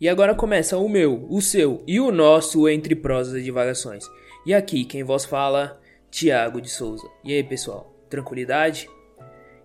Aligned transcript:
E 0.00 0.08
agora 0.08 0.34
começa 0.34 0.78
o 0.78 0.88
meu, 0.88 1.26
o 1.28 1.42
seu 1.42 1.84
e 1.86 2.00
o 2.00 2.10
nosso 2.10 2.66
Entre 2.66 2.96
Prosas 2.96 3.34
e 3.34 3.42
Divagações. 3.42 4.06
E 4.46 4.54
aqui 4.54 4.82
quem 4.82 5.04
vos 5.04 5.26
fala, 5.26 5.78
Tiago 6.10 6.58
de 6.58 6.70
Souza. 6.70 7.06
E 7.22 7.34
aí 7.34 7.44
pessoal, 7.44 7.92
tranquilidade? 8.08 8.88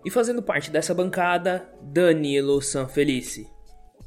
E 0.04 0.10
fazendo 0.10 0.42
parte 0.42 0.70
dessa 0.70 0.92
bancada, 0.92 1.66
Danilo 1.80 2.60
Sanfelice. 2.60 3.48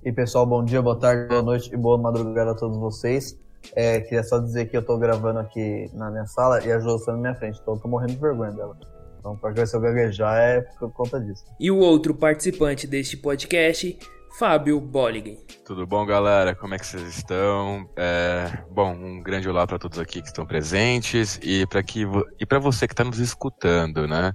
E 0.05 0.11
pessoal, 0.11 0.46
bom 0.46 0.64
dia, 0.64 0.84
boa 0.84 1.00
tarde, 1.00 1.28
boa 1.29 1.42
noite 1.42 1.73
e 1.73 1.75
boa 1.75 1.97
madrugada 1.97 2.52
a 2.52 2.55
todos 2.55 2.77
vocês. 2.77 3.36
É, 3.75 4.00
queria 4.00 4.21
só 4.21 4.38
dizer 4.38 4.70
que 4.70 4.77
eu 4.77 4.86
tô 4.86 5.00
gravando 5.00 5.39
aqui 5.39 5.89
na 5.96 6.11
minha 6.11 6.27
sala 6.27 6.64
e 6.64 6.71
a 6.71 6.77
Jo 6.77 6.98
está 6.98 7.11
na 7.11 7.18
minha 7.18 7.34
frente, 7.34 7.59
então 7.59 7.73
eu 7.73 7.80
tô 7.80 7.88
morrendo 7.88 8.14
de 8.14 8.20
vergonha 8.20 8.52
dela. 8.52 8.77
Então, 9.20 9.36
qualquer 9.36 9.68
se 9.68 9.75
eu 9.75 9.82
gaguejar 9.82 10.38
é 10.38 10.61
por 10.61 10.91
conta 10.93 11.19
disso. 11.19 11.43
E 11.60 11.71
o 11.71 11.80
outro 11.80 12.14
participante 12.14 12.86
deste 12.86 13.18
podcast, 13.18 13.97
Fábio 14.38 14.79
Bolligen. 14.79 15.38
Tudo 15.65 15.86
bom, 15.86 16.06
galera? 16.06 16.56
Como 16.56 16.74
é 16.74 16.79
que 16.79 16.86
vocês 16.86 17.18
estão? 17.18 17.89
É, 17.96 18.60
bom, 18.69 18.92
um 18.93 19.21
grande 19.21 19.50
olá 19.50 19.65
para 19.65 19.79
todos 19.79 19.97
aqui 20.00 20.21
que 20.21 20.28
estão 20.28 20.46
presentes 20.46 21.39
e 21.42 21.65
para 21.68 21.82
que 21.82 22.05
e 22.39 22.46
para 22.46 22.60
você 22.60 22.88
que 22.88 22.93
está 22.93 23.04
nos 23.04 23.19
escutando, 23.19 24.07
né? 24.07 24.33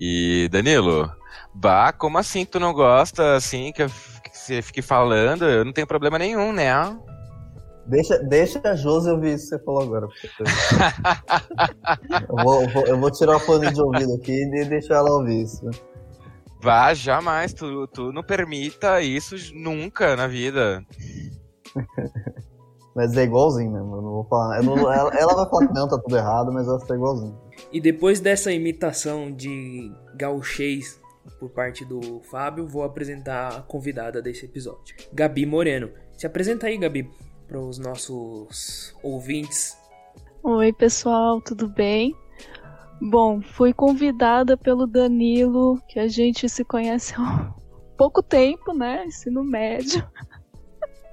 E 0.00 0.48
Danilo, 0.50 1.10
bah, 1.54 1.92
como 1.92 2.18
assim 2.18 2.44
tu 2.44 2.60
não 2.60 2.72
gosta 2.72 3.34
assim 3.34 3.72
que, 3.72 3.82
eu, 3.82 3.88
que 3.88 4.36
você 4.36 4.62
fique 4.62 4.82
falando? 4.82 5.44
Eu 5.44 5.64
não 5.64 5.72
tenho 5.72 5.86
problema 5.86 6.18
nenhum, 6.18 6.52
né? 6.52 6.72
Deixa, 7.86 8.18
deixa 8.18 8.60
a 8.64 8.74
Josi 8.74 9.10
ouvir 9.10 9.34
isso 9.34 9.50
que 9.50 9.58
você 9.58 9.64
falou 9.64 9.82
agora. 9.82 10.08
eu, 12.28 12.36
vou, 12.44 12.68
vou, 12.68 12.86
eu 12.86 12.98
vou 12.98 13.10
tirar 13.10 13.36
o 13.36 13.40
fone 13.40 13.70
de 13.70 13.80
ouvido 13.80 14.14
aqui 14.14 14.32
e 14.32 14.64
deixar 14.64 14.96
ela 14.96 15.10
ouvir 15.10 15.42
isso. 15.42 15.68
Vá, 16.64 16.94
jamais. 16.94 17.52
Tu, 17.52 17.86
tu 17.88 18.10
não 18.10 18.22
permita 18.22 19.02
isso 19.02 19.36
nunca 19.54 20.16
na 20.16 20.26
vida. 20.26 20.82
mas 22.96 23.14
é 23.18 23.24
igualzinho 23.24 23.70
mesmo. 23.70 23.96
Eu 23.96 24.00
não 24.00 24.10
vou 24.12 24.24
falar. 24.24 24.62
Não, 24.62 24.90
ela, 24.90 25.14
ela, 25.14 25.34
vai 25.34 25.50
falar 25.50 25.66
que 25.66 25.74
não, 25.74 25.86
tá 25.86 25.98
tudo 25.98 26.16
errado, 26.16 26.50
mas 26.50 26.66
ela 26.66 26.78
tá 26.78 26.94
igualzinho. 26.94 27.38
E 27.70 27.78
depois 27.82 28.18
dessa 28.18 28.50
imitação 28.50 29.30
de 29.30 29.92
gauchês 30.16 30.98
por 31.38 31.50
parte 31.50 31.84
do 31.84 32.22
Fábio, 32.30 32.66
vou 32.66 32.82
apresentar 32.82 33.48
a 33.58 33.60
convidada 33.60 34.22
desse 34.22 34.46
episódio, 34.46 34.96
Gabi 35.12 35.44
Moreno. 35.44 35.90
Se 36.16 36.26
apresenta 36.26 36.66
aí, 36.66 36.78
Gabi, 36.78 37.10
para 37.46 37.60
os 37.60 37.78
nossos 37.78 38.96
ouvintes. 39.02 39.76
Oi, 40.42 40.72
pessoal, 40.72 41.42
tudo 41.42 41.68
bem? 41.68 42.14
Bom, 43.06 43.42
fui 43.42 43.74
convidada 43.74 44.56
pelo 44.56 44.86
Danilo, 44.86 45.78
que 45.86 46.00
a 46.00 46.08
gente 46.08 46.48
se 46.48 46.64
conhece 46.64 47.12
há 47.18 47.54
pouco 47.98 48.22
tempo, 48.22 48.72
né? 48.72 49.04
Ensino 49.04 49.44
médio. 49.44 50.02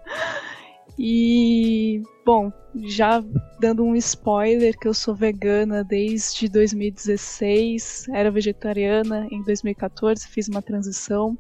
e, 0.98 2.02
bom, 2.26 2.50
já 2.76 3.22
dando 3.60 3.84
um 3.84 3.94
spoiler 3.98 4.80
que 4.80 4.88
eu 4.88 4.94
sou 4.94 5.14
vegana 5.14 5.84
desde 5.84 6.48
2016, 6.48 8.08
era 8.14 8.32
vegetariana 8.32 9.28
em 9.30 9.44
2014, 9.44 10.30
fiz 10.30 10.48
uma 10.48 10.62
transição. 10.62 11.38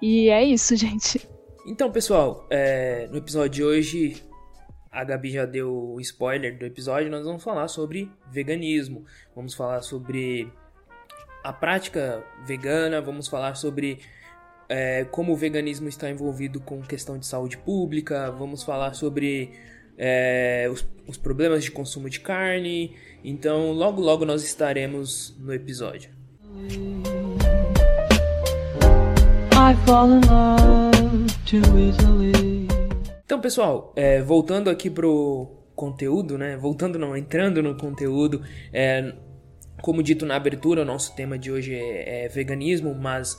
E 0.00 0.30
é 0.30 0.42
isso, 0.42 0.74
gente. 0.74 1.28
Então, 1.66 1.92
pessoal, 1.92 2.46
é, 2.48 3.06
no 3.10 3.18
episódio 3.18 3.50
de 3.50 3.62
hoje 3.62 4.29
a 4.90 5.04
Gabi 5.04 5.30
já 5.30 5.44
deu 5.44 5.72
o 5.72 6.00
spoiler 6.00 6.58
do 6.58 6.64
episódio, 6.66 7.10
nós 7.10 7.24
vamos 7.24 7.42
falar 7.42 7.68
sobre 7.68 8.10
veganismo, 8.30 9.04
vamos 9.34 9.54
falar 9.54 9.82
sobre 9.82 10.52
a 11.44 11.52
prática 11.52 12.24
vegana, 12.44 13.00
vamos 13.00 13.28
falar 13.28 13.54
sobre 13.54 14.00
é, 14.68 15.04
como 15.04 15.32
o 15.32 15.36
veganismo 15.36 15.88
está 15.88 16.10
envolvido 16.10 16.60
com 16.60 16.80
questão 16.82 17.18
de 17.18 17.26
saúde 17.26 17.56
pública, 17.58 18.30
vamos 18.30 18.62
falar 18.62 18.94
sobre 18.94 19.52
é, 19.96 20.68
os, 20.70 20.86
os, 21.06 21.16
problemas 21.16 21.62
de 21.62 21.70
consumo 21.70 22.08
de 22.08 22.20
carne. 22.20 22.96
Então, 23.22 23.72
logo 23.72 24.00
logo 24.00 24.24
nós 24.24 24.42
estaremos 24.42 25.36
no 25.38 25.52
episódio. 25.52 26.10
I 29.52 29.74
fall 29.86 30.10
in 30.10 30.20
love 30.26 31.26
too 31.44 31.78
easily. 31.78 32.49
Então, 33.30 33.40
pessoal, 33.40 33.92
é, 33.94 34.20
voltando 34.20 34.68
aqui 34.68 34.90
pro 34.90 35.48
conteúdo, 35.76 36.36
né? 36.36 36.56
Voltando 36.56 36.98
não, 36.98 37.16
entrando 37.16 37.62
no 37.62 37.76
conteúdo, 37.76 38.42
é, 38.72 39.14
como 39.80 40.02
dito 40.02 40.26
na 40.26 40.34
abertura, 40.34 40.82
o 40.82 40.84
nosso 40.84 41.14
tema 41.14 41.38
de 41.38 41.48
hoje 41.52 41.72
é, 41.72 42.24
é 42.24 42.28
veganismo, 42.28 42.92
mas 42.92 43.38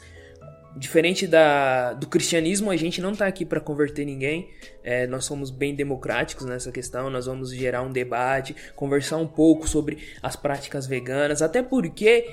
diferente 0.78 1.28
da, 1.28 1.91
do 1.91 2.07
cristianismo, 2.07 2.72
a 2.72 2.78
gente 2.78 3.01
não 3.01 3.12
está 3.12 3.28
aqui 3.28 3.44
para 3.44 3.59
converter 3.59 4.06
ninguém. 4.06 4.50
É, 4.81 5.06
nós 5.07 5.25
somos 5.25 5.51
bem 5.51 5.75
democráticos 5.75 6.46
nessa 6.46 6.72
questão. 6.72 7.09
Nós 7.09 7.25
vamos 7.25 7.53
gerar 7.53 7.81
um 7.81 7.91
debate, 7.91 8.56
conversar 8.78 9.18
um 9.18 9.28
pouco 9.28 9.68
sobre 9.68 9.97
as 10.24 10.38
práticas 10.38 10.88
veganas, 10.88 11.41
até 11.41 11.62
porque 11.62 12.31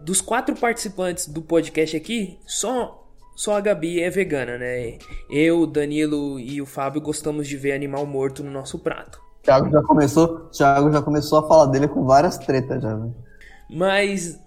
dos 0.00 0.22
quatro 0.22 0.56
participantes 0.56 1.28
do 1.28 1.42
podcast 1.42 1.94
aqui, 1.94 2.38
só 2.46 3.05
só 3.36 3.54
a 3.54 3.60
Gabi 3.60 4.02
é 4.02 4.08
vegana, 4.08 4.56
né? 4.56 4.96
Eu, 5.30 5.66
Danilo 5.66 6.40
e 6.40 6.60
o 6.62 6.66
Fábio 6.66 7.02
gostamos 7.02 7.46
de 7.46 7.56
ver 7.56 7.72
animal 7.72 8.06
morto 8.06 8.42
no 8.42 8.50
nosso 8.50 8.78
prato. 8.78 9.20
Thiago 9.42 9.70
já 9.70 9.82
começou, 9.82 10.48
Thiago 10.48 10.90
já 10.90 11.02
começou 11.02 11.38
a 11.38 11.46
falar 11.46 11.66
dele 11.66 11.86
com 11.86 12.04
várias 12.04 12.38
tretas 12.38 12.82
já. 12.82 12.96
Né? 12.96 13.12
Mas 13.68 14.40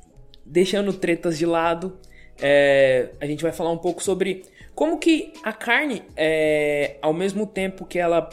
deixando 0.44 0.92
tretas 0.92 1.38
de 1.38 1.46
lado, 1.46 1.98
é, 2.42 3.12
a 3.22 3.28
gente 3.28 3.44
vai 3.44 3.52
falar 3.52 3.72
um 3.72 3.78
pouco 3.78 4.02
sobre 4.02 4.44
como 4.74 4.98
que 4.98 5.34
a 5.44 5.54
carne, 5.54 6.04
é, 6.18 6.98
ao 7.00 7.14
mesmo 7.14 7.46
tempo 7.46 7.86
que 7.86 8.00
ela 8.00 8.28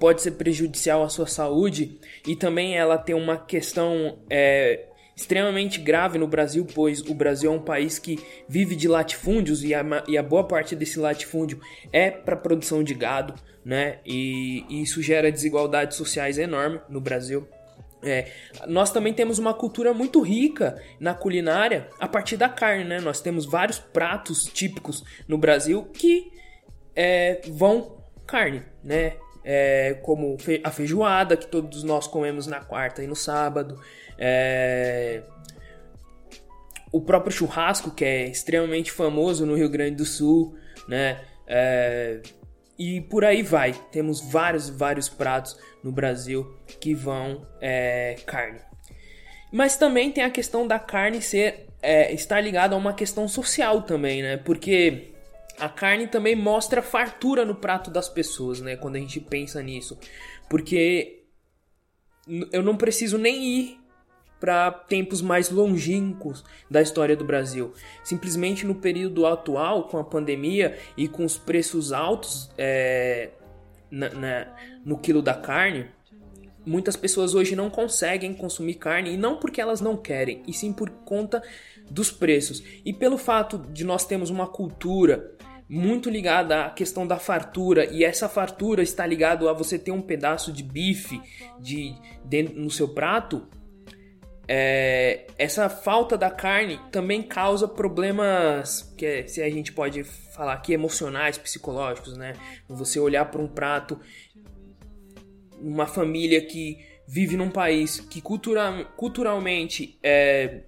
pode 0.00 0.20
ser 0.20 0.32
prejudicial 0.32 1.04
à 1.04 1.08
sua 1.08 1.28
saúde 1.28 2.00
e 2.26 2.34
também 2.34 2.76
ela 2.76 2.98
tem 2.98 3.14
uma 3.14 3.36
questão 3.36 4.18
é, 4.28 4.86
extremamente 5.16 5.80
grave 5.80 6.18
no 6.18 6.28
Brasil, 6.28 6.66
pois 6.74 7.00
o 7.00 7.14
Brasil 7.14 7.50
é 7.50 7.54
um 7.54 7.62
país 7.62 7.98
que 7.98 8.18
vive 8.46 8.76
de 8.76 8.86
latifúndios 8.86 9.64
e 9.64 9.74
a, 9.74 9.82
e 10.06 10.18
a 10.18 10.22
boa 10.22 10.44
parte 10.44 10.76
desse 10.76 10.98
latifúndio 10.98 11.58
é 11.90 12.10
para 12.10 12.36
produção 12.36 12.84
de 12.84 12.92
gado, 12.92 13.34
né? 13.64 13.98
E, 14.04 14.66
e, 14.68 14.82
isso 14.82 15.00
gera 15.00 15.32
desigualdades 15.32 15.96
sociais 15.96 16.36
enormes 16.36 16.82
no 16.90 17.00
Brasil. 17.00 17.48
É, 18.02 18.30
nós 18.68 18.92
também 18.92 19.14
temos 19.14 19.38
uma 19.38 19.54
cultura 19.54 19.94
muito 19.94 20.20
rica 20.20 20.80
na 21.00 21.14
culinária 21.14 21.88
a 21.98 22.06
partir 22.06 22.36
da 22.36 22.48
carne, 22.48 22.84
né? 22.84 23.00
Nós 23.00 23.18
temos 23.18 23.46
vários 23.46 23.78
pratos 23.78 24.44
típicos 24.44 25.02
no 25.26 25.38
Brasil 25.38 25.82
que 25.94 26.30
é, 26.94 27.40
vão 27.48 28.04
carne, 28.26 28.62
né? 28.84 29.14
É, 29.48 29.94
como 30.02 30.36
a 30.62 30.70
feijoada 30.72 31.36
que 31.36 31.46
todos 31.46 31.84
nós 31.84 32.06
comemos 32.06 32.48
na 32.48 32.60
quarta 32.60 33.02
e 33.02 33.06
no 33.06 33.14
sábado, 33.14 33.80
é... 34.18 35.22
O 36.92 37.00
próprio 37.00 37.32
churrasco, 37.32 37.90
que 37.90 38.04
é 38.04 38.28
extremamente 38.28 38.90
famoso 38.90 39.44
no 39.44 39.54
Rio 39.54 39.68
Grande 39.68 39.96
do 39.96 40.04
Sul, 40.04 40.56
né? 40.88 41.20
É... 41.46 42.20
E 42.78 43.00
por 43.00 43.24
aí 43.24 43.42
vai. 43.42 43.72
Temos 43.90 44.20
vários, 44.20 44.68
vários 44.68 45.08
pratos 45.08 45.58
no 45.82 45.90
Brasil 45.90 46.54
que 46.80 46.94
vão 46.94 47.46
é, 47.60 48.16
carne. 48.26 48.60
Mas 49.50 49.76
também 49.76 50.12
tem 50.12 50.24
a 50.24 50.30
questão 50.30 50.66
da 50.66 50.78
carne 50.78 51.22
ser 51.22 51.68
é, 51.80 52.12
estar 52.12 52.40
ligada 52.40 52.74
a 52.74 52.78
uma 52.78 52.92
questão 52.92 53.26
social 53.28 53.82
também, 53.82 54.22
né? 54.22 54.36
Porque 54.36 55.14
a 55.58 55.68
carne 55.68 56.06
também 56.06 56.36
mostra 56.36 56.82
fartura 56.82 57.44
no 57.44 57.54
prato 57.54 57.90
das 57.90 58.08
pessoas, 58.08 58.60
né? 58.60 58.76
Quando 58.76 58.96
a 58.96 58.98
gente 58.98 59.20
pensa 59.20 59.62
nisso. 59.62 59.98
Porque 60.50 61.24
eu 62.52 62.62
não 62.62 62.76
preciso 62.76 63.16
nem 63.16 63.42
ir 63.44 63.80
para 64.40 64.70
tempos 64.70 65.22
mais 65.22 65.50
longínquos 65.50 66.44
da 66.70 66.82
história 66.82 67.16
do 67.16 67.24
Brasil. 67.24 67.72
Simplesmente 68.04 68.66
no 68.66 68.74
período 68.74 69.26
atual, 69.26 69.84
com 69.88 69.98
a 69.98 70.04
pandemia 70.04 70.78
e 70.96 71.08
com 71.08 71.24
os 71.24 71.38
preços 71.38 71.92
altos 71.92 72.50
é, 72.58 73.30
na, 73.90 74.10
na, 74.10 74.46
no 74.84 74.98
quilo 74.98 75.22
da 75.22 75.34
carne, 75.34 75.86
muitas 76.64 76.96
pessoas 76.96 77.34
hoje 77.34 77.54
não 77.54 77.70
conseguem 77.70 78.34
consumir 78.34 78.74
carne 78.74 79.14
e 79.14 79.16
não 79.16 79.38
porque 79.38 79.60
elas 79.60 79.80
não 79.80 79.96
querem, 79.96 80.42
e 80.46 80.52
sim 80.52 80.72
por 80.72 80.90
conta 80.90 81.42
dos 81.90 82.10
preços. 82.10 82.62
E 82.84 82.92
pelo 82.92 83.16
fato 83.16 83.58
de 83.58 83.84
nós 83.84 84.04
termos 84.04 84.30
uma 84.30 84.46
cultura 84.46 85.32
muito 85.68 86.08
ligada 86.08 86.66
à 86.66 86.70
questão 86.70 87.06
da 87.06 87.18
fartura 87.18 87.86
e 87.92 88.04
essa 88.04 88.28
fartura 88.28 88.82
está 88.82 89.04
ligado 89.04 89.48
a 89.48 89.52
você 89.52 89.78
ter 89.78 89.90
um 89.90 90.00
pedaço 90.00 90.52
de 90.52 90.62
bife 90.62 91.20
de 91.58 91.94
no 92.54 92.70
seu 92.70 92.88
prato 92.88 93.48
é, 94.48 95.26
essa 95.36 95.68
falta 95.68 96.16
da 96.16 96.30
carne 96.30 96.80
também 96.92 97.22
causa 97.22 97.66
problemas 97.66 98.82
que 98.96 99.04
é, 99.04 99.26
se 99.26 99.42
a 99.42 99.50
gente 99.50 99.72
pode 99.72 100.04
falar 100.04 100.52
aqui 100.52 100.72
emocionais, 100.72 101.36
psicológicos, 101.36 102.16
né? 102.16 102.34
Você 102.68 103.00
olhar 103.00 103.24
para 103.24 103.42
um 103.42 103.48
prato, 103.48 103.98
uma 105.60 105.86
família 105.86 106.40
que 106.40 106.78
vive 107.08 107.36
num 107.36 107.50
país 107.50 108.00
que 108.00 108.20
cultura, 108.20 108.84
culturalmente 108.96 109.98
é, 110.02 110.60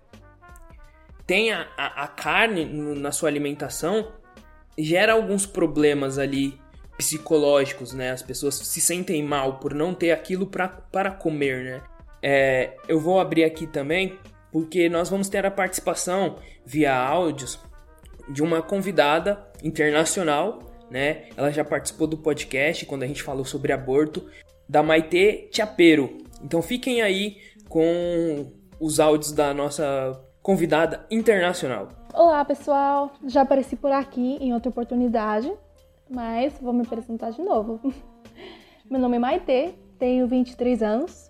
tem 1.27 1.53
a, 1.53 1.69
a, 1.77 2.05
a 2.05 2.09
carne 2.09 2.65
na 2.65 3.13
sua 3.13 3.29
alimentação, 3.29 4.13
gera 4.77 5.13
alguns 5.13 5.47
problemas 5.47 6.19
ali 6.19 6.59
psicológicos, 6.97 7.93
né? 7.93 8.11
As 8.11 8.23
pessoas 8.23 8.57
se 8.57 8.81
sentem 8.81 9.23
mal 9.23 9.61
por 9.61 9.73
não 9.73 9.95
ter 9.95 10.11
aquilo 10.11 10.47
pra, 10.47 10.67
para 10.67 11.13
comer, 11.13 11.65
né? 11.65 11.83
É, 12.23 12.77
eu 12.89 12.99
vou 12.99 13.21
abrir 13.21 13.45
aqui 13.45 13.67
também 13.67 14.19
porque 14.51 14.89
nós 14.89 15.09
vamos 15.09 15.29
ter 15.29 15.45
a 15.45 15.51
participação 15.51 16.37
via 16.65 16.97
áudios 16.97 17.59
de 18.29 18.43
uma 18.43 18.63
convidada 18.63 19.47
internacional, 19.63 20.61
né? 20.91 21.27
Ela 21.37 21.51
já 21.51 21.65
participou 21.65 22.07
do 22.07 22.17
podcast 22.17 22.85
quando 22.87 23.03
a 23.03 23.07
gente 23.07 23.23
falou 23.23 23.45
sobre 23.45 23.73
aborto, 23.73 24.27
da 24.69 24.83
Maite 24.83 25.49
Tiapero. 25.51 26.19
Então 26.43 26.63
fiquem 26.63 27.03
aí 27.03 27.39
com 27.69 28.53
os 28.81 29.01
áudios 29.01 29.33
da 29.33 29.53
nossa 29.53 30.21
convidada 30.43 31.07
internacional. 31.11 31.89
Olá, 32.15 32.45
pessoal. 32.45 33.13
Já 33.27 33.43
apareci 33.43 33.77
por 33.77 33.93
aqui 33.93 34.39
em 34.41 34.53
outra 34.53 34.71
oportunidade, 34.71 35.53
mas 36.09 36.59
vou 36.61 36.73
me 36.73 36.83
apresentar 36.83 37.31
de 37.31 37.43
novo. 37.43 37.81
Meu 38.91 39.01
nome 39.01 39.17
é 39.17 39.21
Maite, 39.21 39.75
tenho 39.99 40.27
23 40.27 40.83
anos, 40.83 41.28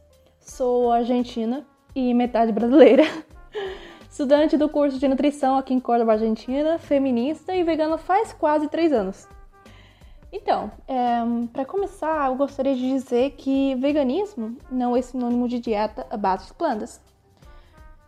sou 0.51 0.91
argentina 0.91 1.67
e 1.95 2.13
metade 2.15 2.53
brasileira. 2.53 3.05
Estudante 4.11 4.57
do 4.57 4.69
curso 4.69 4.99
de 4.99 5.07
nutrição 5.07 5.57
aqui 5.57 5.75
em 5.75 5.81
Córdoba, 5.81 6.13
Argentina, 6.13 6.79
feminista 6.79 7.55
e 7.55 7.63
vegana 7.63 7.99
faz 7.99 8.33
quase 8.33 8.69
3 8.69 8.93
anos. 8.93 9.29
Então, 10.33 10.71
é, 10.87 11.21
para 11.53 11.65
começar, 11.65 12.29
eu 12.29 12.35
gostaria 12.35 12.75
de 12.75 12.81
dizer 12.81 13.31
que 13.33 13.75
veganismo 13.77 14.57
não 14.71 14.97
é 14.97 15.03
sinônimo 15.03 15.49
de 15.49 15.59
dieta 15.59 16.07
à 16.11 16.17
base 16.17 16.47
de 16.47 16.55
plantas. 16.55 17.01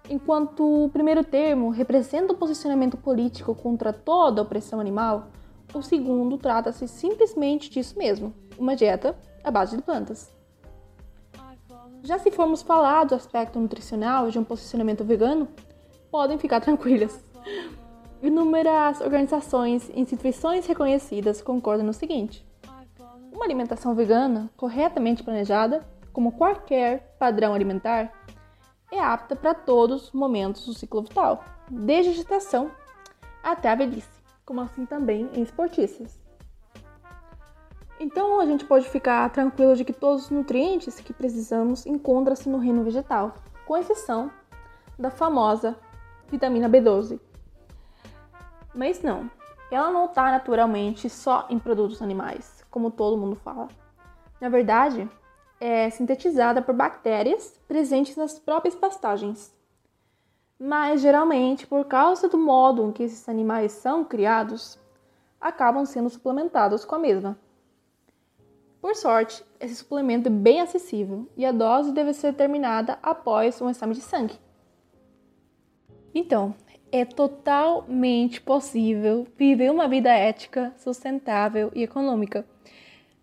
Enquanto 0.08 0.84
o 0.84 0.88
primeiro 0.88 1.22
termo 1.22 1.70
representa 1.70 2.32
o 2.32 2.36
posicionamento 2.36 2.96
político 2.96 3.54
contra 3.54 3.92
toda 3.92 4.40
a 4.40 4.44
opressão 4.44 4.80
animal, 4.80 5.28
o 5.72 5.82
segundo 5.82 6.36
trata-se 6.36 6.88
simplesmente 6.88 7.70
disso 7.70 7.96
mesmo, 7.96 8.34
uma 8.58 8.74
dieta 8.74 9.16
à 9.44 9.50
base 9.50 9.76
de 9.76 9.82
plantas. 9.82 10.39
Já 12.02 12.18
se 12.18 12.30
formos 12.30 12.62
falar 12.62 13.04
do 13.04 13.14
aspecto 13.14 13.60
nutricional 13.60 14.30
de 14.30 14.38
um 14.38 14.44
posicionamento 14.44 15.04
vegano, 15.04 15.48
podem 16.10 16.38
ficar 16.38 16.60
tranquilas. 16.60 17.22
Inúmeras 18.22 19.00
organizações 19.00 19.88
e 19.90 20.00
instituições 20.00 20.66
reconhecidas 20.66 21.40
concordam 21.42 21.86
no 21.86 21.92
seguinte: 21.92 22.46
uma 23.32 23.44
alimentação 23.44 23.94
vegana, 23.94 24.50
corretamente 24.56 25.22
planejada, 25.22 25.86
como 26.12 26.32
qualquer 26.32 27.16
padrão 27.18 27.54
alimentar, 27.54 28.12
é 28.90 28.98
apta 28.98 29.36
para 29.36 29.54
todos 29.54 30.04
os 30.04 30.12
momentos 30.12 30.66
do 30.66 30.74
ciclo 30.74 31.02
vital, 31.02 31.44
desde 31.70 32.10
a 32.10 32.14
gestação 32.14 32.70
até 33.42 33.70
a 33.70 33.74
velhice, 33.74 34.20
como 34.44 34.60
assim 34.60 34.84
também 34.84 35.30
em 35.32 35.42
esportistas. 35.42 36.19
Então 38.00 38.40
a 38.40 38.46
gente 38.46 38.64
pode 38.64 38.88
ficar 38.88 39.28
tranquilo 39.28 39.76
de 39.76 39.84
que 39.84 39.92
todos 39.92 40.24
os 40.24 40.30
nutrientes 40.30 40.98
que 40.98 41.12
precisamos 41.12 41.84
encontram-se 41.84 42.48
no 42.48 42.56
reino 42.56 42.82
vegetal, 42.82 43.34
com 43.66 43.76
exceção 43.76 44.30
da 44.98 45.10
famosa 45.10 45.76
vitamina 46.30 46.66
B12, 46.66 47.20
mas 48.74 49.02
não, 49.02 49.30
ela 49.70 49.90
não 49.90 50.06
está 50.06 50.30
naturalmente 50.30 51.10
só 51.10 51.46
em 51.50 51.58
produtos 51.58 52.00
animais, 52.00 52.64
como 52.70 52.90
todo 52.90 53.18
mundo 53.18 53.36
fala. 53.36 53.68
Na 54.40 54.48
verdade, 54.48 55.06
é 55.60 55.90
sintetizada 55.90 56.62
por 56.62 56.74
bactérias 56.74 57.60
presentes 57.68 58.16
nas 58.16 58.38
próprias 58.38 58.74
pastagens. 58.74 59.54
Mas 60.58 61.02
geralmente, 61.02 61.66
por 61.66 61.84
causa 61.84 62.28
do 62.28 62.38
modo 62.38 62.86
em 62.86 62.92
que 62.92 63.02
esses 63.02 63.28
animais 63.28 63.72
são 63.72 64.04
criados, 64.04 64.78
acabam 65.38 65.84
sendo 65.84 66.08
suplementados 66.08 66.86
com 66.86 66.94
a 66.94 66.98
mesma. 66.98 67.36
Por 68.80 68.96
sorte, 68.96 69.44
esse 69.60 69.74
suplemento 69.74 70.28
é 70.28 70.32
bem 70.32 70.60
acessível 70.60 71.28
e 71.36 71.44
a 71.44 71.52
dose 71.52 71.92
deve 71.92 72.14
ser 72.14 72.34
terminada 72.34 72.98
após 73.02 73.60
um 73.60 73.68
exame 73.68 73.94
de 73.94 74.00
sangue. 74.00 74.38
Então, 76.14 76.54
é 76.90 77.04
totalmente 77.04 78.40
possível 78.40 79.26
viver 79.36 79.70
uma 79.70 79.86
vida 79.86 80.10
ética, 80.10 80.72
sustentável 80.76 81.70
e 81.74 81.82
econômica, 81.82 82.44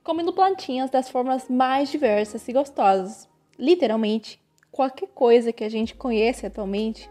comendo 0.04 0.31
plantinhas 0.31 0.89
das 0.89 1.09
formas 1.09 1.50
mais 1.50 1.89
diversas 1.89 2.48
e 2.48 2.53
gostosas. 2.53 3.27
Literalmente, 3.57 4.39
qualquer 4.71 5.07
coisa 5.07 5.51
que 5.51 5.63
a 5.63 5.69
gente 5.69 5.95
conhece 5.95 6.45
atualmente 6.45 7.10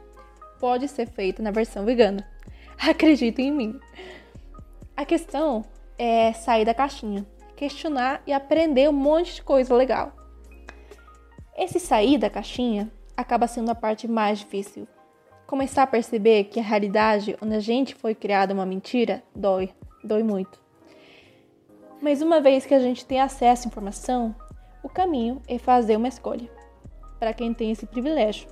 pode 0.59 0.89
ser 0.89 1.09
feita 1.09 1.43
na 1.43 1.51
versão 1.51 1.85
vegana. 1.85 2.27
Acreditem 2.79 3.49
em 3.49 3.53
mim. 3.53 3.81
A 4.97 5.05
questão 5.05 5.65
é 5.99 6.33
sair 6.33 6.65
da 6.65 6.73
caixinha, 6.73 7.27
questionar 7.57 8.23
e 8.27 8.33
aprender 8.33 8.89
um 8.89 8.93
monte 8.93 9.37
de 9.37 9.43
coisa 9.43 9.75
legal. 9.75 10.13
Esse 11.57 11.81
sair 11.81 12.19
da 12.19 12.31
caixinha 12.31 12.93
acaba 13.17 13.49
sendo 13.49 13.71
a 13.71 13.75
parte 13.75 14.07
mais 14.07 14.41
difícil, 14.41 14.87
Começar 15.47 15.85
a 15.85 15.87
perceber 15.87 16.45
que 16.45 16.59
a 16.59 16.63
realidade 16.63 17.37
onde 17.41 17.55
a 17.55 17.61
gente 17.61 17.95
foi 17.95 18.17
criada 18.17 18.53
uma 18.53 18.67
mentira 18.67 19.23
dói, 19.33 19.73
dói 20.03 20.25
muito. 20.25 20.61
Mas 22.03 22.21
uma 22.21 22.41
vez 22.41 22.67
que 22.67 22.75
a 22.75 22.81
gente 22.81 23.07
tem 23.07 23.21
acesso 23.21 23.65
à 23.65 23.69
informação, 23.69 24.35
o 24.83 24.89
caminho 24.89 25.41
é 25.47 25.57
fazer 25.57 25.97
uma 25.97 26.09
escolha, 26.09 26.51
para 27.21 27.33
quem 27.33 27.55
tem 27.55 27.71
esse 27.71 27.87
privilégio. 27.87 28.49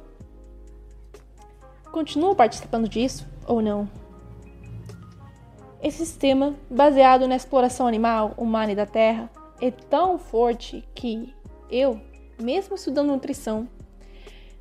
Continua 1.90 2.36
participando 2.36 2.88
disso 2.88 3.26
ou 3.44 3.60
não? 3.60 3.88
Esse 5.84 5.98
sistema, 5.98 6.54
baseado 6.70 7.28
na 7.28 7.36
exploração 7.36 7.86
animal, 7.86 8.32
humana 8.38 8.72
e 8.72 8.74
da 8.74 8.86
terra, 8.86 9.30
é 9.60 9.70
tão 9.70 10.16
forte 10.16 10.82
que 10.94 11.34
eu, 11.70 12.00
mesmo 12.40 12.74
estudando 12.74 13.08
nutrição, 13.08 13.68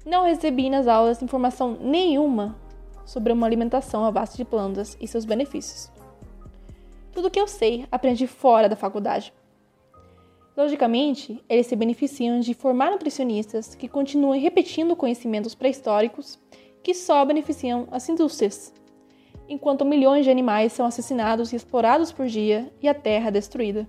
não 0.06 0.26
recebi 0.26 0.70
nas 0.70 0.86
aulas 0.86 1.22
informação 1.22 1.78
nenhuma 1.80 2.58
sobre 3.06 3.32
uma 3.32 3.48
alimentação 3.48 4.04
à 4.04 4.12
base 4.12 4.36
de 4.36 4.44
plantas 4.44 4.98
e 5.00 5.08
seus 5.08 5.24
benefícios. 5.24 5.90
Tudo 7.14 7.30
o 7.30 7.32
que 7.32 7.40
eu 7.40 7.48
sei 7.48 7.86
aprendi 7.90 8.28
fora 8.28 8.68
da 8.68 8.76
faculdade. 8.76 9.34
Logicamente, 10.58 11.42
eles 11.48 11.68
se 11.68 11.76
beneficiam 11.78 12.42
de 12.42 12.54
formar 12.54 12.92
nutricionistas 12.92 13.76
que 13.76 13.88
continuem 13.88 14.42
repetindo 14.42 14.94
conhecimentos 14.94 15.56
pré-históricos 15.56 16.38
que 16.84 16.94
só 16.94 17.24
beneficiam 17.24 17.88
as 17.92 18.10
indústrias, 18.10 18.74
enquanto 19.54 19.86
milhões 19.86 20.26
de 20.26 20.32
animais 20.32 20.74
são 20.74 20.86
assassinados 20.86 21.54
e 21.54 21.56
explorados 21.56 22.12
por 22.12 22.26
dia 22.26 22.72
e 22.82 22.88
a 22.88 22.94
terra 22.94 23.30
destruída. 23.30 23.88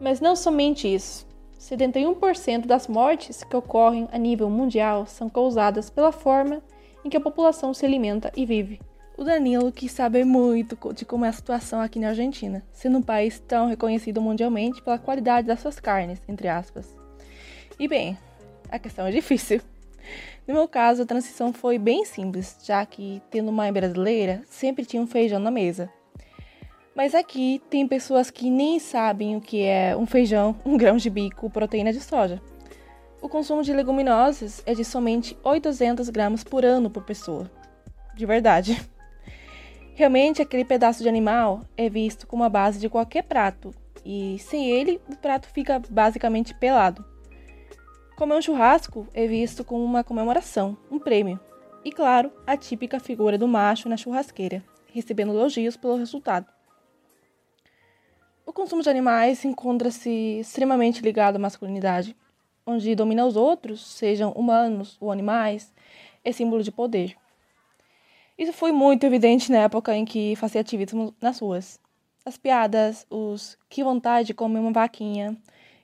Mas 0.00 0.20
não 0.20 0.36
somente 0.36 0.92
isso. 0.92 1.26
71% 1.58 2.66
das 2.66 2.86
mortes 2.86 3.42
que 3.42 3.56
ocorrem 3.56 4.08
a 4.12 4.18
nível 4.18 4.48
mundial 4.48 5.06
são 5.06 5.28
causadas 5.28 5.90
pela 5.90 6.12
forma 6.12 6.62
em 7.04 7.08
que 7.08 7.16
a 7.16 7.20
população 7.20 7.74
se 7.74 7.84
alimenta 7.84 8.32
e 8.36 8.46
vive. 8.46 8.80
O 9.16 9.24
Danilo 9.24 9.72
quis 9.72 9.92
saber 9.92 10.24
muito 10.24 10.76
de 10.92 11.04
como 11.04 11.24
é 11.24 11.28
a 11.28 11.32
situação 11.32 11.80
aqui 11.80 11.98
na 11.98 12.08
Argentina, 12.08 12.62
sendo 12.72 12.98
um 12.98 13.02
país 13.02 13.38
tão 13.38 13.66
reconhecido 13.66 14.20
mundialmente 14.20 14.82
pela 14.82 14.98
qualidade 14.98 15.46
das 15.46 15.60
suas 15.60 15.80
carnes, 15.80 16.20
entre 16.28 16.48
aspas. 16.48 16.86
E 17.80 17.88
bem, 17.88 18.16
a 18.70 18.78
questão 18.78 19.06
é 19.06 19.10
difícil. 19.10 19.60
No 20.46 20.54
meu 20.54 20.68
caso, 20.68 21.02
a 21.02 21.06
transição 21.06 21.52
foi 21.52 21.76
bem 21.76 22.04
simples, 22.04 22.56
já 22.62 22.86
que, 22.86 23.20
tendo 23.30 23.50
mãe 23.50 23.72
brasileira, 23.72 24.42
sempre 24.48 24.84
tinha 24.84 25.02
um 25.02 25.06
feijão 25.06 25.40
na 25.40 25.50
mesa. 25.50 25.90
Mas 26.94 27.14
aqui 27.14 27.60
tem 27.68 27.86
pessoas 27.86 28.30
que 28.30 28.48
nem 28.48 28.78
sabem 28.78 29.36
o 29.36 29.40
que 29.40 29.64
é 29.64 29.96
um 29.96 30.06
feijão, 30.06 30.54
um 30.64 30.76
grão 30.76 30.96
de 30.96 31.10
bico, 31.10 31.50
proteína 31.50 31.92
de 31.92 32.00
soja. 32.00 32.40
O 33.20 33.28
consumo 33.28 33.62
de 33.62 33.72
leguminosas 33.72 34.62
é 34.64 34.72
de 34.72 34.84
somente 34.84 35.36
800 35.42 36.08
gramas 36.10 36.44
por 36.44 36.64
ano 36.64 36.88
por 36.88 37.02
pessoa. 37.02 37.50
De 38.14 38.24
verdade. 38.24 38.80
Realmente, 39.94 40.40
aquele 40.40 40.64
pedaço 40.64 41.02
de 41.02 41.08
animal 41.08 41.62
é 41.76 41.88
visto 41.88 42.26
como 42.26 42.44
a 42.44 42.48
base 42.48 42.78
de 42.78 42.88
qualquer 42.88 43.24
prato, 43.24 43.74
e 44.04 44.38
sem 44.38 44.70
ele, 44.70 45.00
o 45.10 45.16
prato 45.16 45.48
fica 45.48 45.82
basicamente 45.90 46.54
pelado. 46.54 47.04
Comer 48.16 48.34
um 48.34 48.40
churrasco 48.40 49.06
é 49.12 49.26
visto 49.26 49.62
como 49.62 49.84
uma 49.84 50.02
comemoração, 50.02 50.74
um 50.90 50.98
prêmio. 50.98 51.38
E 51.84 51.92
claro, 51.92 52.32
a 52.46 52.56
típica 52.56 52.98
figura 52.98 53.36
do 53.36 53.46
macho 53.46 53.90
na 53.90 53.96
churrasqueira, 53.98 54.64
recebendo 54.90 55.34
elogios 55.34 55.76
pelo 55.76 55.96
resultado. 55.98 56.46
O 58.46 58.54
consumo 58.54 58.82
de 58.82 58.88
animais 58.88 59.44
encontra-se 59.44 60.38
extremamente 60.40 61.02
ligado 61.02 61.36
à 61.36 61.38
masculinidade, 61.38 62.16
onde 62.66 62.94
dominar 62.94 63.26
os 63.26 63.36
outros, 63.36 63.86
sejam 63.86 64.32
humanos 64.32 64.96
ou 64.98 65.12
animais, 65.12 65.70
é 66.24 66.32
símbolo 66.32 66.62
de 66.62 66.72
poder. 66.72 67.14
Isso 68.38 68.54
foi 68.54 68.72
muito 68.72 69.04
evidente 69.04 69.52
na 69.52 69.58
época 69.58 69.94
em 69.94 70.06
que 70.06 70.34
fazia 70.36 70.62
ativismo 70.62 71.14
nas 71.20 71.38
ruas. 71.40 71.78
As 72.24 72.38
piadas, 72.38 73.06
os 73.10 73.58
que 73.68 73.84
vontade 73.84 74.28
de 74.28 74.34
comer 74.34 74.60
uma 74.60 74.72
vaquinha 74.72 75.36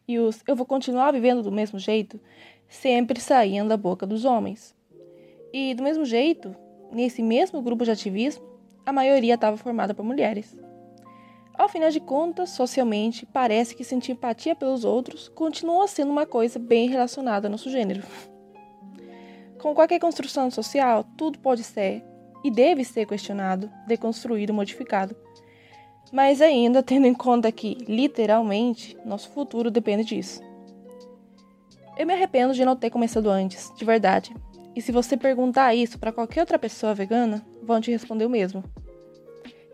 e 0.06 0.18
os 0.18 0.42
eu 0.46 0.56
vou 0.56 0.66
continuar 0.66 1.12
vivendo 1.12 1.42
do 1.42 1.52
mesmo 1.52 1.78
jeito 1.78 2.20
sempre 2.68 3.20
saíam 3.20 3.66
da 3.66 3.76
boca 3.76 4.06
dos 4.06 4.24
homens. 4.24 4.74
E 5.52 5.74
do 5.74 5.82
mesmo 5.82 6.04
jeito, 6.04 6.56
nesse 6.90 7.22
mesmo 7.22 7.60
grupo 7.60 7.84
de 7.84 7.90
ativismo, 7.90 8.44
a 8.84 8.92
maioria 8.92 9.34
estava 9.34 9.56
formada 9.56 9.94
por 9.94 10.04
mulheres. 10.04 10.56
Ao 11.54 11.68
final 11.68 11.90
de 11.90 12.00
contas, 12.00 12.50
socialmente, 12.50 13.26
parece 13.26 13.74
que 13.74 13.84
sentir 13.84 14.12
empatia 14.12 14.56
pelos 14.56 14.84
outros 14.84 15.28
continua 15.28 15.86
sendo 15.86 16.10
uma 16.10 16.24
coisa 16.24 16.58
bem 16.58 16.88
relacionada 16.88 17.46
ao 17.46 17.50
nosso 17.52 17.70
gênero. 17.70 18.02
Com 19.60 19.74
qualquer 19.74 20.00
construção 20.00 20.50
social, 20.50 21.04
tudo 21.16 21.38
pode 21.38 21.62
ser 21.62 22.02
e 22.42 22.50
deve 22.50 22.84
ser 22.84 23.06
questionado, 23.06 23.70
deconstruído, 23.86 24.52
modificado. 24.52 25.14
Mas 26.12 26.42
ainda 26.42 26.82
tendo 26.82 27.06
em 27.06 27.14
conta 27.14 27.50
que, 27.50 27.78
literalmente, 27.88 28.96
nosso 29.04 29.30
futuro 29.30 29.70
depende 29.70 30.04
disso. 30.04 30.42
Eu 31.96 32.06
me 32.06 32.12
arrependo 32.12 32.52
de 32.52 32.64
não 32.64 32.76
ter 32.76 32.90
começado 32.90 33.30
antes, 33.30 33.72
de 33.74 33.84
verdade. 33.84 34.34
E 34.76 34.82
se 34.82 34.92
você 34.92 35.16
perguntar 35.16 35.74
isso 35.74 35.98
para 35.98 36.12
qualquer 36.12 36.40
outra 36.40 36.58
pessoa 36.58 36.94
vegana, 36.94 37.44
vão 37.62 37.80
te 37.80 37.90
responder 37.90 38.26
o 38.26 38.30
mesmo. 38.30 38.62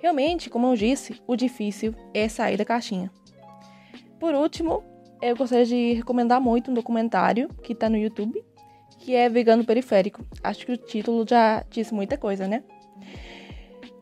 Realmente, 0.01 0.49
como 0.49 0.69
eu 0.69 0.77
disse, 0.77 1.21
o 1.27 1.35
difícil 1.35 1.93
é 2.15 2.29
sair 2.29 2.57
da 2.57 2.65
caixinha. 2.65 3.11
Por 4.21 4.33
último, 4.35 4.85
eu 5.21 5.37
gostaria 5.37 5.67
de 5.67 5.95
recomendar 5.95 6.41
muito 6.41 6.71
um 6.71 6.75
documentário 6.75 7.49
que 7.63 7.73
está 7.73 7.91
no 7.91 7.97
YouTube, 7.97 8.45
que 8.99 9.15
é 9.15 9.29
Vegano 9.29 9.65
Periférico. 9.65 10.25
Acho 10.43 10.67
que 10.67 10.73
o 10.73 10.77
título 10.77 11.25
já 11.29 11.65
diz 11.69 11.91
muita 11.91 12.17
coisa, 12.17 12.47
né? 12.47 12.63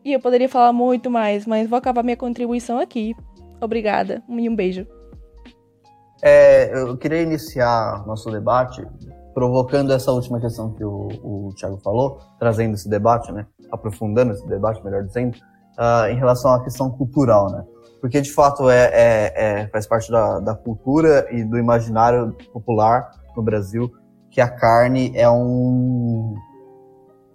E 0.06 0.12
eu 0.12 0.20
poderia 0.20 0.48
falar 0.48 0.72
muito 0.72 1.10
mais, 1.10 1.44
mas 1.48 1.68
vou 1.68 1.76
acabar 1.76 2.04
minha 2.04 2.16
contribuição 2.16 2.78
aqui. 2.78 3.12
Obrigada 3.60 4.22
e 4.28 4.48
um 4.48 4.54
beijo. 4.54 4.86
É, 6.22 6.78
eu 6.78 6.96
queria 6.96 7.22
iniciar 7.22 8.06
nosso 8.06 8.30
debate 8.30 8.86
provocando 9.34 9.92
essa 9.92 10.12
última 10.12 10.40
questão 10.40 10.72
que 10.74 10.84
o, 10.84 11.08
o 11.24 11.52
Thiago 11.56 11.78
falou, 11.78 12.20
trazendo 12.38 12.74
esse 12.74 12.88
debate, 12.88 13.32
né? 13.32 13.46
Aprofundando 13.72 14.32
esse 14.32 14.46
debate, 14.46 14.80
melhor 14.84 15.02
dizendo 15.02 15.36
uh, 15.76 16.06
em 16.08 16.16
relação 16.16 16.54
à 16.54 16.62
questão 16.62 16.88
cultural, 16.88 17.50
né? 17.50 17.64
Porque 18.00 18.20
de 18.20 18.32
fato 18.32 18.70
é, 18.70 18.84
é, 18.92 19.32
é 19.34 19.68
faz 19.70 19.88
parte 19.88 20.08
da, 20.08 20.38
da, 20.38 20.54
cultura 20.54 21.26
e 21.32 21.42
do 21.42 21.58
imaginário 21.58 22.32
popular 22.52 23.10
no 23.36 23.42
Brasil 23.42 23.92
que 24.30 24.40
a 24.40 24.48
carne 24.48 25.10
é 25.16 25.28
um 25.28 26.36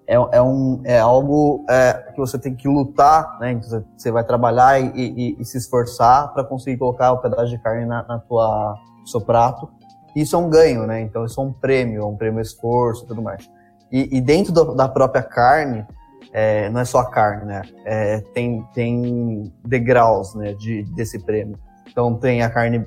é, 0.08 0.15
é 0.15 0.41
um 0.41 0.81
é 0.84 1.00
algo 1.00 1.65
é, 1.70 1.93
que 2.13 2.20
você 2.20 2.38
tem 2.38 2.55
que 2.55 2.67
lutar, 2.67 3.38
né? 3.39 3.55
Que 3.55 3.65
você 3.98 4.12
vai 4.12 4.24
trabalhar 4.24 4.79
e, 4.79 4.91
e, 4.96 5.38
e 5.39 5.46
se 5.46 5.58
esforçar 5.58 6.34
para 6.34 6.43
conseguir 6.43 6.77
colocar 6.77 7.12
o 7.12 7.20
pedaço 7.20 7.50
de 7.50 7.58
carne 7.60 7.86
na, 7.86 8.03
na 8.03 8.20
tua 8.20 8.75
seu 9.05 9.22
prato. 9.22 9.70
Isso 10.15 10.36
é 10.36 10.39
um 10.39 10.50
ganho, 10.50 10.86
né? 10.86 11.01
Então 11.01 11.25
isso 11.25 11.39
é 11.39 11.43
um 11.43 11.53
prêmio, 11.53 12.01
é 12.01 12.05
um 12.05 12.17
prêmio 12.17 12.41
esforço, 12.41 13.05
tudo 13.05 13.22
mais. 13.22 13.50
E, 13.91 14.17
e 14.17 14.22
dentro 14.22 14.51
do, 14.51 14.75
da 14.75 14.88
própria 14.88 15.24
carne 15.24 15.86
é, 16.34 16.70
não 16.70 16.81
é 16.81 16.86
só 16.86 17.00
a 17.00 17.10
carne, 17.10 17.46
né? 17.46 17.62
É, 17.86 18.20
tem, 18.34 18.65
tem 18.74 19.53
degraus 19.65 20.36
né, 20.36 20.53
de, 20.53 20.84
desse 20.93 21.20
prêmio. 21.20 21.58
Então 21.89 22.15
tem 22.15 22.41
a 22.41 22.50
carne 22.50 22.86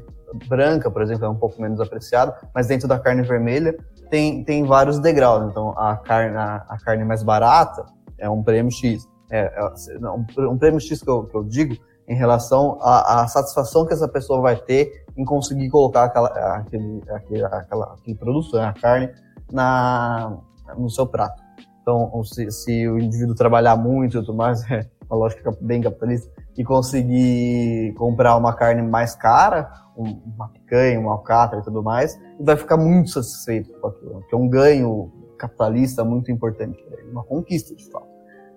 branca, 0.48 0.90
por 0.90 1.02
exemplo, 1.02 1.24
é 1.24 1.28
um 1.28 1.36
pouco 1.36 1.60
menos 1.60 1.80
apreciada, 1.80 2.36
mas 2.54 2.66
dentro 2.66 2.88
da 2.88 2.98
carne 2.98 3.22
vermelha 3.22 3.76
tem, 4.14 4.44
tem 4.44 4.64
vários 4.64 5.00
degraus. 5.00 5.50
Então 5.50 5.70
a 5.76 5.96
carne, 5.96 6.36
a, 6.36 6.64
a 6.68 6.78
carne 6.78 7.04
mais 7.04 7.24
barata 7.24 7.84
é 8.16 8.30
um 8.30 8.44
prêmio 8.44 8.70
X. 8.70 9.08
É, 9.28 9.52
é 9.58 10.08
um, 10.08 10.24
um, 10.52 10.56
prêmio 10.56 10.78
X 10.78 11.02
que 11.02 11.10
eu, 11.10 11.24
que 11.24 11.36
eu 11.36 11.42
digo 11.42 11.76
em 12.06 12.14
relação 12.14 12.78
à, 12.80 13.26
satisfação 13.26 13.84
que 13.84 13.92
essa 13.92 14.06
pessoa 14.06 14.40
vai 14.40 14.54
ter 14.54 15.04
em 15.16 15.24
conseguir 15.24 15.68
colocar 15.68 16.04
aquela, 16.04 16.28
aquele, 16.28 17.02
aquele, 17.10 17.44
aquela, 17.44 17.94
aquele 17.94 18.16
produto, 18.16 18.56
né, 18.56 18.66
a 18.66 18.72
carne, 18.72 19.10
na, 19.50 20.36
no 20.76 20.88
seu 20.88 21.06
prato. 21.06 21.42
Então, 21.82 22.22
se, 22.22 22.50
se 22.50 22.86
o 22.88 22.98
indivíduo 22.98 23.34
trabalhar 23.34 23.74
muito 23.74 24.18
e 24.18 24.20
tudo 24.20 24.34
mais, 24.34 24.62
é 24.70 24.86
uma 25.10 25.16
lógica 25.16 25.50
bem 25.60 25.80
capitalista, 25.80 26.30
e 26.56 26.62
conseguir 26.62 27.94
comprar 27.94 28.36
uma 28.36 28.52
carne 28.52 28.82
mais 28.82 29.14
cara, 29.14 29.72
uma 29.96 30.48
picanha, 30.48 30.98
uma 30.98 31.12
alcatra 31.12 31.60
e 31.60 31.62
tudo 31.62 31.82
mais, 31.82 32.16
ele 32.16 32.44
vai 32.44 32.56
ficar 32.56 32.76
muito 32.76 33.10
satisfeito 33.10 33.72
com 33.80 33.88
aquilo, 33.88 34.22
que 34.28 34.34
é 34.34 34.38
um 34.38 34.48
ganho 34.48 35.12
capitalista 35.38 36.04
muito 36.04 36.30
importante, 36.30 36.78
uma 37.10 37.24
conquista 37.24 37.74
de 37.74 37.90
fato. 37.90 38.08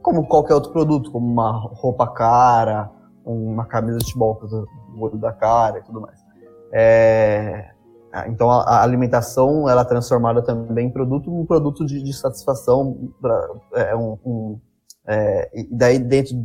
Como 0.02 0.28
qualquer 0.28 0.54
outro 0.54 0.72
produto, 0.72 1.12
como 1.12 1.28
uma 1.28 1.52
roupa 1.52 2.08
cara, 2.08 2.90
uma 3.26 3.66
camisa 3.66 3.98
de 4.00 4.06
futebol 4.06 4.40
o 4.96 5.02
olho 5.04 5.18
da 5.18 5.34
cara 5.34 5.80
e 5.80 5.84
tudo 5.84 6.02
mais. 6.02 6.20
É, 6.72 7.72
então 8.28 8.50
a, 8.50 8.82
alimentação 8.82 9.70
ela 9.70 9.82
é 9.82 9.86
transformada 9.86 10.42
também 10.42 10.88
em 10.88 10.92
produto 10.92 11.34
um 11.34 11.46
produto 11.46 11.86
de, 11.86 12.02
de 12.02 12.14
satisfação 12.14 13.12
pra, 13.22 13.50
é, 13.74 13.96
um, 13.96 14.18
um, 14.26 14.60
é, 15.08 15.50
e 15.54 15.68
daí 15.72 16.00
dentro 16.00 16.36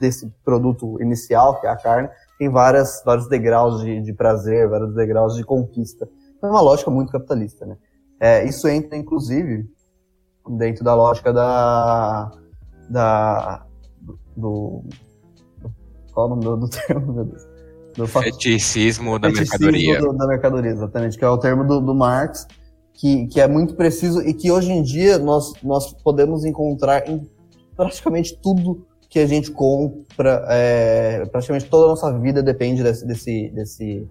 desse 0.00 0.30
produto 0.44 1.00
inicial 1.02 1.60
que 1.60 1.66
é 1.66 1.70
a 1.70 1.76
carne 1.76 2.08
tem 2.42 2.48
várias 2.48 3.00
vários 3.04 3.28
degraus 3.28 3.80
de, 3.82 4.02
de 4.02 4.12
prazer 4.12 4.68
vários 4.68 4.92
degraus 4.94 5.36
de 5.36 5.44
conquista. 5.44 6.08
Então, 6.36 6.50
é 6.50 6.52
uma 6.52 6.60
lógica 6.60 6.90
muito 6.90 7.12
capitalista 7.12 7.64
né? 7.64 7.76
É, 8.18 8.44
isso 8.44 8.66
entra 8.66 8.96
inclusive 8.96 9.64
dentro 10.58 10.82
da 10.82 10.92
lógica 10.92 11.32
da 11.32 12.32
da 12.90 13.64
do, 14.36 14.82
qual 16.12 16.28
é 16.28 16.32
o 16.32 16.34
nome 16.34 16.44
do, 16.44 16.56
do 16.56 16.68
termo 16.68 17.12
meu 17.12 17.24
Deus? 17.24 17.42
Do 17.96 18.08
Feticismo 18.08 19.18
da 19.20 19.28
Feticismo 19.28 19.66
mercadoria. 19.66 20.00
Do, 20.00 20.12
da 20.14 20.26
mercadoria, 20.26 20.70
exatamente, 20.70 21.18
que 21.18 21.24
é 21.24 21.28
o 21.28 21.36
termo 21.36 21.62
do, 21.62 21.78
do 21.78 21.94
Marx, 21.94 22.46
que, 22.94 23.26
que 23.26 23.38
é 23.38 23.46
muito 23.46 23.74
preciso 23.74 24.22
e 24.22 24.32
que 24.32 24.50
hoje 24.50 24.72
em 24.72 24.82
dia 24.82 25.18
nós, 25.18 25.52
nós 25.62 25.92
podemos 26.02 26.46
encontrar 26.46 27.06
em 27.06 27.30
praticamente 27.76 28.34
tudo 28.42 28.86
que 29.12 29.18
a 29.18 29.26
gente 29.26 29.50
compra, 29.50 30.42
é, 30.48 31.26
praticamente 31.26 31.66
toda 31.66 31.84
a 31.84 31.88
nossa 31.88 32.18
vida 32.18 32.42
depende 32.42 32.82
desse, 32.82 33.06
desse, 33.06 33.50
desse, 33.50 34.08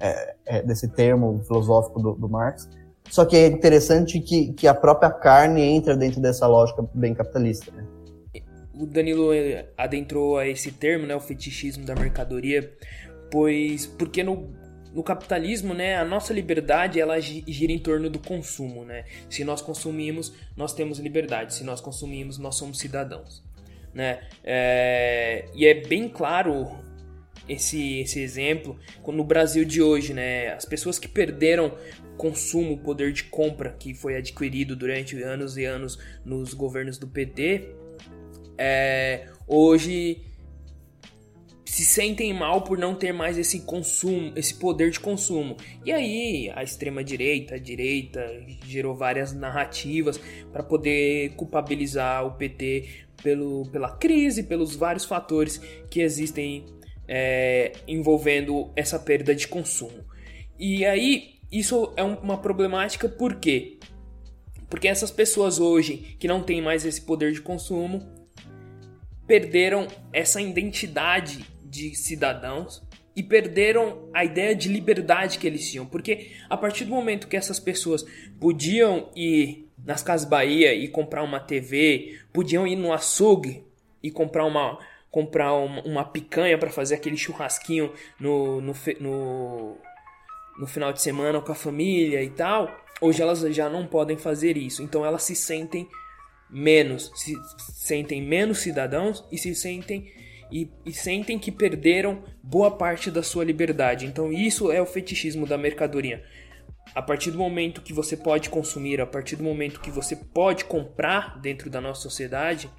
é, 0.00 0.34
é, 0.46 0.62
desse 0.62 0.88
termo 0.88 1.44
filosófico 1.46 2.00
do, 2.00 2.14
do, 2.14 2.30
Marx. 2.30 2.66
Só 3.10 3.26
que 3.26 3.36
é 3.36 3.46
interessante 3.46 4.18
que, 4.18 4.54
que 4.54 4.66
a 4.66 4.72
própria 4.72 5.10
carne 5.10 5.60
entra 5.60 5.94
dentro 5.94 6.18
dessa 6.22 6.46
lógica 6.46 6.82
bem 6.94 7.12
capitalista. 7.12 7.70
Né? 7.72 7.86
O 8.72 8.86
Danilo 8.86 9.32
adentrou 9.76 10.38
a 10.38 10.48
esse 10.48 10.72
termo, 10.72 11.04
né, 11.04 11.14
o 11.14 11.20
fetichismo 11.20 11.84
da 11.84 11.94
mercadoria, 11.94 12.72
pois 13.30 13.84
porque 13.84 14.22
no, 14.22 14.50
no 14.94 15.02
capitalismo, 15.02 15.74
né, 15.74 15.96
a 15.96 16.06
nossa 16.06 16.32
liberdade 16.32 16.98
ela 16.98 17.20
gira 17.20 17.70
em 17.70 17.78
torno 17.78 18.08
do 18.08 18.18
consumo, 18.18 18.82
né? 18.82 19.04
Se 19.28 19.44
nós 19.44 19.60
consumimos, 19.60 20.32
nós 20.56 20.72
temos 20.72 20.98
liberdade. 20.98 21.52
Se 21.52 21.64
nós 21.64 21.82
consumimos, 21.82 22.38
nós 22.38 22.54
somos 22.56 22.78
cidadãos, 22.78 23.46
né? 23.98 24.20
É, 24.44 25.46
e 25.52 25.66
é 25.66 25.74
bem 25.74 26.08
claro 26.08 26.68
esse, 27.48 27.98
esse 27.98 28.20
exemplo 28.20 28.78
no 29.04 29.24
Brasil 29.24 29.64
de 29.64 29.82
hoje, 29.82 30.14
né? 30.14 30.52
As 30.52 30.64
pessoas 30.64 31.00
que 31.00 31.08
perderam 31.08 31.76
consumo, 32.16 32.78
poder 32.78 33.12
de 33.12 33.24
compra 33.24 33.74
que 33.76 33.94
foi 33.94 34.16
adquirido 34.16 34.76
durante 34.76 35.20
anos 35.20 35.56
e 35.56 35.64
anos 35.64 35.98
nos 36.24 36.54
governos 36.54 36.96
do 36.96 37.08
PT, 37.08 37.70
é, 38.56 39.26
hoje 39.48 40.22
se 41.64 41.84
sentem 41.84 42.32
mal 42.32 42.62
por 42.62 42.78
não 42.78 42.94
ter 42.94 43.12
mais 43.12 43.36
esse 43.36 43.60
consumo, 43.60 44.32
esse 44.36 44.54
poder 44.54 44.90
de 44.90 45.00
consumo. 45.00 45.56
E 45.84 45.92
aí 45.92 46.52
a 46.54 46.62
extrema 46.62 47.02
direita, 47.02 47.56
a 47.56 47.58
direita 47.58 48.24
gerou 48.64 48.94
várias 48.94 49.32
narrativas 49.32 50.20
para 50.52 50.62
poder 50.62 51.30
culpabilizar 51.36 52.26
o 52.26 52.32
PT 52.32 53.07
pelo, 53.22 53.68
pela 53.70 53.96
crise, 53.96 54.42
pelos 54.42 54.74
vários 54.74 55.04
fatores 55.04 55.58
que 55.90 56.00
existem 56.00 56.64
é, 57.06 57.72
envolvendo 57.86 58.70
essa 58.76 58.98
perda 58.98 59.34
de 59.34 59.48
consumo. 59.48 60.04
E 60.58 60.84
aí 60.84 61.38
isso 61.50 61.92
é 61.96 62.02
uma 62.02 62.38
problemática 62.38 63.08
por 63.08 63.36
quê? 63.36 63.78
Porque 64.68 64.86
essas 64.86 65.10
pessoas 65.10 65.58
hoje 65.58 66.16
que 66.18 66.28
não 66.28 66.42
têm 66.42 66.60
mais 66.60 66.84
esse 66.84 67.00
poder 67.00 67.32
de 67.32 67.40
consumo 67.40 68.06
perderam 69.26 69.86
essa 70.12 70.40
identidade 70.40 71.44
de 71.64 71.94
cidadãos 71.94 72.82
e 73.14 73.22
perderam 73.22 74.08
a 74.14 74.24
ideia 74.24 74.54
de 74.54 74.68
liberdade 74.68 75.38
que 75.38 75.46
eles 75.46 75.68
tinham, 75.70 75.84
porque 75.84 76.32
a 76.48 76.56
partir 76.56 76.84
do 76.84 76.90
momento 76.90 77.26
que 77.26 77.36
essas 77.36 77.58
pessoas 77.58 78.04
podiam 78.38 79.10
ir 79.16 79.67
nas 79.84 80.02
Casas 80.02 80.28
Bahia 80.28 80.74
e 80.74 80.88
comprar 80.88 81.22
uma 81.22 81.40
TV, 81.40 82.18
podiam 82.32 82.66
ir 82.66 82.76
no 82.76 82.92
açougue 82.92 83.64
e 84.02 84.10
comprar 84.10 84.44
uma 84.44 84.78
comprar 85.10 85.54
uma, 85.54 85.82
uma 85.82 86.04
picanha 86.04 86.58
para 86.58 86.70
fazer 86.70 86.94
aquele 86.94 87.16
churrasquinho 87.16 87.90
no, 88.20 88.60
no, 88.60 88.74
no, 89.00 89.78
no 90.58 90.66
final 90.66 90.92
de 90.92 91.00
semana 91.00 91.40
com 91.40 91.50
a 91.50 91.54
família 91.54 92.22
e 92.22 92.28
tal, 92.28 92.70
hoje 93.00 93.22
elas 93.22 93.40
já 93.54 93.70
não 93.70 93.86
podem 93.86 94.18
fazer 94.18 94.58
isso, 94.58 94.82
então 94.82 95.06
elas 95.06 95.22
se 95.22 95.34
sentem 95.34 95.88
menos, 96.50 97.10
se 97.14 97.34
sentem 97.72 98.22
menos 98.22 98.58
cidadãos 98.58 99.24
e 99.32 99.38
se 99.38 99.54
sentem 99.54 100.12
e, 100.50 100.70
e, 100.84 100.92
sentem 100.94 101.38
que 101.38 101.52
perderam 101.52 102.22
boa 102.42 102.70
parte 102.70 103.10
da 103.10 103.22
sua 103.22 103.44
liberdade. 103.44 104.06
Então, 104.06 104.32
isso 104.32 104.72
é 104.72 104.80
o 104.80 104.86
fetichismo 104.86 105.46
da 105.46 105.58
mercadoria. 105.58 106.24
A 106.94 107.02
partir 107.02 107.30
do 107.30 107.38
momento 107.38 107.80
que 107.80 107.92
você 107.92 108.16
pode 108.16 108.50
consumir, 108.50 109.00
a 109.00 109.06
partir 109.06 109.36
do 109.36 109.44
momento 109.44 109.80
que 109.80 109.90
você 109.90 110.16
pode 110.16 110.64
comprar 110.64 111.38
dentro 111.40 111.70
da 111.70 111.80
nossa 111.80 112.02
sociedade, 112.02 112.70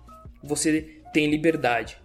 você 0.44 1.02
tem 1.14 1.30
liberdade. 1.30 1.98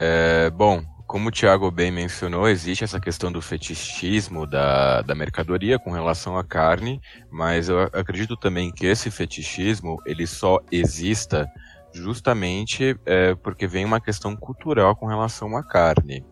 É, 0.00 0.50
bom, 0.50 0.82
como 1.08 1.30
o 1.30 1.32
Thiago 1.32 1.70
bem 1.70 1.90
mencionou, 1.90 2.48
existe 2.48 2.84
essa 2.84 3.00
questão 3.00 3.32
do 3.32 3.40
fetichismo 3.40 4.46
da, 4.46 5.00
da 5.02 5.14
mercadoria 5.14 5.78
com 5.78 5.90
relação 5.90 6.36
à 6.36 6.44
carne, 6.44 7.00
mas 7.30 7.68
eu 7.68 7.80
acredito 7.80 8.36
também 8.36 8.70
que 8.70 8.86
esse 8.86 9.10
fetichismo 9.10 9.96
ele 10.04 10.26
só 10.26 10.60
exista 10.70 11.50
justamente 11.94 12.94
é, 13.06 13.34
porque 13.34 13.66
vem 13.66 13.84
uma 13.84 14.00
questão 14.00 14.36
cultural 14.36 14.94
com 14.94 15.06
relação 15.06 15.56
à 15.56 15.64
carne. 15.64 16.24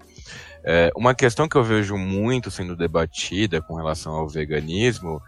É, 0.67 0.91
uma 0.97 1.15
questão 1.15 1.49
que 1.49 1.57
eu 1.57 1.63
vejo 1.63 1.97
muito 1.97 2.51
sendo 2.51 2.75
debatida 2.75 3.63
com 3.63 3.77
relação 3.77 4.15
ao 4.15 4.29
veganismo, 4.29 5.23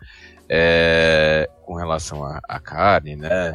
é, 0.49 1.49
com 1.65 1.75
relação 1.75 2.25
à 2.25 2.59
carne, 2.59 3.15
né? 3.15 3.55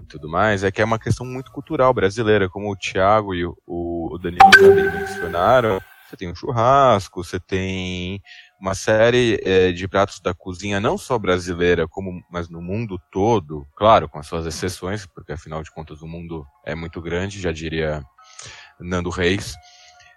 E 0.00 0.06
tudo 0.06 0.28
mais, 0.28 0.64
é 0.64 0.72
que 0.72 0.82
é 0.82 0.84
uma 0.84 0.98
questão 0.98 1.24
muito 1.24 1.52
cultural 1.52 1.94
brasileira, 1.94 2.48
como 2.48 2.68
o 2.72 2.76
Thiago 2.76 3.32
e 3.34 3.44
o, 3.44 3.56
o 3.64 4.18
Danilo 4.20 4.50
também 4.50 4.90
mencionaram. 4.90 5.80
Você 6.08 6.16
tem 6.16 6.28
um 6.28 6.34
churrasco, 6.34 7.22
você 7.22 7.38
tem 7.38 8.20
uma 8.60 8.74
série 8.74 9.40
é, 9.44 9.70
de 9.70 9.86
pratos 9.86 10.18
da 10.18 10.34
cozinha, 10.34 10.80
não 10.80 10.98
só 10.98 11.16
brasileira, 11.16 11.86
como, 11.86 12.20
mas 12.28 12.48
no 12.48 12.60
mundo 12.60 13.00
todo, 13.12 13.64
claro, 13.76 14.08
com 14.08 14.18
as 14.18 14.26
suas 14.26 14.44
exceções, 14.46 15.06
porque 15.06 15.30
afinal 15.30 15.62
de 15.62 15.70
contas 15.70 16.02
o 16.02 16.08
mundo 16.08 16.44
é 16.64 16.74
muito 16.74 17.00
grande, 17.00 17.40
já 17.40 17.52
diria 17.52 18.02
Nando 18.80 19.10
Reis. 19.10 19.54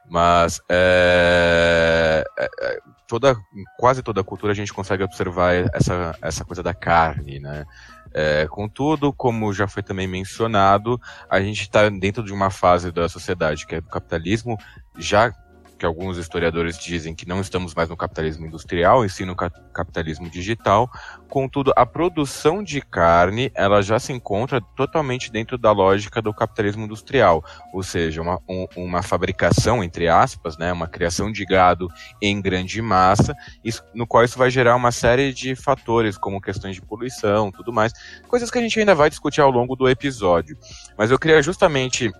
Mas 0.10 0.62
é, 0.70 2.24
é, 2.38 2.50
é, 2.62 2.80
toda, 3.08 3.36
quase 3.78 4.04
toda 4.04 4.22
a 4.22 4.24
cultura 4.24 4.52
a 4.52 4.56
gente 4.56 4.74
consegue 4.74 5.04
observar 5.04 5.54
essa, 5.74 6.16
essa 6.22 6.46
coisa 6.46 6.62
da 6.62 6.74
carne, 6.74 7.40
né? 7.40 7.66
É, 8.14 8.48
contudo, 8.48 9.12
como 9.12 9.52
já 9.54 9.68
foi 9.68 9.82
também 9.82 10.06
mencionado, 10.08 11.02
a 11.28 11.42
gente 11.42 11.62
está 11.62 11.90
dentro 11.90 12.24
de 12.24 12.32
uma 12.32 12.52
fase 12.52 12.92
da 12.92 13.10
sociedade 13.10 13.66
que 13.66 13.76
é 13.76 13.82
do 13.82 13.90
capitalismo 13.90 14.56
já 15.00 15.34
que 15.78 15.86
alguns 15.86 16.18
historiadores 16.18 16.78
dizem 16.78 17.14
que 17.14 17.28
não 17.28 17.42
estamos 17.42 17.74
mais 17.74 17.90
no 17.90 17.98
capitalismo 17.98 18.46
industrial, 18.46 19.06
e 19.06 19.10
sim 19.10 19.26
no 19.26 19.36
capitalismo 19.36 20.30
digital. 20.30 20.90
Contudo, 21.30 21.74
a 21.76 21.86
produção 21.86 22.64
de 22.64 22.82
carne, 22.82 23.52
ela 23.56 23.82
já 23.82 24.00
se 24.00 24.14
encontra 24.14 24.62
totalmente 24.76 25.32
dentro 25.32 25.58
da 25.58 25.72
lógica 25.72 26.22
do 26.22 26.34
capitalismo 26.34 26.86
industrial, 26.86 27.44
ou 27.74 27.84
seja, 27.84 28.22
uma, 28.22 28.40
um, 28.48 28.68
uma 28.76 29.02
fabricação, 29.02 29.84
entre 29.84 30.08
aspas, 30.08 30.58
né, 30.58 30.72
uma 30.72 30.88
criação 30.88 31.32
de 31.32 31.46
gado 31.46 31.88
em 32.22 32.42
grande 32.42 32.82
massa, 32.82 33.36
isso, 33.64 33.84
no 33.94 34.06
qual 34.06 34.24
isso 34.24 34.38
vai 34.38 34.50
gerar 34.50 34.76
uma 34.76 34.92
série 34.92 35.34
de 35.34 35.56
fatores, 35.56 36.18
como 36.18 36.42
questões 36.42 36.76
de 36.76 36.82
poluição, 36.82 37.52
tudo 37.52 37.74
mais, 37.74 37.94
coisas 38.28 38.50
que 38.52 38.58
a 38.58 38.62
gente 38.62 38.80
ainda 38.80 38.96
vai 38.96 39.10
discutir 39.10 39.42
ao 39.42 39.52
longo 39.52 39.76
do 39.76 39.90
episódio. 39.90 40.58
Mas 40.98 41.12
eu 41.12 41.20
queria 41.20 41.42
justamente 41.42 42.12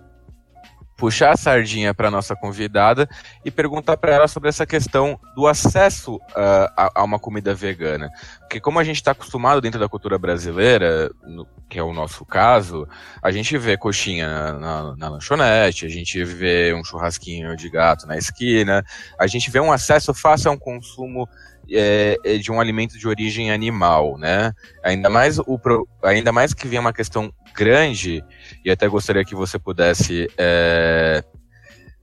puxar 0.96 1.32
a 1.32 1.36
sardinha 1.36 1.92
para 1.92 2.10
nossa 2.10 2.36
convidada 2.36 3.08
e 3.44 3.50
perguntar 3.50 3.96
para 3.96 4.12
ela 4.12 4.28
sobre 4.28 4.48
essa 4.48 4.64
questão 4.64 5.18
do 5.34 5.46
acesso 5.46 6.16
uh, 6.16 6.70
a, 6.76 7.00
a, 7.00 7.04
uma 7.04 7.18
comida 7.18 7.54
vegana. 7.54 8.10
Porque 8.40 8.60
como 8.60 8.78
a 8.78 8.84
gente 8.84 8.96
está 8.96 9.10
acostumado 9.10 9.60
dentro 9.60 9.80
da 9.80 9.88
cultura 9.88 10.18
brasileira, 10.18 11.10
no, 11.22 11.46
que 11.68 11.78
é 11.78 11.82
o 11.82 11.92
nosso 11.92 12.24
caso, 12.24 12.86
a 13.22 13.30
gente 13.30 13.58
vê 13.58 13.76
coxinha 13.76 14.28
na, 14.28 14.52
na, 14.52 14.96
na, 14.96 15.08
lanchonete, 15.08 15.86
a 15.86 15.88
gente 15.88 16.22
vê 16.24 16.72
um 16.74 16.84
churrasquinho 16.84 17.56
de 17.56 17.68
gato 17.68 18.06
na 18.06 18.16
esquina, 18.16 18.84
a 19.18 19.26
gente 19.26 19.50
vê 19.50 19.60
um 19.60 19.72
acesso 19.72 20.14
fácil 20.14 20.50
a 20.50 20.54
um 20.54 20.58
consumo 20.58 21.28
é, 21.70 22.16
é 22.24 22.36
de 22.36 22.50
um 22.50 22.60
alimento 22.60 22.98
de 22.98 23.06
origem 23.08 23.50
animal, 23.50 24.18
né? 24.18 24.52
Ainda 24.82 25.08
mais, 25.08 25.38
o, 25.38 25.60
ainda 26.02 26.32
mais 26.32 26.52
que 26.54 26.68
vem 26.68 26.78
uma 26.78 26.92
questão 26.92 27.32
grande, 27.54 28.22
e 28.64 28.70
até 28.70 28.88
gostaria 28.88 29.24
que 29.24 29.34
você 29.34 29.58
pudesse, 29.58 30.28
é, 30.36 31.22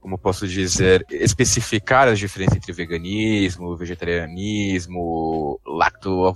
como 0.00 0.18
posso 0.18 0.48
dizer, 0.48 1.06
especificar 1.10 2.08
as 2.08 2.18
diferenças 2.18 2.56
entre 2.56 2.72
veganismo, 2.72 3.76
vegetarianismo, 3.76 5.60
lacto 5.64 6.32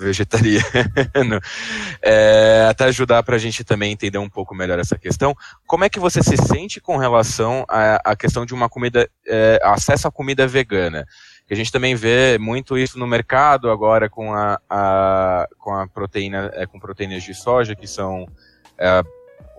vegetariano, 0.00 1.38
é, 2.02 2.66
até 2.68 2.84
ajudar 2.86 3.22
para 3.22 3.36
a 3.36 3.38
gente 3.38 3.62
também 3.62 3.92
entender 3.92 4.18
um 4.18 4.28
pouco 4.28 4.54
melhor 4.54 4.78
essa 4.78 4.98
questão. 4.98 5.34
Como 5.66 5.84
é 5.84 5.88
que 5.88 6.00
você 6.00 6.22
se 6.22 6.36
sente 6.36 6.80
com 6.80 6.96
relação 6.96 7.64
à, 7.68 8.16
questão 8.16 8.44
de 8.44 8.54
uma 8.54 8.68
comida, 8.68 9.08
é, 9.26 9.60
acesso 9.62 10.08
à 10.08 10.10
comida 10.10 10.46
vegana? 10.46 11.06
A 11.52 11.56
gente 11.56 11.72
também 11.72 11.94
vê 11.94 12.38
muito 12.38 12.78
isso 12.78 12.98
no 12.98 13.06
mercado 13.06 13.70
agora 13.70 14.08
com 14.08 14.32
a, 14.32 14.58
a 14.70 15.48
com 15.58 15.74
a 15.74 15.86
proteína, 15.86 16.50
é, 16.54 16.66
com 16.66 16.80
proteínas 16.80 17.22
de 17.22 17.34
soja, 17.34 17.74
que 17.74 17.86
são 17.86 18.26
é, 18.78 19.02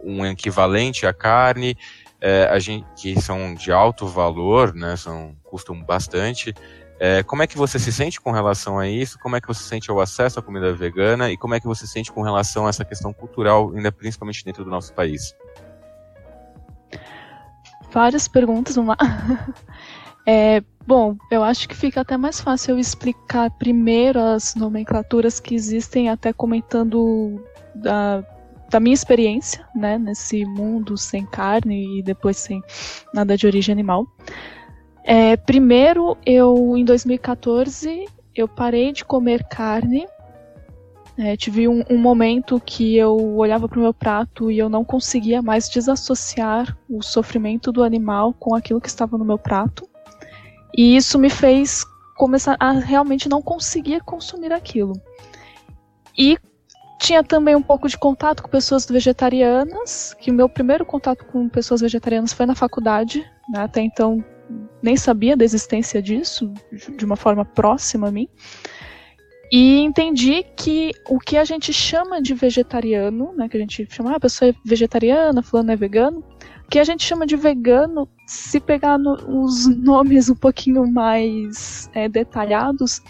um 0.04 0.26
equivalente 0.26 1.06
à 1.06 1.14
carne, 1.14 1.78
é, 2.20 2.60
gente, 2.60 2.86
que 2.96 3.22
são 3.22 3.54
de 3.54 3.72
alto 3.72 4.08
valor, 4.08 4.74
né, 4.74 4.96
são, 4.96 5.36
custam 5.44 5.82
bastante. 5.84 6.54
É, 7.00 7.22
como 7.22 7.44
é 7.44 7.48
que 7.48 7.58
você 7.58 7.78
se 7.78 7.92
sente 7.92 8.22
com 8.22 8.32
relação 8.32 8.80
a 8.80 8.88
isso? 8.88 9.20
Como 9.20 9.36
é 9.36 9.42
que 9.42 9.48
você 9.48 9.62
se 9.62 9.70
sente 9.70 9.92
ao 9.92 10.00
acesso 10.00 10.40
à 10.40 10.42
comida 10.42 10.74
vegana? 10.74 11.30
E 11.30 11.38
como 11.38 11.54
é 11.54 11.60
que 11.60 11.68
você 11.68 11.86
se 11.86 11.92
sente 11.92 12.12
com 12.12 12.22
relação 12.22 12.66
a 12.66 12.70
essa 12.70 12.86
questão 12.86 13.12
cultural, 13.12 13.74
ainda 13.76 13.92
principalmente 13.92 14.44
dentro 14.46 14.64
do 14.64 14.70
nosso 14.70 14.94
país? 14.94 15.36
Várias 17.92 18.28
perguntas, 18.28 18.78
uma. 18.78 18.98
É, 20.26 20.62
Bom, 20.86 21.16
eu 21.32 21.42
acho 21.44 21.68
que 21.70 21.76
fica 21.76 22.02
até 22.02 22.18
mais 22.18 22.42
fácil 22.42 22.72
eu 22.72 22.80
explicar 22.80 23.50
primeiro 23.52 24.20
as 24.20 24.54
nomenclaturas 24.54 25.40
que 25.40 25.56
existem, 25.56 26.10
até 26.10 26.34
comentando 26.34 27.42
da, 27.74 28.22
da 28.70 28.82
minha 28.82 28.94
experiência, 28.94 29.66
né, 29.74 29.98
nesse 29.98 30.44
mundo 30.46 30.98
sem 30.98 31.26
carne 31.26 32.00
e 32.00 32.04
depois 32.04 32.36
sem 32.36 32.62
nada 33.14 33.38
de 33.38 33.48
origem 33.48 33.72
animal. 33.72 34.06
É, 35.06 35.38
primeiro, 35.38 36.18
eu 36.26 36.76
em 36.76 36.84
2014 36.84 38.06
eu 38.36 38.48
parei 38.48 38.92
de 38.92 39.06
comer 39.06 39.46
carne. 39.46 40.06
É, 41.18 41.38
tive 41.38 41.66
um, 41.68 41.84
um, 41.90 41.98
momento 41.98 42.60
que 42.60 42.98
eu 42.98 43.16
olhava 43.38 43.70
para 43.70 43.80
o 43.80 43.82
meu 43.82 43.94
prato 43.94 44.52
e 44.52 44.58
eu 44.58 44.68
não 44.68 44.84
conseguia 44.84 45.42
mais 45.42 45.70
desassociar 45.70 46.76
o 46.90 47.02
sofrimento 47.02 47.72
do 47.72 47.84
animal 47.84 48.34
com 48.34 48.54
aquilo 48.54 48.82
que 48.82 48.90
estava 48.90 49.18
no 49.18 49.24
meu 49.24 49.38
prato. 49.38 49.88
E 50.76 50.96
isso 50.96 51.20
me 51.20 51.30
fez 51.30 51.86
começar 52.16 52.56
a 52.60 52.72
realmente 52.72 53.30
não 53.30 53.42
conseguir 53.42 54.02
consumir 54.02 54.52
aquilo. 54.52 54.94
E 56.18 56.38
tinha 57.00 57.24
também 57.24 57.56
um 57.56 57.62
pouco 57.62 57.88
de 57.88 57.98
contato 57.98 58.42
com 58.42 58.50
pessoas 58.50 58.86
vegetarianas, 58.86 60.16
que 60.20 60.32
o 60.32 60.34
meu 60.34 60.48
primeiro 60.48 60.86
contato 60.86 61.26
com 61.26 61.50
pessoas 61.50 61.82
vegetarianas 61.82 62.32
foi 62.32 62.46
na 62.46 62.56
faculdade, 62.56 63.20
né? 63.50 63.64
até 63.64 63.82
então 63.82 64.24
nem 64.82 64.96
sabia 64.96 65.36
da 65.36 65.44
existência 65.44 66.02
disso, 66.02 66.54
de 66.72 67.06
uma 67.06 67.16
forma 67.16 67.44
próxima 67.44 68.08
a 68.08 68.12
mim. 68.12 68.28
E 69.52 69.80
entendi 69.82 70.44
que 70.58 70.92
o 71.08 71.20
que 71.20 71.38
a 71.38 71.46
gente 71.46 71.72
chama 71.72 72.22
de 72.22 72.34
vegetariano, 72.34 73.34
né, 73.36 73.48
que 73.48 73.56
a 73.56 73.60
gente 73.60 73.88
chama, 73.90 74.12
ah, 74.12 74.16
a 74.16 74.20
pessoa 74.20 74.50
é 74.50 74.54
vegetariana, 74.66 75.44
fulano 75.44 75.72
é 75.72 75.76
vegano, 75.76 76.24
que 76.70 76.80
a 76.80 76.84
gente 76.84 77.04
chama 77.04 77.26
de 77.26 77.36
vegano, 77.36 78.08
se 78.28 78.60
pegar 78.60 78.98
no, 78.98 79.14
os 79.44 79.68
nomes 79.78 80.30
um 80.30 80.36
pouquinho 80.36 80.88
mais 80.88 81.90
é, 81.94 82.10
detalhados, 82.10 83.02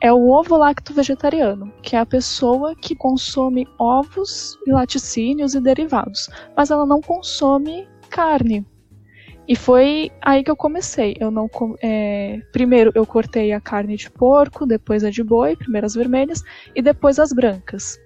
é 0.00 0.12
o 0.12 0.30
ovo 0.30 0.56
lacto 0.56 0.94
vegetariano, 0.94 1.70
que 1.82 1.94
é 1.94 1.98
a 1.98 2.06
pessoa 2.06 2.74
que 2.74 2.94
consome 2.94 3.66
ovos 3.78 4.56
e 4.66 4.72
laticínios 4.72 5.54
e 5.54 5.60
derivados, 5.60 6.30
mas 6.56 6.70
ela 6.70 6.86
não 6.86 7.02
consome 7.02 7.86
carne. 8.08 8.64
E 9.46 9.56
foi 9.56 10.12
aí 10.22 10.44
que 10.44 10.50
eu 10.50 10.56
comecei. 10.56 11.16
Eu 11.18 11.30
não 11.30 11.50
é, 11.82 12.40
primeiro 12.52 12.92
eu 12.94 13.04
cortei 13.04 13.52
a 13.52 13.60
carne 13.60 13.96
de 13.96 14.08
porco, 14.08 14.64
depois 14.64 15.02
a 15.02 15.10
de 15.10 15.24
boi, 15.24 15.56
primeiro 15.56 15.86
as 15.86 15.94
vermelhas 15.94 16.42
e 16.74 16.80
depois 16.80 17.18
as 17.18 17.32
brancas. 17.32 17.98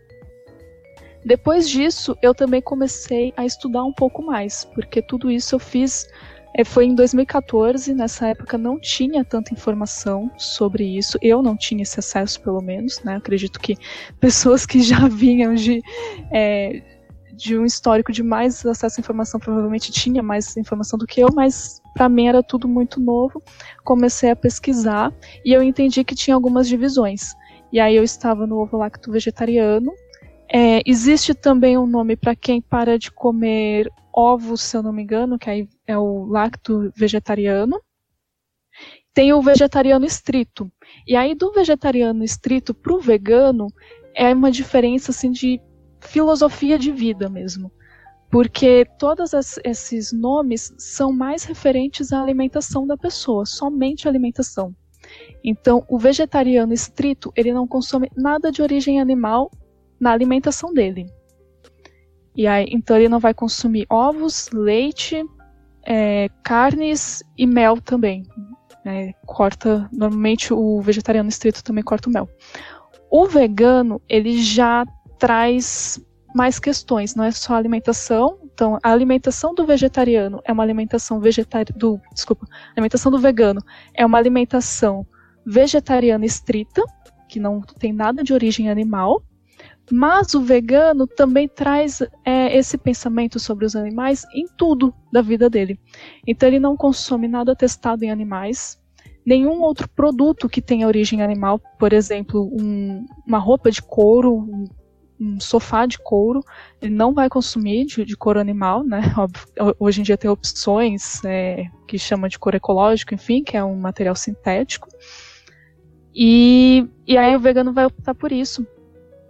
Depois 1.24 1.68
disso, 1.68 2.16
eu 2.20 2.34
também 2.34 2.60
comecei 2.60 3.32
a 3.36 3.46
estudar 3.46 3.82
um 3.84 3.92
pouco 3.92 4.22
mais, 4.22 4.64
porque 4.64 5.00
tudo 5.00 5.30
isso 5.30 5.54
eu 5.54 5.58
fiz 5.58 6.06
é, 6.56 6.62
foi 6.62 6.84
em 6.84 6.94
2014, 6.94 7.92
nessa 7.94 8.28
época 8.28 8.56
não 8.56 8.78
tinha 8.78 9.24
tanta 9.24 9.52
informação 9.52 10.30
sobre 10.38 10.84
isso, 10.84 11.18
eu 11.20 11.42
não 11.42 11.56
tinha 11.56 11.82
esse 11.82 11.98
acesso, 11.98 12.40
pelo 12.40 12.60
menos, 12.60 13.02
né? 13.02 13.16
Acredito 13.16 13.58
que 13.58 13.76
pessoas 14.20 14.64
que 14.64 14.80
já 14.80 15.08
vinham 15.08 15.54
de, 15.54 15.82
é, 16.30 16.80
de 17.32 17.58
um 17.58 17.64
histórico 17.64 18.12
de 18.12 18.22
mais 18.22 18.64
acesso 18.64 19.00
à 19.00 19.02
informação 19.02 19.40
provavelmente 19.40 19.90
tinha 19.90 20.22
mais 20.22 20.56
informação 20.56 20.96
do 20.96 21.06
que 21.06 21.20
eu, 21.20 21.28
mas 21.34 21.82
para 21.92 22.08
mim 22.08 22.28
era 22.28 22.40
tudo 22.40 22.68
muito 22.68 23.00
novo. 23.00 23.42
Comecei 23.82 24.30
a 24.30 24.36
pesquisar 24.36 25.12
e 25.44 25.52
eu 25.52 25.60
entendi 25.60 26.04
que 26.04 26.14
tinha 26.14 26.36
algumas 26.36 26.68
divisões. 26.68 27.34
E 27.72 27.80
aí 27.80 27.96
eu 27.96 28.04
estava 28.04 28.46
no 28.46 28.58
ovo 28.58 28.76
lacto 28.76 29.10
vegetariano, 29.10 29.92
é, 30.48 30.82
existe 30.86 31.34
também 31.34 31.76
um 31.78 31.86
nome 31.86 32.16
para 32.16 32.34
quem 32.36 32.60
para 32.60 32.98
de 32.98 33.10
comer 33.10 33.90
ovos, 34.12 34.62
se 34.62 34.76
eu 34.76 34.82
não 34.82 34.92
me 34.92 35.02
engano, 35.02 35.38
que 35.38 35.50
aí 35.50 35.68
é 35.86 35.96
o 35.98 36.24
lacto 36.26 36.92
vegetariano. 36.96 37.80
Tem 39.12 39.32
o 39.32 39.42
vegetariano 39.42 40.04
estrito. 40.04 40.70
E 41.06 41.16
aí 41.16 41.34
do 41.34 41.52
vegetariano 41.52 42.24
estrito 42.24 42.74
para 42.74 42.92
o 42.92 43.00
vegano 43.00 43.68
é 44.14 44.32
uma 44.32 44.50
diferença 44.50 45.10
assim 45.10 45.30
de 45.30 45.60
filosofia 46.00 46.78
de 46.78 46.90
vida 46.92 47.28
mesmo. 47.28 47.70
porque 48.34 48.84
todos 48.98 49.30
esses 49.64 50.12
nomes 50.12 50.74
são 50.76 51.12
mais 51.12 51.44
referentes 51.44 52.12
à 52.12 52.20
alimentação 52.20 52.84
da 52.84 52.96
pessoa, 52.96 53.46
somente 53.46 54.08
alimentação. 54.08 54.74
Então, 55.44 55.84
o 55.88 55.96
vegetariano 55.96 56.72
estrito, 56.72 57.32
ele 57.36 57.52
não 57.52 57.64
consome 57.64 58.10
nada 58.16 58.50
de 58.50 58.60
origem 58.60 59.00
animal 59.00 59.52
na 59.98 60.12
alimentação 60.12 60.72
dele. 60.72 61.06
E 62.36 62.46
aí, 62.46 62.66
então 62.70 62.96
ele 62.96 63.08
não 63.08 63.20
vai 63.20 63.32
consumir 63.32 63.86
ovos, 63.88 64.50
leite, 64.52 65.24
é, 65.86 66.28
carnes 66.42 67.22
e 67.36 67.46
mel 67.46 67.80
também. 67.80 68.24
É, 68.84 69.12
corta, 69.24 69.88
normalmente 69.92 70.52
o 70.52 70.80
vegetariano 70.80 71.28
estrito 71.28 71.62
também 71.62 71.82
corta 71.82 72.08
o 72.08 72.12
mel. 72.12 72.28
O 73.10 73.26
vegano, 73.26 74.02
ele 74.08 74.42
já 74.42 74.84
traz 75.18 76.04
mais 76.34 76.58
questões, 76.58 77.14
não 77.14 77.24
é 77.24 77.30
só 77.30 77.54
alimentação. 77.54 78.38
Então, 78.42 78.78
a 78.82 78.90
alimentação 78.90 79.54
do 79.54 79.64
vegetariano 79.64 80.40
é 80.44 80.52
uma 80.52 80.64
alimentação 80.64 81.20
vegetariana 81.20 81.78
do, 81.78 82.00
desculpa, 82.12 82.46
a 82.50 82.72
alimentação 82.72 83.10
do 83.10 83.18
vegano 83.18 83.62
é 83.94 84.04
uma 84.04 84.18
alimentação 84.18 85.06
vegetariana 85.46 86.26
estrita, 86.26 86.82
que 87.28 87.38
não 87.38 87.60
tem 87.60 87.92
nada 87.92 88.24
de 88.24 88.32
origem 88.32 88.68
animal. 88.68 89.22
Mas 89.90 90.34
o 90.34 90.40
vegano 90.40 91.06
também 91.06 91.46
traz 91.46 92.00
é, 92.24 92.56
esse 92.56 92.78
pensamento 92.78 93.38
sobre 93.38 93.66
os 93.66 93.76
animais 93.76 94.24
em 94.34 94.46
tudo 94.56 94.94
da 95.12 95.20
vida 95.20 95.50
dele. 95.50 95.78
Então 96.26 96.48
ele 96.48 96.58
não 96.58 96.76
consome 96.76 97.28
nada 97.28 97.54
testado 97.54 98.04
em 98.04 98.10
animais, 98.10 98.80
nenhum 99.26 99.60
outro 99.60 99.88
produto 99.88 100.48
que 100.48 100.62
tenha 100.62 100.86
origem 100.86 101.22
animal, 101.22 101.60
por 101.78 101.92
exemplo, 101.92 102.50
um, 102.58 103.06
uma 103.26 103.38
roupa 103.38 103.70
de 103.70 103.82
couro, 103.82 104.34
um, 104.34 104.64
um, 105.20 105.40
sofá 105.40 105.84
de 105.84 105.98
couro, 105.98 106.40
ele 106.80 106.94
não 106.94 107.12
vai 107.12 107.28
consumir 107.28 107.84
de, 107.84 108.04
de 108.06 108.16
couro 108.16 108.40
animal, 108.40 108.82
né? 108.82 109.02
Hoje 109.78 110.00
em 110.00 110.04
dia 110.04 110.16
tem 110.16 110.30
opções 110.30 111.22
é, 111.24 111.66
que 111.86 111.98
chama 111.98 112.28
de 112.28 112.38
couro 112.38 112.56
ecológico, 112.56 113.14
enfim, 113.14 113.42
que 113.42 113.56
é 113.56 113.62
um 113.62 113.76
material 113.76 114.16
sintético. 114.16 114.88
E, 116.14 116.86
e 117.06 117.18
aí 117.18 117.36
o 117.36 117.40
vegano 117.40 117.72
vai 117.72 117.84
optar 117.86 118.14
por 118.14 118.32
isso 118.32 118.66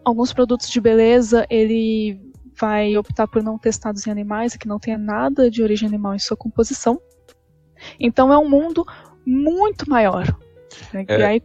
alguns 0.05 0.33
produtos 0.33 0.69
de 0.69 0.81
beleza 0.81 1.47
ele 1.49 2.21
vai 2.59 2.97
optar 2.97 3.27
por 3.27 3.43
não 3.43 3.59
testados 3.59 4.07
em 4.07 4.11
animais, 4.11 4.57
que 4.57 4.69
não 4.69 4.79
tenha 4.79 4.99
nada 4.99 5.51
de 5.51 5.63
origem 5.63 5.89
animal 5.89 6.15
em 6.15 6.19
sua 6.19 6.37
composição. 6.37 7.01
Então 7.99 8.33
é 8.33 8.39
um 8.39 8.49
mundo 8.49 8.85
muito 9.27 9.89
maior. 9.89 10.27
Né? 10.93 11.05
É, 11.09 11.25
aí, 11.25 11.43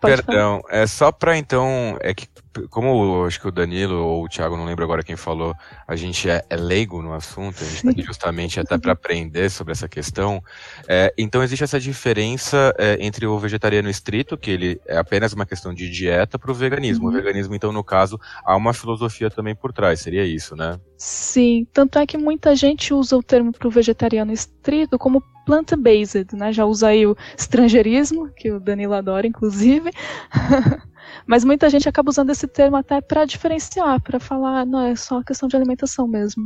perdão, 0.00 0.62
falar. 0.62 0.82
é 0.82 0.86
só 0.86 1.12
para 1.12 1.36
então 1.36 1.98
é 2.00 2.14
que 2.14 2.26
como 2.70 3.24
acho 3.24 3.40
que 3.40 3.48
o 3.48 3.52
Danilo 3.52 3.96
ou 3.96 4.24
o 4.24 4.28
Thiago, 4.28 4.56
não 4.56 4.64
lembro 4.64 4.84
agora 4.84 5.02
quem 5.02 5.16
falou, 5.16 5.54
a 5.86 5.96
gente 5.96 6.28
é, 6.28 6.44
é 6.48 6.56
leigo 6.56 7.02
no 7.02 7.12
assunto, 7.12 7.62
a 7.62 7.64
gente 7.64 7.76
está 7.76 7.90
aqui 7.90 8.02
justamente 8.02 8.60
até 8.60 8.78
para 8.78 8.92
aprender 8.92 9.50
sobre 9.50 9.72
essa 9.72 9.88
questão. 9.88 10.42
É, 10.88 11.12
então 11.16 11.42
existe 11.42 11.64
essa 11.64 11.80
diferença 11.80 12.74
é, 12.78 12.96
entre 13.00 13.26
o 13.26 13.38
vegetariano 13.38 13.88
estrito, 13.88 14.36
que 14.36 14.50
ele 14.50 14.80
é 14.86 14.96
apenas 14.96 15.32
uma 15.32 15.46
questão 15.46 15.72
de 15.72 15.90
dieta, 15.90 16.38
para 16.38 16.50
o 16.50 16.54
veganismo. 16.54 17.04
Uhum. 17.04 17.10
O 17.10 17.14
veganismo, 17.14 17.54
então, 17.54 17.72
no 17.72 17.84
caso, 17.84 18.18
há 18.44 18.56
uma 18.56 18.72
filosofia 18.72 19.30
também 19.30 19.54
por 19.54 19.72
trás, 19.72 20.00
seria 20.00 20.24
isso, 20.24 20.56
né? 20.56 20.78
Sim, 20.96 21.66
tanto 21.72 21.98
é 21.98 22.06
que 22.06 22.16
muita 22.16 22.54
gente 22.56 22.94
usa 22.94 23.16
o 23.16 23.22
termo 23.22 23.52
para 23.52 23.68
o 23.68 23.70
vegetariano 23.70 24.32
estrito 24.32 24.98
como 24.98 25.22
plant-based, 25.44 26.34
né? 26.34 26.52
Já 26.52 26.64
usa 26.64 26.88
aí 26.88 27.06
o 27.06 27.16
estrangeirismo, 27.38 28.28
que 28.36 28.50
o 28.50 28.58
Danilo 28.58 28.94
adora, 28.94 29.26
inclusive. 29.26 29.90
Mas 31.26 31.44
muita 31.44 31.68
gente 31.68 31.88
acaba 31.88 32.10
usando 32.10 32.30
esse 32.30 32.46
termo 32.46 32.76
até 32.76 33.00
para 33.00 33.24
diferenciar, 33.24 34.00
para 34.00 34.20
falar, 34.20 34.64
não, 34.64 34.80
é 34.80 34.94
só 34.94 35.22
questão 35.22 35.48
de 35.48 35.56
alimentação 35.56 36.06
mesmo. 36.06 36.44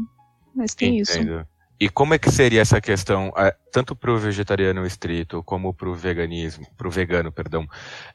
Mas 0.55 0.75
tem 0.75 1.01
Entendo. 1.01 1.41
isso. 1.41 1.47
E 1.81 1.89
como 1.89 2.13
é 2.13 2.19
que 2.19 2.31
seria 2.31 2.61
essa 2.61 2.79
questão, 2.79 3.33
é, 3.39 3.57
tanto 3.73 3.97
para 3.97 4.13
o 4.13 4.19
vegetariano 4.19 4.85
estrito 4.85 5.43
como 5.43 5.73
para 5.73 5.89
o 5.89 5.95
veganismo, 5.95 6.67
para 6.77 6.87
o 6.87 6.91
vegano, 6.91 7.33
perdão, 7.33 7.67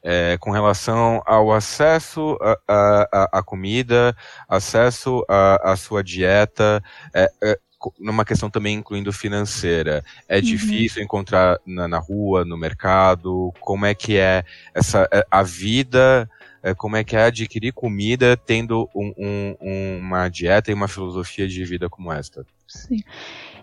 é, 0.04 0.38
com 0.38 0.52
relação 0.52 1.20
ao 1.26 1.52
acesso 1.52 2.38
à 2.68 3.42
comida, 3.44 4.16
acesso 4.48 5.24
à 5.28 5.74
sua 5.76 6.04
dieta, 6.04 6.80
é, 7.12 7.28
é, 7.42 7.58
numa 7.98 8.24
questão 8.24 8.48
também 8.48 8.76
incluindo 8.76 9.12
financeira. 9.12 10.04
É 10.28 10.36
uhum. 10.36 10.42
difícil 10.42 11.02
encontrar 11.02 11.58
na, 11.66 11.88
na, 11.88 11.98
rua, 11.98 12.44
no 12.44 12.56
mercado? 12.56 13.52
Como 13.58 13.84
é 13.84 13.96
que 13.96 14.16
é 14.16 14.44
essa 14.72 15.08
a 15.28 15.42
vida 15.42 16.30
é, 16.66 16.74
como 16.74 16.96
é 16.96 17.04
que 17.04 17.14
é 17.14 17.22
adquirir 17.22 17.72
comida 17.72 18.36
tendo 18.36 18.90
um, 18.92 19.12
um, 19.16 19.98
uma 20.00 20.28
dieta 20.28 20.68
e 20.68 20.74
uma 20.74 20.88
filosofia 20.88 21.46
de 21.46 21.64
vida 21.64 21.88
como 21.88 22.12
esta? 22.12 22.44
Sim. 22.66 23.04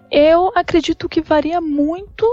Eu 0.10 0.54
acredito 0.56 1.10
que 1.10 1.20
varia 1.20 1.60
muito 1.60 2.26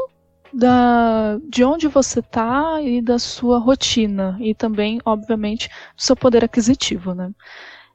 da, 0.53 1.41
de 1.49 1.65
onde 1.65 1.89
você 1.89 2.21
está 2.21 2.81
e 2.81 3.03
da 3.03 3.19
sua 3.19 3.59
rotina 3.59 4.39
e 4.41 4.55
também, 4.55 5.01
obviamente, 5.05 5.69
do 5.97 6.03
seu 6.03 6.15
poder 6.15 6.45
aquisitivo, 6.45 7.15
né? 7.15 7.33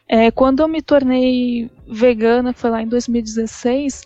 É, 0.06 0.30
quando 0.30 0.60
eu 0.60 0.68
me 0.68 0.82
tornei 0.82 1.72
vegana, 1.88 2.52
foi 2.52 2.70
lá 2.70 2.82
em 2.82 2.88
2016, 2.90 4.04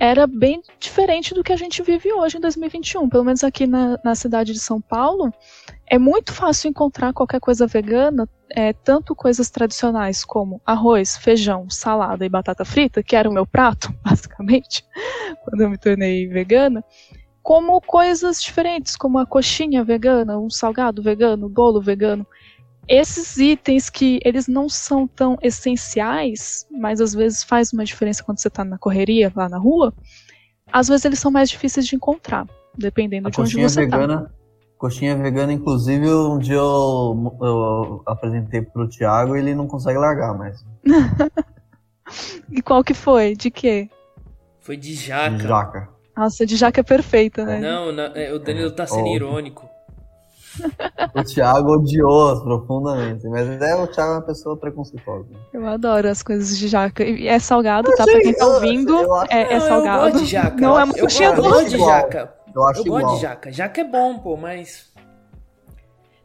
era 0.00 0.28
bem 0.28 0.62
diferente 0.78 1.34
do 1.34 1.42
que 1.42 1.52
a 1.52 1.56
gente 1.56 1.82
vive 1.82 2.12
hoje 2.12 2.36
em 2.36 2.40
2021. 2.40 3.08
Pelo 3.08 3.24
menos 3.24 3.42
aqui 3.42 3.66
na, 3.66 3.98
na 4.04 4.14
cidade 4.14 4.52
de 4.52 4.60
São 4.60 4.80
Paulo, 4.80 5.32
é 5.88 5.98
muito 5.98 6.32
fácil 6.32 6.70
encontrar 6.70 7.12
qualquer 7.12 7.40
coisa 7.40 7.66
vegana, 7.66 8.28
é, 8.50 8.72
tanto 8.72 9.14
coisas 9.16 9.50
tradicionais 9.50 10.24
como 10.24 10.62
arroz, 10.64 11.16
feijão, 11.16 11.68
salada 11.68 12.24
e 12.24 12.28
batata 12.28 12.64
frita, 12.64 13.02
que 13.02 13.16
era 13.16 13.28
o 13.28 13.32
meu 13.32 13.44
prato, 13.44 13.92
basicamente, 14.04 14.84
quando 15.44 15.62
eu 15.62 15.68
me 15.68 15.76
tornei 15.76 16.28
vegana, 16.28 16.84
como 17.42 17.80
coisas 17.80 18.40
diferentes, 18.40 18.94
como 18.94 19.18
a 19.18 19.26
coxinha 19.26 19.82
vegana, 19.82 20.38
um 20.38 20.48
salgado 20.48 21.02
vegano, 21.02 21.48
bolo 21.48 21.80
vegano. 21.80 22.24
Esses 22.88 23.36
itens 23.36 23.90
que 23.90 24.18
eles 24.24 24.48
não 24.48 24.68
são 24.68 25.06
tão 25.06 25.36
essenciais, 25.42 26.66
mas 26.70 27.00
às 27.00 27.12
vezes 27.14 27.42
faz 27.42 27.72
uma 27.72 27.84
diferença 27.84 28.24
quando 28.24 28.38
você 28.38 28.48
está 28.48 28.64
na 28.64 28.78
correria 28.78 29.30
lá 29.36 29.48
na 29.48 29.58
rua, 29.58 29.92
às 30.72 30.88
vezes 30.88 31.04
eles 31.04 31.18
são 31.18 31.30
mais 31.30 31.50
difíceis 31.50 31.86
de 31.86 31.96
encontrar, 31.96 32.46
dependendo 32.76 33.28
a 33.28 33.30
de 33.30 33.40
onde 33.40 33.60
você 33.60 33.84
está. 33.84 33.98
vegana 33.98 34.32
Coxinha 34.78 35.16
vegana, 35.16 35.52
inclusive, 35.52 36.08
um 36.08 36.38
dia 36.38 36.54
eu, 36.54 37.36
eu 37.42 38.02
apresentei 38.06 38.62
pro 38.62 38.88
Thiago 38.88 39.36
e 39.36 39.40
ele 39.40 39.52
não 39.52 39.66
consegue 39.66 39.98
largar 39.98 40.38
mais. 40.38 40.64
e 42.48 42.62
qual 42.62 42.84
que 42.84 42.94
foi? 42.94 43.34
De 43.34 43.50
quê? 43.50 43.90
Foi 44.60 44.76
de 44.76 44.94
jaca. 44.94 45.36
De 45.36 45.42
jaca. 45.42 45.88
Nossa, 46.16 46.46
de 46.46 46.54
jaca 46.54 46.80
é 46.80 46.84
perfeita, 46.84 47.44
né? 47.44 47.58
Não, 47.58 47.90
não 47.90 48.04
é, 48.14 48.32
o 48.32 48.38
Danilo 48.38 48.70
tá 48.70 48.86
sendo 48.86 49.08
oh. 49.08 49.16
irônico. 49.16 49.68
O 51.14 51.24
Thiago 51.24 51.72
odiou 51.72 52.40
profundamente, 52.42 53.26
mas 53.28 53.48
é, 53.60 53.74
o 53.74 53.86
Thiago 53.86 54.12
é 54.12 54.14
uma 54.16 54.22
pessoa 54.22 54.56
preconceituosa. 54.56 55.26
Eu 55.52 55.66
adoro 55.66 56.08
as 56.08 56.22
coisas 56.22 56.56
de 56.58 56.68
jaca. 56.68 57.04
E 57.04 57.26
é 57.26 57.38
salgado, 57.38 57.90
tá? 57.96 58.04
Pra 58.04 58.20
quem 58.20 58.34
tá 58.34 58.46
ouvindo, 58.46 58.94
eu, 58.94 59.08
eu 59.08 59.22
é, 59.30 59.54
é, 59.54 59.60
salgado. 59.60 60.06
Eu 60.06 60.12
gosto 60.12 60.24
de 60.24 60.30
jaca. 60.30 60.60
Não 60.60 60.78
é 60.78 60.84
uma 60.84 60.94
coxinha 60.94 61.32
doce. 61.32 61.48
Eu 61.48 61.52
gosto 61.52 61.70
de 61.70 61.78
jaca. 61.78 62.32
Eu 62.54 62.64
acho 62.66 62.80
Eu 62.80 62.86
igual. 62.86 63.02
gosto 63.02 63.14
de 63.16 63.22
jaca. 63.22 63.52
Jaca 63.52 63.80
é 63.80 63.84
bom, 63.84 64.18
pô, 64.18 64.36
mas. 64.36 64.87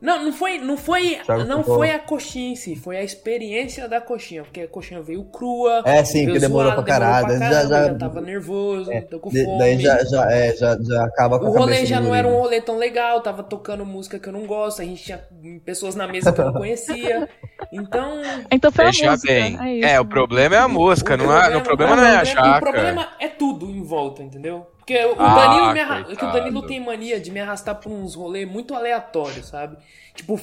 Não, 0.04 0.22
não 0.22 0.34
foi, 0.34 0.60
não 0.60 0.76
foi, 0.76 1.18
não 1.48 1.64
foi 1.64 1.92
a 1.92 1.98
coxinha 1.98 2.52
em 2.52 2.56
si, 2.58 2.76
foi 2.76 2.98
a 2.98 3.04
experiência 3.04 3.88
da 3.88 4.02
coxinha, 4.02 4.44
porque 4.44 4.60
a 4.60 4.68
coxinha 4.68 5.02
veio 5.02 5.24
crua. 5.24 5.82
É, 5.86 6.04
sim, 6.04 6.30
que 6.30 6.40
demorou 6.40 6.74
pra 6.74 6.84
caralho. 6.84 7.28
Demorou 7.28 7.40
pra 7.40 7.50
caramba, 7.50 7.70
já, 7.70 7.88
já, 7.88 7.96
tava 7.96 8.20
nervoso, 8.20 8.92
é, 8.92 9.00
tô 9.00 9.18
com 9.18 9.32
fome. 9.32 9.58
Daí 9.58 9.80
já, 9.80 10.04
já, 10.04 10.30
é, 10.30 10.54
já, 10.58 10.78
já 10.78 11.06
acaba 11.06 11.40
com 11.40 11.46
O 11.46 11.52
rolê 11.52 11.86
já 11.86 12.02
não 12.02 12.14
era 12.14 12.28
um 12.28 12.38
rolê 12.38 12.60
tão 12.60 12.78
legal, 12.78 13.22
tava 13.22 13.44
tocando 13.44 13.86
música 13.86 14.20
que 14.20 14.28
eu 14.28 14.34
não 14.34 14.46
gosto, 14.46 14.82
a 14.82 14.86
gente 14.86 15.02
tinha 15.02 15.22
pessoas 15.64 15.96
na 15.96 16.06
mesa 16.06 16.34
que 16.34 16.42
eu 16.42 16.46
não 16.48 16.54
conhecia. 16.54 17.30
Então. 17.72 18.22
Então 18.52 18.72
foi 18.74 18.84
a 18.84 18.88
música. 18.88 19.18
Bem. 19.26 19.58
É, 19.62 19.74
isso, 19.78 19.88
é, 19.88 20.00
o 20.02 20.06
problema 20.06 20.56
é 20.56 20.60
a 20.60 20.68
música, 20.68 21.14
o 21.14 21.18
não, 21.18 21.26
problema, 21.28 21.54
é, 21.54 21.58
o 21.58 21.62
problema 21.64 21.96
não 21.96 22.04
é 22.04 22.16
a 22.18 22.24
jaca. 22.26 22.58
O 22.58 22.60
problema 22.60 23.08
é 23.22 23.30
tudo 23.30 23.70
em 23.70 23.82
volta, 23.82 24.22
entendeu? 24.22 24.68
Porque 24.84 24.98
o 25.06 25.16
ah, 25.18 25.36
Danilo, 25.36 25.74
me 25.74 25.80
arra... 25.80 26.04
que 26.04 26.26
o 26.26 26.32
Danilo 26.32 26.62
tem 26.68 26.80
mania 26.80 27.18
de 27.20 27.32
me 27.32 27.40
arrastar 27.40 27.76
pra 27.76 27.90
uns 27.90 28.16
rolês 28.16 28.48
muito 28.48 28.76
aleatórios, 28.76 29.48
sabe? 29.48 29.78
Tipo, 30.14 30.40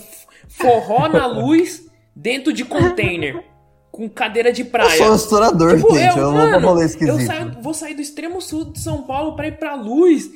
forró 0.48 1.08
na 1.08 1.26
luz 1.28 1.86
dentro 2.16 2.52
de 2.52 2.64
container. 2.64 3.44
Com 3.92 4.08
cadeira 4.08 4.52
de 4.52 4.64
praia. 4.64 4.98
Eu 4.98 5.06
sou 5.06 5.16
estourador, 5.16 5.76
tipo, 5.76 5.94
gente. 5.94 6.16
Eu, 6.16 6.24
eu 6.24 6.32
mano, 6.32 6.60
vou. 6.60 6.80
Eu 6.80 7.20
saio, 7.20 7.56
vou 7.60 7.74
sair 7.74 7.94
do 7.94 8.00
extremo 8.00 8.40
sul 8.40 8.66
de 8.66 8.78
São 8.78 9.02
Paulo 9.02 9.34
pra 9.34 9.48
ir 9.48 9.58
pra 9.58 9.74
luz, 9.74 10.30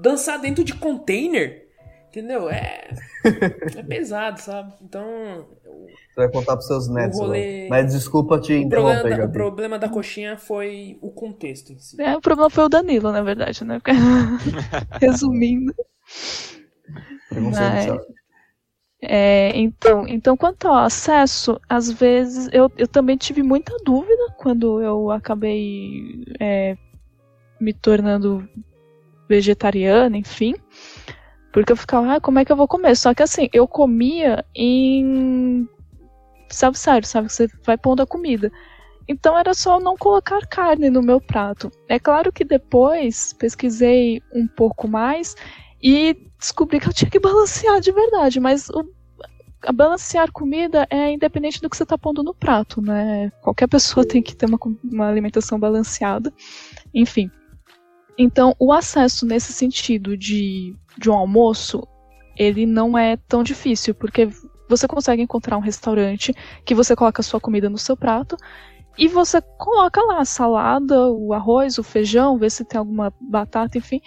dançar 0.00 0.38
dentro 0.38 0.64
de 0.64 0.72
container. 0.74 1.68
Entendeu? 2.10 2.50
É. 2.50 2.88
É 3.76 3.82
pesado, 3.84 4.40
sabe? 4.40 4.74
Então. 4.82 5.46
Você 5.62 6.16
vai 6.16 6.28
contar 6.28 6.56
pros 6.56 6.66
seus 6.66 6.88
netos. 6.88 7.20
Rolê... 7.20 7.68
Mas 7.68 7.92
desculpa 7.92 8.40
te 8.40 8.52
interromper, 8.52 9.00
problema, 9.00 9.16
da, 9.16 9.24
o 9.24 9.32
problema 9.32 9.78
da 9.78 9.88
coxinha 9.88 10.36
foi 10.36 10.98
o 11.00 11.12
contexto 11.12 11.72
em 11.72 11.78
si. 11.78 12.02
É, 12.02 12.16
o 12.16 12.20
problema 12.20 12.50
foi 12.50 12.64
o 12.64 12.68
Danilo, 12.68 13.12
na 13.12 13.22
verdade, 13.22 13.64
né? 13.64 13.80
Resumindo. 15.00 15.72
Mas... 17.30 17.86
É, 19.02 19.52
então, 19.54 20.06
então, 20.08 20.36
quanto 20.36 20.66
ao 20.66 20.74
acesso, 20.78 21.60
às 21.68 21.90
vezes 21.90 22.50
eu, 22.52 22.70
eu 22.76 22.88
também 22.88 23.16
tive 23.16 23.42
muita 23.42 23.72
dúvida 23.84 24.34
quando 24.36 24.82
eu 24.82 25.12
acabei 25.12 26.24
é, 26.40 26.76
me 27.60 27.72
tornando 27.72 28.46
vegetariana, 29.28 30.18
enfim. 30.18 30.54
Porque 31.52 31.72
eu 31.72 31.76
ficava, 31.76 32.14
ah, 32.14 32.20
como 32.20 32.38
é 32.38 32.44
que 32.44 32.52
eu 32.52 32.56
vou 32.56 32.68
comer? 32.68 32.96
Só 32.96 33.12
que 33.14 33.22
assim, 33.22 33.48
eu 33.52 33.66
comia 33.66 34.44
em. 34.54 35.68
Sabe, 36.48 36.78
sério, 36.78 37.06
sabe? 37.06 37.32
Você 37.32 37.48
vai 37.64 37.76
pondo 37.76 38.02
a 38.02 38.06
comida. 38.06 38.50
Então 39.08 39.36
era 39.36 39.52
só 39.54 39.80
não 39.80 39.96
colocar 39.96 40.46
carne 40.46 40.88
no 40.88 41.02
meu 41.02 41.20
prato. 41.20 41.70
É 41.88 41.98
claro 41.98 42.32
que 42.32 42.44
depois 42.44 43.32
pesquisei 43.32 44.22
um 44.32 44.46
pouco 44.46 44.86
mais 44.86 45.34
e 45.82 46.16
descobri 46.38 46.78
que 46.78 46.88
eu 46.88 46.92
tinha 46.92 47.10
que 47.10 47.18
balancear 47.18 47.80
de 47.80 47.90
verdade, 47.90 48.38
mas 48.38 48.68
o, 48.70 48.84
balancear 49.72 50.30
comida 50.32 50.86
é 50.88 51.12
independente 51.12 51.60
do 51.60 51.68
que 51.68 51.76
você 51.76 51.82
está 51.82 51.98
pondo 51.98 52.22
no 52.22 52.34
prato, 52.34 52.80
né? 52.80 53.30
Qualquer 53.42 53.66
pessoa 53.68 54.06
tem 54.06 54.22
que 54.22 54.34
ter 54.34 54.46
uma, 54.46 54.58
uma 54.84 55.08
alimentação 55.08 55.58
balanceada. 55.58 56.32
Enfim. 56.94 57.30
Então, 58.22 58.54
o 58.58 58.70
acesso 58.70 59.24
nesse 59.24 59.50
sentido 59.50 60.14
de, 60.14 60.76
de 60.98 61.08
um 61.08 61.14
almoço, 61.14 61.82
ele 62.36 62.66
não 62.66 62.98
é 62.98 63.16
tão 63.16 63.42
difícil, 63.42 63.94
porque 63.94 64.28
você 64.68 64.86
consegue 64.86 65.22
encontrar 65.22 65.56
um 65.56 65.62
restaurante 65.62 66.34
que 66.62 66.74
você 66.74 66.94
coloca 66.94 67.22
a 67.22 67.24
sua 67.24 67.40
comida 67.40 67.70
no 67.70 67.78
seu 67.78 67.96
prato 67.96 68.36
e 68.98 69.08
você 69.08 69.40
coloca 69.40 70.02
lá 70.02 70.20
a 70.20 70.26
salada, 70.26 71.10
o 71.10 71.32
arroz, 71.32 71.78
o 71.78 71.82
feijão, 71.82 72.36
vê 72.36 72.50
se 72.50 72.62
tem 72.62 72.78
alguma 72.78 73.10
batata, 73.18 73.78
enfim. 73.78 74.02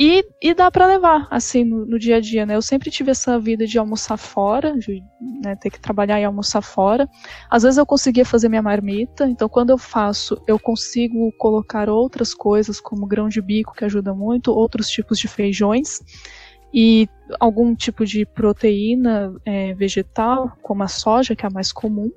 E, 0.00 0.24
e 0.40 0.54
dá 0.54 0.70
para 0.70 0.86
levar, 0.86 1.26
assim, 1.28 1.64
no, 1.64 1.84
no, 1.84 1.98
dia 1.98 2.18
a 2.18 2.20
dia, 2.20 2.46
né? 2.46 2.54
Eu 2.54 2.62
sempre 2.62 2.88
tive 2.88 3.10
essa 3.10 3.36
vida 3.40 3.66
de 3.66 3.80
almoçar 3.80 4.16
fora, 4.16 4.78
de 4.78 5.02
né, 5.42 5.56
ter 5.56 5.70
que 5.70 5.80
trabalhar 5.80 6.20
e 6.20 6.24
almoçar 6.24 6.62
fora. 6.62 7.08
Às 7.50 7.64
vezes 7.64 7.78
eu 7.78 7.84
conseguia 7.84 8.24
fazer 8.24 8.48
minha 8.48 8.62
marmita, 8.62 9.28
então 9.28 9.48
quando 9.48 9.70
eu 9.70 9.78
faço, 9.78 10.40
eu 10.46 10.56
consigo 10.56 11.32
colocar 11.36 11.88
outras 11.88 12.32
coisas, 12.32 12.80
como 12.80 13.08
grão 13.08 13.28
de 13.28 13.42
bico, 13.42 13.74
que 13.74 13.84
ajuda 13.84 14.14
muito, 14.14 14.52
outros 14.52 14.88
tipos 14.88 15.18
de 15.18 15.26
feijões 15.26 15.98
e 16.72 17.08
algum 17.40 17.74
tipo 17.74 18.04
de 18.04 18.24
proteína 18.24 19.34
é, 19.44 19.74
vegetal, 19.74 20.56
como 20.62 20.84
a 20.84 20.88
soja, 20.88 21.34
que 21.34 21.44
é 21.44 21.48
a 21.48 21.52
mais 21.52 21.72
comum. 21.72 22.12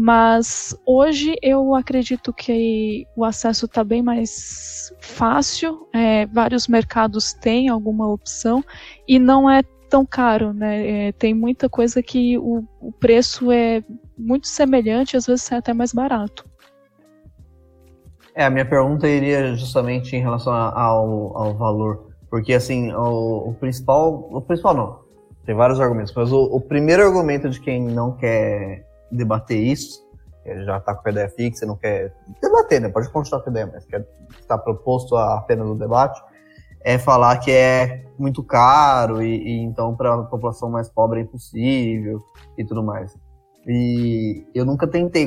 Mas 0.00 0.78
hoje 0.86 1.34
eu 1.42 1.74
acredito 1.74 2.32
que 2.32 3.04
o 3.16 3.24
acesso 3.24 3.66
está 3.66 3.82
bem 3.82 4.00
mais 4.00 4.94
fácil, 5.00 5.88
é, 5.92 6.24
vários 6.26 6.68
mercados 6.68 7.32
têm 7.32 7.68
alguma 7.68 8.06
opção 8.06 8.62
e 9.08 9.18
não 9.18 9.50
é 9.50 9.60
tão 9.90 10.06
caro, 10.06 10.52
né? 10.52 11.08
É, 11.08 11.12
tem 11.12 11.34
muita 11.34 11.68
coisa 11.68 12.00
que 12.00 12.38
o, 12.38 12.62
o, 12.80 12.92
preço 12.92 13.50
é 13.50 13.82
muito 14.16 14.46
semelhante, 14.46 15.16
às 15.16 15.26
vezes 15.26 15.50
é 15.50 15.56
até 15.56 15.74
mais 15.74 15.92
barato. 15.92 16.44
É, 18.36 18.44
a 18.44 18.50
minha 18.50 18.64
pergunta 18.64 19.08
iria 19.08 19.56
justamente 19.56 20.14
em 20.14 20.20
relação 20.20 20.52
ao, 20.52 21.36
ao 21.36 21.54
valor, 21.56 22.06
porque 22.30 22.52
assim, 22.52 22.92
o, 22.92 23.48
o 23.48 23.54
principal, 23.54 24.28
o 24.30 24.40
principal 24.40 24.74
não, 24.74 25.00
tem 25.44 25.56
vários 25.56 25.80
argumentos, 25.80 26.14
mas 26.14 26.30
o, 26.30 26.40
o 26.40 26.60
primeiro 26.60 27.02
argumento 27.02 27.50
de 27.50 27.60
quem 27.60 27.82
não 27.82 28.12
quer 28.12 28.86
debater 29.10 29.58
isso, 29.58 30.06
já 30.64 30.78
está 30.78 30.94
com 30.94 31.08
a 31.08 31.12
ideia 31.12 31.28
fixa, 31.28 31.66
não 31.66 31.76
quer 31.76 32.14
debater, 32.40 32.80
né? 32.80 32.88
Pode 32.88 33.10
continuar 33.10 33.42
com 33.42 33.50
a 33.50 33.52
ideia, 33.52 33.70
mas 33.72 33.84
quer 33.84 34.06
estar 34.40 34.58
proposto 34.58 35.16
a 35.16 35.38
apenas 35.38 35.68
o 35.68 35.74
debate, 35.74 36.20
é 36.80 36.98
falar 36.98 37.38
que 37.38 37.50
é 37.50 38.04
muito 38.18 38.42
caro 38.42 39.22
e, 39.22 39.36
e 39.36 39.60
então 39.60 39.94
para 39.94 40.14
a 40.14 40.22
população 40.24 40.70
mais 40.70 40.88
pobre 40.88 41.20
é 41.20 41.22
impossível 41.22 42.18
e 42.56 42.64
tudo 42.64 42.82
mais. 42.82 43.14
E 43.66 44.46
eu 44.54 44.64
nunca 44.64 44.86
tentei 44.86 45.24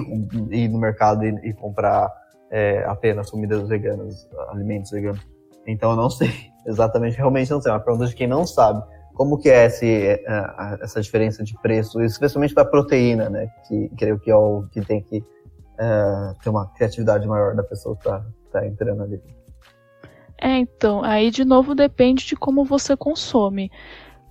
ir 0.49 0.67
no 0.69 0.79
mercado 0.79 1.23
e, 1.23 1.29
e 1.43 1.53
comprar 1.53 2.11
é, 2.49 2.83
apenas 2.85 3.29
comidas 3.29 3.67
veganas, 3.67 4.27
alimentos 4.49 4.91
veganos. 4.91 5.25
Então 5.67 5.91
eu 5.91 5.97
não 5.97 6.09
sei 6.11 6.31
exatamente, 6.65 7.17
realmente 7.17 7.51
não 7.51 7.61
sei. 7.61 7.71
É 7.71 7.75
uma 7.75 7.81
pergunta 7.81 8.07
de 8.07 8.15
quem 8.15 8.27
não 8.27 8.45
sabe. 8.45 8.83
Como 9.13 9.38
que 9.38 9.50
é 9.50 9.65
esse, 9.65 9.88
é, 9.88 10.24
essa 10.82 11.02
diferença 11.02 11.43
de 11.43 11.54
preço, 11.62 12.02
especialmente 12.02 12.54
para 12.54 12.65
proteína, 12.65 13.30
né? 13.30 13.47
Que 13.67 13.89
creio 13.97 14.19
que 14.19 14.32
é 14.32 14.36
o 14.36 14.63
que 14.71 14.82
tem 14.82 15.02
que 15.02 15.24
é, 15.78 16.34
ter 16.43 16.50
uma 16.50 16.67
criatividade 16.74 17.28
maior 17.28 17.56
da 17.56 17.63
pessoa 17.63 17.95
que 17.95 18.02
está 18.02 18.26
tá 18.52 18.65
entrando 18.65 19.04
ali. 19.04 19.21
É, 20.39 20.58
então, 20.58 21.04
aí 21.04 21.30
de 21.30 21.45
novo 21.45 21.76
depende 21.76 22.26
de 22.26 22.36
como 22.36 22.65
você 22.65 22.97
consome. 22.97 23.71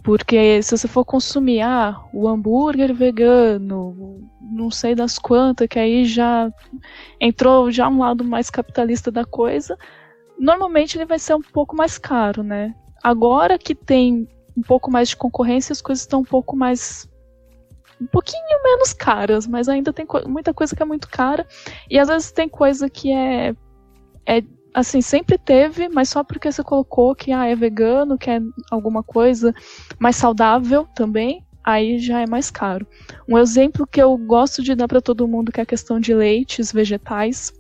Porque 0.03 0.63
se 0.63 0.77
você 0.77 0.89
for 0.89 1.05
consumir, 1.05 1.61
ah, 1.61 2.03
o 2.13 2.27
hambúrguer 2.27 2.95
vegano, 2.95 4.27
não 4.41 4.71
sei 4.71 4.95
das 4.95 5.19
quantas, 5.19 5.69
que 5.69 5.79
aí 5.79 6.07
já 6.07 6.51
entrou 7.21 7.71
já 7.71 7.87
um 7.89 7.99
lado 7.99 8.25
mais 8.25 8.49
capitalista 8.49 9.11
da 9.11 9.27
coisa, 9.27 9.77
normalmente 10.39 10.97
ele 10.97 11.05
vai 11.05 11.19
ser 11.19 11.35
um 11.35 11.43
pouco 11.43 11.77
mais 11.77 11.99
caro, 11.99 12.43
né? 12.43 12.75
Agora 13.03 13.59
que 13.59 13.75
tem 13.75 14.27
um 14.57 14.63
pouco 14.63 14.91
mais 14.91 15.11
de 15.11 15.17
concorrência, 15.17 15.73
as 15.73 15.81
coisas 15.81 16.03
estão 16.03 16.21
um 16.21 16.25
pouco 16.25 16.57
mais. 16.57 17.09
um 18.01 18.07
pouquinho 18.07 18.63
menos 18.63 18.93
caras, 18.93 19.47
mas 19.47 19.69
ainda 19.69 19.93
tem 19.93 20.07
co 20.07 20.29
muita 20.29 20.55
coisa 20.55 20.75
que 20.75 20.83
é 20.83 20.87
muito 20.87 21.09
cara. 21.09 21.47
E 21.89 21.99
às 21.99 22.09
vezes 22.09 22.33
tem 22.33 22.49
coisa 22.49 22.89
que 22.89 23.13
é. 23.13 23.55
é 24.27 24.43
assim, 24.73 25.01
sempre 25.01 25.37
teve, 25.37 25.89
mas 25.89 26.09
só 26.09 26.23
porque 26.23 26.51
você 26.51 26.63
colocou 26.63 27.15
que 27.15 27.33
ah, 27.33 27.47
é 27.47 27.57
vegano, 27.57 28.17
que 28.17 28.31
é 28.31 28.41
alguma 28.71 29.03
coisa 29.03 29.53
mais 29.99 30.17
saudável 30.17 30.87
também, 30.95 31.45
aí 31.65 31.99
já 31.99 32.21
é 32.21 32.27
mais 32.27 32.51
caro. 32.51 32.87
Um 33.29 33.39
exemplo 33.39 33.87
que 33.87 34.01
eu 34.01 34.17
gosto 34.17 34.63
de 34.63 34.75
dar 34.75 34.89
para 34.89 35.01
todo 35.01 35.29
mundo 35.29 35.53
que 35.53 35.61
é 35.61 35.63
a 35.63 35.67
questão 35.67 36.01
de 36.01 36.15
leites 36.15 36.73
vegetais. 36.73 37.53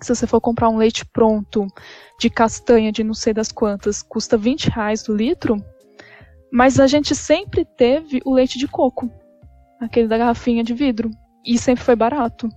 Se 0.00 0.14
você 0.14 0.26
for 0.26 0.40
comprar 0.40 0.70
um 0.70 0.76
leite 0.76 1.04
pronto 1.04 1.66
de 2.18 2.30
castanha 2.30 2.90
de 2.90 3.04
não 3.04 3.14
sei 3.14 3.32
das 3.32 3.52
quantas, 3.52 4.02
custa 4.02 4.36
20 4.36 4.70
reais 4.70 5.06
o 5.08 5.14
litro, 5.14 5.56
mas 6.52 6.80
a 6.80 6.86
gente 6.86 7.14
sempre 7.14 7.64
teve 7.64 8.20
o 8.24 8.34
leite 8.34 8.58
de 8.58 8.66
coco, 8.66 9.10
aquele 9.80 10.08
da 10.08 10.18
garrafinha 10.18 10.64
de 10.64 10.74
vidro, 10.74 11.10
e 11.44 11.56
sempre 11.56 11.84
foi 11.84 11.96
barato. 11.96 12.48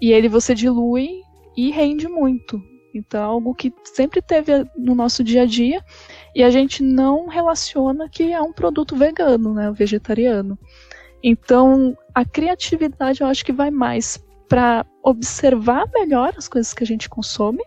E 0.00 0.12
ele 0.12 0.28
você 0.28 0.54
dilui 0.54 1.08
e 1.56 1.70
rende 1.70 2.08
muito. 2.08 2.60
Então 2.94 3.20
é 3.20 3.24
algo 3.24 3.54
que 3.54 3.72
sempre 3.84 4.20
teve 4.20 4.64
no 4.76 4.94
nosso 4.94 5.22
dia 5.22 5.42
a 5.42 5.46
dia 5.46 5.84
e 6.34 6.42
a 6.42 6.50
gente 6.50 6.82
não 6.82 7.28
relaciona 7.28 8.08
que 8.08 8.32
é 8.32 8.40
um 8.40 8.52
produto 8.52 8.96
vegano, 8.96 9.54
né, 9.54 9.70
vegetariano. 9.70 10.58
Então 11.22 11.96
a 12.14 12.24
criatividade 12.24 13.20
eu 13.20 13.26
acho 13.26 13.44
que 13.44 13.52
vai 13.52 13.70
mais 13.70 14.18
para 14.48 14.84
observar 15.04 15.88
melhor 15.94 16.34
as 16.36 16.48
coisas 16.48 16.74
que 16.74 16.82
a 16.82 16.86
gente 16.86 17.08
consome 17.08 17.62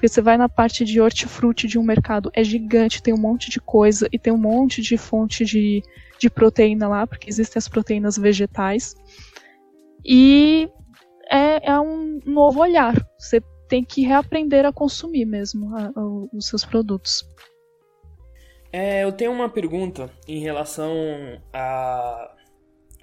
porque 0.00 0.08
você 0.08 0.22
vai 0.22 0.38
na 0.38 0.48
parte 0.48 0.82
de 0.82 0.98
hortifruti 0.98 1.68
de 1.68 1.78
um 1.78 1.82
mercado, 1.82 2.30
é 2.32 2.42
gigante, 2.42 3.02
tem 3.02 3.12
um 3.12 3.18
monte 3.18 3.50
de 3.50 3.60
coisa 3.60 4.08
e 4.10 4.18
tem 4.18 4.32
um 4.32 4.38
monte 4.38 4.80
de 4.80 4.96
fonte 4.96 5.44
de, 5.44 5.82
de 6.18 6.30
proteína 6.30 6.88
lá, 6.88 7.06
porque 7.06 7.28
existem 7.28 7.58
as 7.58 7.68
proteínas 7.68 8.16
vegetais. 8.16 8.94
E 10.02 10.70
é, 11.30 11.70
é 11.70 11.78
um 11.78 12.18
novo 12.24 12.60
olhar. 12.60 12.94
Você 13.18 13.42
tem 13.68 13.84
que 13.84 14.00
reaprender 14.00 14.64
a 14.64 14.72
consumir 14.72 15.26
mesmo 15.26 15.76
a, 15.76 15.92
a, 15.94 16.02
os 16.32 16.46
seus 16.46 16.64
produtos. 16.64 17.22
É, 18.72 19.04
eu 19.04 19.12
tenho 19.12 19.32
uma 19.32 19.50
pergunta 19.50 20.10
em 20.26 20.40
relação 20.40 20.94
a 21.52 22.34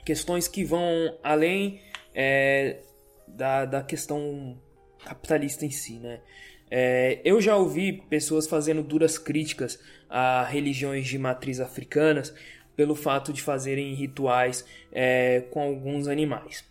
questões 0.04 0.48
que 0.48 0.66
vão 0.66 1.16
além 1.22 1.80
é, 2.16 2.80
da, 3.28 3.66
da 3.66 3.84
questão 3.84 4.60
capitalista 5.06 5.64
em 5.64 5.70
si, 5.70 6.00
né? 6.00 6.22
É, 6.70 7.20
eu 7.24 7.40
já 7.42 7.56
ouvi 7.56 7.94
pessoas 7.94 8.48
fazendo 8.48 8.84
duras 8.84 9.18
críticas 9.18 9.80
a 10.10 10.44
religiões 10.44 11.08
de 11.08 11.18
matriz 11.18 11.60
africanas 11.60 12.34
pelo 12.76 12.96
fato 12.96 13.34
de 13.34 13.42
fazerem 13.42 13.94
rituais 13.94 14.66
é, 14.92 15.42
com 15.52 15.62
alguns 15.62 16.08
animais. 16.08 16.64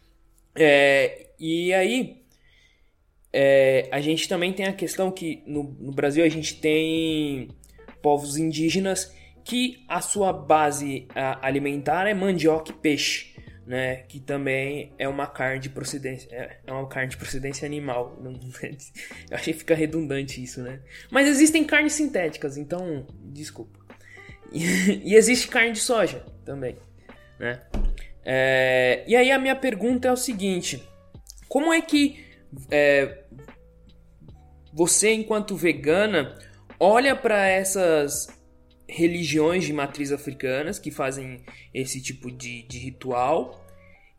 É, 0.55 1.29
e 1.39 1.73
aí, 1.73 2.23
é, 3.33 3.89
a 3.91 4.01
gente 4.01 4.29
também 4.29 4.53
tem 4.53 4.67
a 4.67 4.73
questão 4.73 5.11
que 5.11 5.43
no, 5.47 5.65
no 5.81 5.93
Brasil 5.93 6.25
a 6.25 6.29
gente 6.29 6.61
tem 6.61 7.49
povos 8.01 8.37
indígenas 8.37 9.15
que 9.45 9.85
a 9.89 10.01
sua 10.01 10.33
base 10.33 11.07
alimentar 11.41 12.09
é 12.09 12.15
mandioca 12.15 12.73
e 12.73 12.75
peixe 12.75 13.36
né? 13.67 13.97
Que 14.09 14.21
também 14.21 14.93
é 14.97 15.09
uma 15.09 15.27
carne 15.27 15.59
de 15.59 15.69
procedência, 15.69 16.29
é, 16.31 16.59
é 16.67 16.73
uma 16.73 16.87
carne 16.87 17.11
de 17.11 17.17
procedência 17.17 17.67
animal. 17.67 18.17
Eu 18.23 19.37
achei 19.37 19.53
que 19.53 19.59
fica 19.59 19.75
redundante 19.75 20.43
isso, 20.43 20.63
né? 20.63 20.81
Mas 21.11 21.27
existem 21.27 21.65
carnes 21.65 21.95
sintéticas, 21.95 22.57
então 22.57 23.07
desculpa. 23.25 23.79
E, 24.53 25.15
existe 25.17 25.49
carne 25.49 25.73
de 25.73 25.81
soja 25.81 26.25
também, 26.45 26.77
né? 27.39 27.61
É, 28.25 29.05
e 29.07 29.17
aí 29.17 29.31
a 29.33 29.39
minha 29.39 29.57
pergunta 29.57 30.07
é 30.07 30.13
o 30.13 30.17
seguinte: 30.17 30.83
como 31.49 31.73
é 31.73 31.81
que 31.81 32.25
é, 32.71 33.25
você, 34.73 35.13
enquanto 35.13 35.57
vegana, 35.57 36.39
olha 36.79 37.17
para 37.17 37.47
essas 37.49 38.29
religiões 38.89 39.65
de 39.65 39.73
matriz 39.73 40.13
africanas 40.13 40.79
que 40.79 40.91
fazem 40.91 41.45
esse 41.75 42.03
tipo 42.03 42.31
de, 42.31 42.63
de 42.63 42.79
ritual 42.79 43.67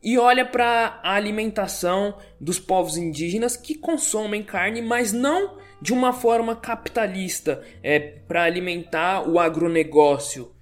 e 0.02 0.16
olha 0.16 0.46
para 0.46 1.00
a 1.02 1.14
alimentação 1.14 2.16
dos 2.40 2.58
povos 2.58 2.96
indígenas 2.96 3.56
que 3.56 3.74
consomem 3.74 4.42
carne, 4.42 4.80
mas 4.80 5.12
não 5.12 5.58
de 5.80 5.92
uma 5.92 6.12
forma 6.12 6.56
capitalista, 6.56 7.64
é 7.82 7.98
para 7.98 8.42
alimentar 8.42 9.28
o 9.28 9.38
agronegócio. 9.38 10.54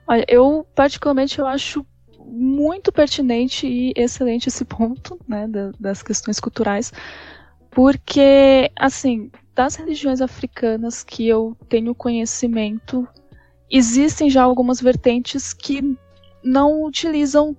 Olha, 0.07 0.25
eu 0.29 0.67
particularmente 0.75 1.39
eu 1.39 1.47
acho 1.47 1.87
muito 2.31 2.93
pertinente 2.93 3.67
e 3.67 3.93
excelente 3.97 4.49
esse 4.49 4.65
ponto, 4.65 5.19
né, 5.27 5.49
das 5.79 6.03
questões 6.03 6.39
culturais, 6.39 6.93
porque, 7.71 8.71
assim, 8.77 9.31
das 9.55 9.77
religiões 9.77 10.21
africanas 10.21 11.03
que 11.03 11.27
eu 11.27 11.57
tenho 11.69 11.95
conhecimento, 11.95 13.07
existem 13.71 14.31
já 14.31 14.43
algumas 14.43 14.81
vertentes 14.81 15.53
que 15.53 15.97
não 16.43 16.85
utilizam 16.85 17.57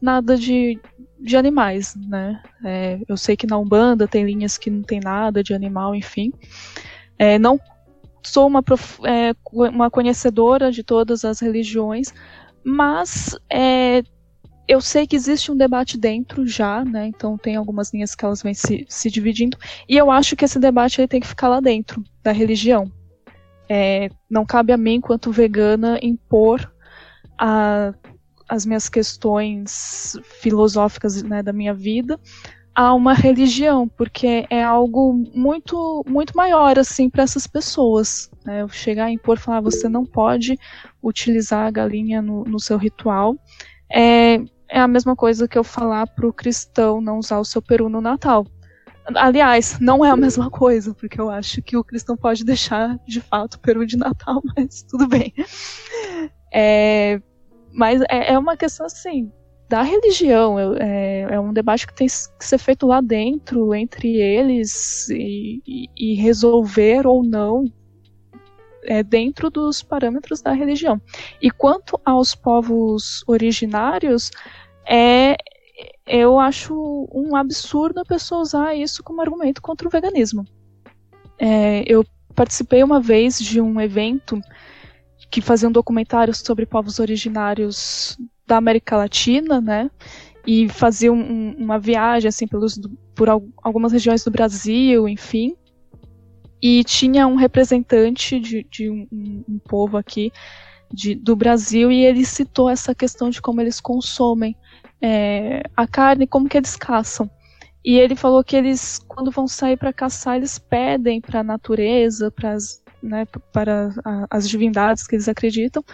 nada 0.00 0.36
de, 0.36 0.80
de 1.20 1.36
animais, 1.36 1.94
né? 1.94 2.42
É, 2.64 3.00
eu 3.06 3.16
sei 3.16 3.36
que 3.36 3.46
na 3.46 3.58
Umbanda 3.58 4.08
tem 4.08 4.24
linhas 4.24 4.58
que 4.58 4.70
não 4.70 4.82
tem 4.82 4.98
nada 4.98 5.42
de 5.42 5.54
animal, 5.54 5.94
enfim. 5.94 6.32
É, 7.18 7.38
não 7.38 7.60
sou 8.22 8.46
uma, 8.46 8.64
é, 9.04 9.34
uma 9.52 9.90
conhecedora 9.90 10.70
de 10.72 10.82
todas 10.82 11.24
as 11.24 11.40
religiões, 11.40 12.12
mas 12.64 13.36
é, 13.50 14.02
eu 14.68 14.80
sei 14.80 15.06
que 15.06 15.16
existe 15.16 15.50
um 15.50 15.56
debate 15.56 15.98
dentro 15.98 16.46
já, 16.46 16.84
né? 16.84 17.06
Então 17.06 17.36
tem 17.36 17.56
algumas 17.56 17.92
linhas 17.92 18.14
que 18.14 18.24
elas 18.24 18.42
vêm 18.42 18.54
se, 18.54 18.86
se 18.88 19.10
dividindo. 19.10 19.56
E 19.88 19.96
eu 19.96 20.10
acho 20.10 20.36
que 20.36 20.44
esse 20.44 20.58
debate 20.58 21.00
ele 21.00 21.08
tem 21.08 21.20
que 21.20 21.26
ficar 21.26 21.48
lá 21.48 21.60
dentro 21.60 22.02
da 22.22 22.32
religião. 22.32 22.90
É, 23.68 24.08
não 24.30 24.44
cabe 24.44 24.72
a 24.72 24.76
mim, 24.76 24.94
enquanto 24.94 25.32
vegana, 25.32 25.98
impor 26.02 26.72
a, 27.38 27.92
as 28.48 28.64
minhas 28.66 28.88
questões 28.88 30.16
filosóficas 30.40 31.22
né, 31.22 31.42
da 31.42 31.52
minha 31.52 31.74
vida 31.74 32.18
a 32.74 32.94
uma 32.94 33.12
religião, 33.12 33.86
porque 33.86 34.46
é 34.48 34.62
algo 34.62 35.12
muito 35.34 36.02
muito 36.08 36.34
maior 36.34 36.78
assim 36.78 37.10
para 37.10 37.22
essas 37.22 37.46
pessoas. 37.46 38.30
Né? 38.44 38.62
Eu 38.62 38.68
chegar 38.68 39.06
a 39.06 39.10
impor, 39.10 39.38
falar 39.38 39.60
você 39.60 39.88
não 39.88 40.06
pode 40.06 40.58
utilizar 41.02 41.66
a 41.66 41.70
galinha 41.70 42.22
no, 42.22 42.44
no 42.44 42.60
seu 42.60 42.76
ritual 42.76 43.36
é, 43.92 44.40
é 44.68 44.80
a 44.80 44.88
mesma 44.88 45.14
coisa 45.14 45.46
que 45.46 45.58
eu 45.58 45.64
falar 45.64 46.06
para 46.06 46.26
o 46.26 46.32
cristão 46.32 47.00
não 47.00 47.18
usar 47.18 47.38
o 47.38 47.44
seu 47.44 47.60
peru 47.60 47.88
no 47.88 48.00
Natal. 48.00 48.46
Aliás, 49.16 49.78
não 49.80 50.04
é 50.04 50.10
a 50.10 50.16
mesma 50.16 50.48
coisa, 50.48 50.94
porque 50.94 51.20
eu 51.20 51.28
acho 51.28 51.60
que 51.60 51.76
o 51.76 51.84
cristão 51.84 52.16
pode 52.16 52.44
deixar 52.44 52.98
de 53.06 53.20
fato 53.20 53.54
o 53.54 53.60
peru 53.60 53.84
de 53.84 53.96
Natal, 53.96 54.40
mas 54.56 54.82
tudo 54.82 55.08
bem. 55.08 55.34
É, 56.52 57.20
mas 57.72 58.00
é, 58.02 58.32
é, 58.32 58.38
uma 58.38 58.56
questão 58.56 58.86
assim 58.86 59.30
da 59.68 59.82
religião. 59.82 60.58
É, 60.76 61.22
é, 61.22 61.40
um 61.40 61.52
debate 61.52 61.86
que 61.86 61.94
tem 61.94 62.06
que 62.06 62.44
ser 62.44 62.58
feito 62.58 62.86
lá 62.86 63.00
dentro, 63.00 63.74
entre 63.74 64.16
eles, 64.16 65.08
e, 65.10 65.60
e, 65.66 65.88
e 65.96 66.14
resolver 66.14 67.06
ou 67.06 67.22
não 67.22 67.64
é, 68.84 69.02
dentro 69.02 69.50
dos 69.50 69.82
parâmetros 69.82 70.40
da 70.40 70.52
religião. 70.52 71.00
E 71.40 71.50
quanto 71.50 72.00
aos 72.04 72.34
povos 72.34 73.24
originários, 73.26 74.30
é, 74.88 75.36
eu 76.06 76.38
acho 76.38 77.08
um 77.12 77.36
absurdo 77.36 78.00
a 78.00 78.04
pessoa 78.04 78.42
usar 78.42 78.74
isso 78.74 79.02
como 79.02 79.20
argumento 79.20 79.62
contra 79.62 79.86
o 79.86 79.90
veganismo. 79.90 80.44
É, 81.38 81.84
eu 81.86 82.04
participei 82.34 82.82
uma 82.82 83.00
vez 83.00 83.38
de 83.38 83.60
um 83.60 83.80
evento 83.80 84.40
que 85.30 85.40
fazia 85.40 85.68
um 85.68 85.72
documentário 85.72 86.34
sobre 86.34 86.66
povos 86.66 86.98
originários 86.98 88.18
da 88.46 88.56
América 88.56 88.96
Latina, 88.96 89.60
né? 89.60 89.90
E 90.46 90.68
fazia 90.68 91.12
um, 91.12 91.54
uma 91.56 91.78
viagem 91.78 92.28
assim 92.28 92.46
pelos, 92.46 92.78
por 93.14 93.28
algumas 93.62 93.92
regiões 93.92 94.24
do 94.24 94.30
Brasil, 94.30 95.08
enfim 95.08 95.56
e 96.62 96.84
tinha 96.84 97.26
um 97.26 97.34
representante 97.34 98.38
de, 98.38 98.64
de 98.70 98.88
um, 98.88 99.08
um, 99.48 99.58
povo 99.58 99.96
aqui 99.96 100.32
de, 100.92 101.14
do 101.14 101.34
Brasil 101.34 101.90
e 101.90 102.04
ele 102.04 102.24
citou 102.24 102.70
essa 102.70 102.94
questão 102.94 103.28
de 103.28 103.42
como 103.42 103.60
eles 103.60 103.80
consomem 103.80 104.56
é, 105.00 105.62
a 105.76 105.86
carne, 105.86 106.26
como 106.26 106.48
que 106.48 106.56
eles 106.56 106.76
caçam. 106.76 107.28
E 107.84 107.98
ele 107.98 108.14
falou 108.14 108.44
que 108.44 108.54
eles, 108.54 109.00
quando 109.08 109.32
vão 109.32 109.48
sair 109.48 109.76
para 109.76 109.92
caçar, 109.92 110.36
eles 110.36 110.56
pedem 110.56 111.20
para 111.20 111.40
a 111.40 111.44
natureza, 111.44 112.30
para 112.30 112.52
as 112.52 112.82
né, 113.02 113.26
para 113.52 113.90
as 114.30 114.48
divindades 114.48 115.06
que 115.06 115.16
eles 115.16 115.28
acreditam, 115.28 115.84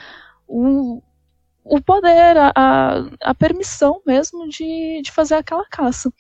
o, 0.46 1.02
o 1.64 1.80
poder, 1.80 2.36
a, 2.36 2.52
a, 3.22 3.34
permissão 3.34 4.02
mesmo 4.06 4.48
de, 4.48 5.00
de 5.02 5.10
fazer 5.10 5.36
aquela 5.36 5.64
caça. 5.70 6.12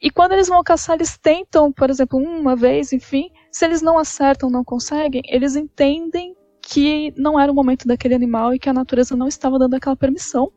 E 0.00 0.10
quando 0.10 0.32
eles 0.32 0.48
vão 0.48 0.62
caçar, 0.62 0.96
eles 0.96 1.16
tentam, 1.16 1.72
por 1.72 1.90
exemplo, 1.90 2.18
uma 2.18 2.54
vez, 2.56 2.92
enfim, 2.92 3.30
se 3.58 3.64
eles 3.64 3.82
não 3.82 3.98
acertam, 3.98 4.48
não 4.48 4.62
conseguem, 4.62 5.20
eles 5.26 5.56
entendem 5.56 6.32
que 6.62 7.12
não 7.16 7.40
era 7.40 7.50
o 7.50 7.54
momento 7.54 7.88
daquele 7.88 8.14
animal 8.14 8.54
e 8.54 8.58
que 8.58 8.68
a 8.68 8.72
natureza 8.72 9.16
não 9.16 9.26
estava 9.26 9.58
dando 9.58 9.74
aquela 9.74 9.96
permissão. 9.96 10.52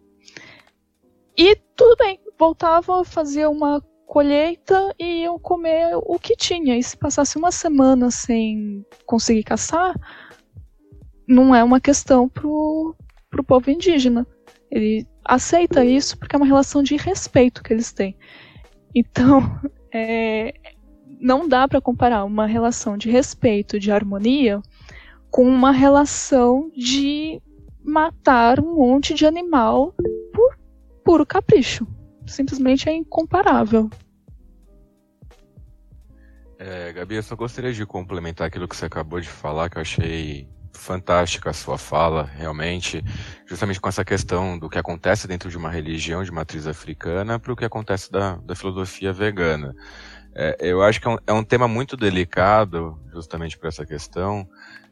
E 1.35 1.55
tudo 1.75 1.95
bem, 1.97 2.19
voltava, 2.37 3.03
fazia 3.03 3.49
uma 3.49 3.81
colheita 4.05 4.93
e 4.99 5.23
iam 5.23 5.39
comer 5.39 5.95
o 5.95 6.19
que 6.19 6.35
tinha. 6.35 6.77
E 6.77 6.83
se 6.83 6.95
passasse 6.95 7.39
uma 7.39 7.51
semana 7.51 8.11
sem 8.11 8.85
conseguir 9.07 9.45
caçar, 9.45 9.95
não 11.27 11.55
é 11.55 11.63
uma 11.63 11.81
questão 11.81 12.29
pro, 12.29 12.95
pro 13.31 13.43
povo 13.43 13.71
indígena. 13.71 14.27
Ele 14.69 15.07
aceita 15.25 15.83
isso 15.83 16.19
porque 16.19 16.35
é 16.35 16.37
uma 16.37 16.45
relação 16.45 16.83
de 16.83 16.95
respeito 16.97 17.63
que 17.63 17.73
eles 17.73 17.91
têm. 17.91 18.15
Então, 18.93 19.41
é, 19.91 20.53
não 21.21 21.47
dá 21.47 21.67
para 21.67 21.79
comparar 21.79 22.25
uma 22.25 22.47
relação 22.47 22.97
de 22.97 23.10
respeito, 23.10 23.79
de 23.79 23.91
harmonia, 23.91 24.60
com 25.29 25.47
uma 25.47 25.71
relação 25.71 26.71
de 26.75 27.39
matar 27.84 28.60
um 28.60 28.75
monte 28.75 29.13
de 29.13 29.25
animal 29.25 29.93
por 30.34 30.57
puro 31.05 31.25
capricho. 31.25 31.88
Simplesmente 32.25 32.89
é 32.89 32.93
incomparável. 32.93 33.89
É, 36.57 36.91
Gabi, 36.93 37.15
eu 37.15 37.23
só 37.23 37.36
gostaria 37.36 37.73
de 37.73 37.86
complementar 37.86 38.47
aquilo 38.47 38.67
que 38.67 38.75
você 38.75 38.86
acabou 38.86 39.19
de 39.19 39.29
falar, 39.29 39.69
que 39.69 39.77
eu 39.77 39.81
achei 39.81 40.47
fantástica 40.73 41.49
a 41.49 41.53
sua 41.53 41.77
fala, 41.77 42.23
realmente, 42.23 43.03
justamente 43.45 43.79
com 43.79 43.89
essa 43.89 44.05
questão 44.05 44.57
do 44.57 44.69
que 44.69 44.77
acontece 44.77 45.27
dentro 45.27 45.49
de 45.49 45.57
uma 45.57 45.69
religião 45.69 46.23
de 46.23 46.31
matriz 46.31 46.67
africana 46.67 47.39
para 47.39 47.51
o 47.51 47.55
que 47.55 47.65
acontece 47.65 48.12
da, 48.12 48.36
da 48.38 48.55
filosofia 48.55 49.12
vegana. 49.12 49.75
É, 50.33 50.57
eu 50.59 50.81
acho 50.81 51.01
que 51.01 51.07
é 51.07 51.11
um, 51.11 51.17
é 51.27 51.33
um, 51.33 51.43
tema 51.43 51.67
muito 51.67 51.97
delicado, 51.97 52.99
justamente 53.11 53.57
por 53.57 53.67
essa 53.67 53.85
questão, 53.85 54.47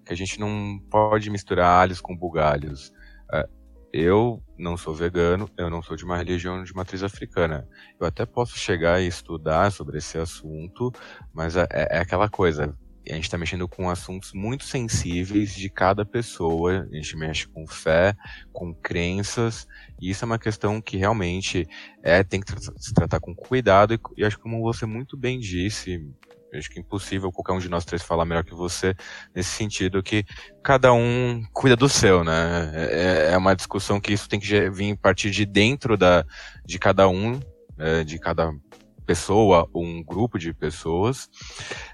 que 0.05 0.13
a 0.13 0.15
gente 0.15 0.39
não 0.39 0.79
pode 0.89 1.29
misturar 1.29 1.81
alhos 1.81 2.01
com 2.01 2.15
bugalhos. 2.15 2.91
É, 3.31 3.47
eu 3.91 4.43
não 4.57 4.77
sou 4.77 4.93
vegano, 4.93 5.49
eu 5.57 5.69
não 5.69 5.81
sou 5.81 5.95
de 5.95 6.03
uma 6.03 6.17
religião 6.17 6.63
de 6.63 6.73
matriz 6.73 7.03
africana. 7.03 7.67
Eu 7.99 8.05
até 8.05 8.25
posso 8.25 8.57
chegar 8.57 9.01
e 9.01 9.07
estudar 9.07 9.71
sobre 9.71 9.97
esse 9.97 10.17
assunto, 10.17 10.91
mas 11.33 11.55
é, 11.55 11.67
é 11.71 11.99
aquela 11.99 12.29
coisa, 12.29 12.75
a 13.07 13.15
gente 13.15 13.23
está 13.23 13.37
mexendo 13.37 13.67
com 13.67 13.89
assuntos 13.89 14.33
muito 14.33 14.63
sensíveis 14.63 15.53
de 15.53 15.69
cada 15.69 16.05
pessoa. 16.05 16.87
A 16.91 16.95
gente 16.95 17.15
mexe 17.17 17.47
com 17.47 17.65
fé, 17.65 18.15
com 18.51 18.73
crenças, 18.73 19.67
e 20.01 20.09
isso 20.09 20.23
é 20.23 20.27
uma 20.27 20.39
questão 20.39 20.81
que 20.81 20.97
realmente 20.97 21.67
é 22.01 22.23
tem 22.23 22.39
que 22.39 22.53
se 22.77 22.93
tratar 22.93 23.19
com 23.19 23.35
cuidado. 23.35 23.93
E, 23.93 23.99
e 24.17 24.25
acho 24.25 24.37
que 24.37 24.43
como 24.43 24.61
você 24.61 24.85
muito 24.85 25.17
bem 25.17 25.39
disse, 25.39 26.05
acho 26.53 26.69
que 26.69 26.79
é 26.79 26.81
impossível 26.81 27.31
qualquer 27.31 27.53
um 27.53 27.59
de 27.59 27.69
nós 27.69 27.85
três 27.85 28.01
falar 28.01 28.25
melhor 28.25 28.43
que 28.43 28.53
você 28.53 28.95
nesse 29.35 29.49
sentido 29.49 30.01
que 30.01 30.25
cada 30.63 30.93
um 30.93 31.43
cuida 31.53 31.75
do 31.75 31.89
seu, 31.89 32.23
né? 32.23 32.71
É, 32.73 33.31
é 33.33 33.37
uma 33.37 33.55
discussão 33.55 33.99
que 33.99 34.13
isso 34.13 34.27
tem 34.27 34.39
que 34.39 34.69
vir 34.69 34.97
partir 34.97 35.31
de 35.31 35.45
dentro 35.45 35.97
da 35.97 36.25
de 36.65 36.79
cada 36.79 37.07
um, 37.07 37.39
é, 37.77 38.03
de 38.03 38.17
cada 38.19 38.51
pessoa 39.05 39.67
ou 39.73 39.83
um 39.83 40.03
grupo 40.03 40.37
de 40.37 40.53
pessoas. 40.53 41.27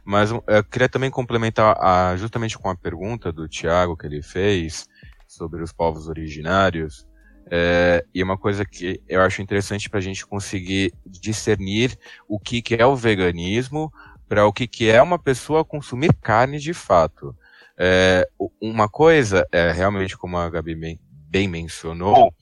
Mas 0.04 0.32
eu 0.32 0.64
queria 0.70 0.90
também 0.90 1.10
complementar 1.10 1.78
a, 1.80 2.16
justamente 2.18 2.58
com 2.58 2.70
a 2.70 2.76
pergunta 2.76 3.32
do 3.32 3.48
Tiago 3.48 3.96
que 3.96 4.06
ele 4.06 4.22
fez 4.22 4.86
sobre 5.28 5.64
os 5.64 5.72
povos 5.72 6.10
originários. 6.10 7.08
É, 7.52 8.04
e 8.14 8.24
uma 8.24 8.38
coisa 8.38 8.66
que 8.66 9.02
eu 9.08 9.22
acho 9.22 9.42
interessante 9.42 9.90
para 9.90 10.00
a 10.00 10.02
gente 10.02 10.26
conseguir 10.26 10.94
discernir 11.06 11.98
o 12.28 12.40
que, 12.40 12.62
que 12.62 12.76
é 12.76 12.86
o 12.86 12.96
veganismo 12.96 13.92
para 14.28 14.46
o 14.48 14.54
que, 14.54 14.68
que 14.68 14.90
é 14.90 15.02
uma 15.02 15.20
pessoa 15.20 15.64
consumir 15.64 16.14
carne 16.22 16.60
de 16.60 16.74
fato. 16.74 17.36
É, 17.78 18.28
uma 18.60 18.88
coisa, 18.90 19.48
é, 19.52 19.72
realmente, 19.72 20.18
como 20.18 20.38
a 20.38 20.50
Gabi 20.50 20.76
bem, 20.76 21.00
bem 21.30 21.48
mencionou, 21.48 22.34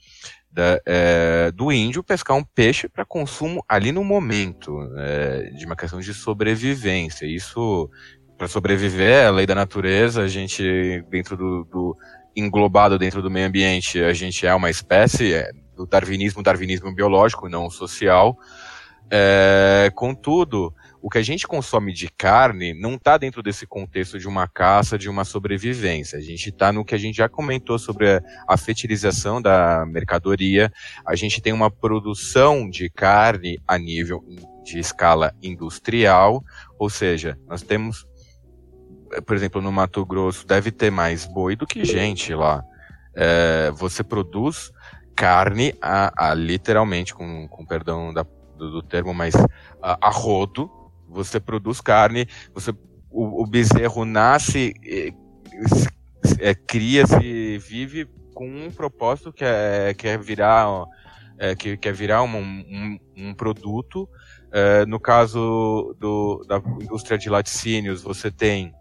da, 0.52 0.80
é, 0.86 1.52
do 1.52 1.72
índio 1.72 2.04
pescar 2.04 2.38
um 2.38 2.44
peixe 2.44 2.88
para 2.88 3.04
consumo 3.04 3.64
ali 3.68 3.92
no 3.92 4.04
momento, 4.04 4.80
é, 4.98 5.50
de 5.58 5.66
uma 5.66 5.76
questão 5.76 6.00
de 6.00 6.14
sobrevivência. 6.14 7.26
Isso, 7.26 7.90
para 8.38 8.48
sobreviver, 8.48 9.10
é 9.10 9.26
a 9.26 9.32
lei 9.32 9.48
da 9.48 9.56
natureza, 9.56 10.22
a 10.22 10.28
gente, 10.28 11.04
dentro 11.10 11.36
do, 11.36 11.64
do, 11.66 11.98
englobado 12.36 12.98
dentro 12.98 13.22
do 13.22 13.30
meio 13.30 13.48
ambiente, 13.48 14.02
a 14.02 14.14
gente 14.14 14.46
é 14.46 14.54
uma 14.54 14.70
espécie, 14.70 15.34
é, 15.34 15.52
do 15.76 15.86
darwinismo, 15.86 16.44
darwinismo 16.44 16.94
biológico, 16.94 17.50
não 17.50 17.70
social. 17.70 18.38
É, 19.10 19.92
contudo, 19.96 20.74
o 21.04 21.10
que 21.10 21.18
a 21.18 21.22
gente 21.22 21.46
consome 21.46 21.92
de 21.92 22.08
carne 22.08 22.74
não 22.74 22.96
está 22.96 23.18
dentro 23.18 23.44
desse 23.44 23.68
contexto 23.68 24.18
de 24.18 24.26
uma 24.26 24.48
caça, 24.48 24.98
de 24.98 25.10
uma 25.10 25.26
sobrevivência. 25.26 26.18
A 26.18 26.22
gente 26.22 26.48
está 26.48 26.72
no 26.72 26.86
que 26.86 26.96
a 26.96 26.98
gente 26.98 27.18
já 27.18 27.28
comentou 27.28 27.78
sobre 27.78 28.22
a, 28.48 28.58
fertilização 28.58 29.42
da 29.42 29.86
mercadoria. 29.86 30.72
A 31.06 31.14
gente 31.14 31.42
tem 31.42 31.52
uma 31.52 31.70
produção 31.70 32.70
de 32.70 32.90
carne 32.90 33.60
a 33.68 33.78
nível 33.78 34.24
de 34.64 34.80
escala 34.80 35.36
industrial, 35.44 36.42
ou 36.80 36.90
seja, 36.90 37.38
nós 37.50 37.62
temos, 37.62 38.08
por 39.22 39.36
exemplo, 39.36 39.62
no 39.62 39.72
Mato 39.72 40.06
Grosso, 40.06 40.46
deve 40.46 40.72
ter 40.72 40.92
mais 40.92 41.26
boi 41.26 41.56
do 41.56 41.68
que 41.68 41.86
gente 41.86 42.34
lá. 42.34 42.64
É, 43.16 43.72
você 43.72 44.04
produz 44.04 44.72
carne 45.16 45.74
a, 45.82 46.30
a 46.30 46.34
literalmente, 46.34 47.14
com, 47.14 47.48
com 47.48 47.66
perdão 47.66 48.14
da, 48.14 48.26
do, 48.58 48.72
do 48.72 48.82
termo, 48.82 49.14
mas 49.14 49.36
a, 49.82 50.08
a 50.08 50.10
rodo, 50.10 50.70
você 51.08 51.40
produz 51.40 51.80
carne, 51.80 52.28
você, 52.54 52.72
o, 53.10 53.44
o 53.44 53.46
bezerro 53.46 54.06
nasce, 54.06 54.74
é, 56.40 56.56
cria-se, 56.56 57.58
vive 57.60 58.08
com 58.34 58.48
um 58.48 58.72
propósito 58.72 59.32
que 59.32 59.44
é, 59.46 59.94
que 59.94 60.08
é 60.08 60.18
virar, 60.18 60.68
é, 61.38 61.56
que, 61.56 61.78
que 61.78 61.88
é 61.88 61.92
virar 61.92 62.24
um, 62.24 62.38
um, 62.38 63.00
um 63.16 63.34
produto. 63.34 64.10
É, 64.52 64.86
no 64.86 65.00
caso 65.00 65.96
do, 66.00 66.44
da 66.48 66.58
indústria 66.82 67.18
de 67.18 67.30
laticínios, 67.30 68.02
você 68.02 68.32
tem 68.32 68.74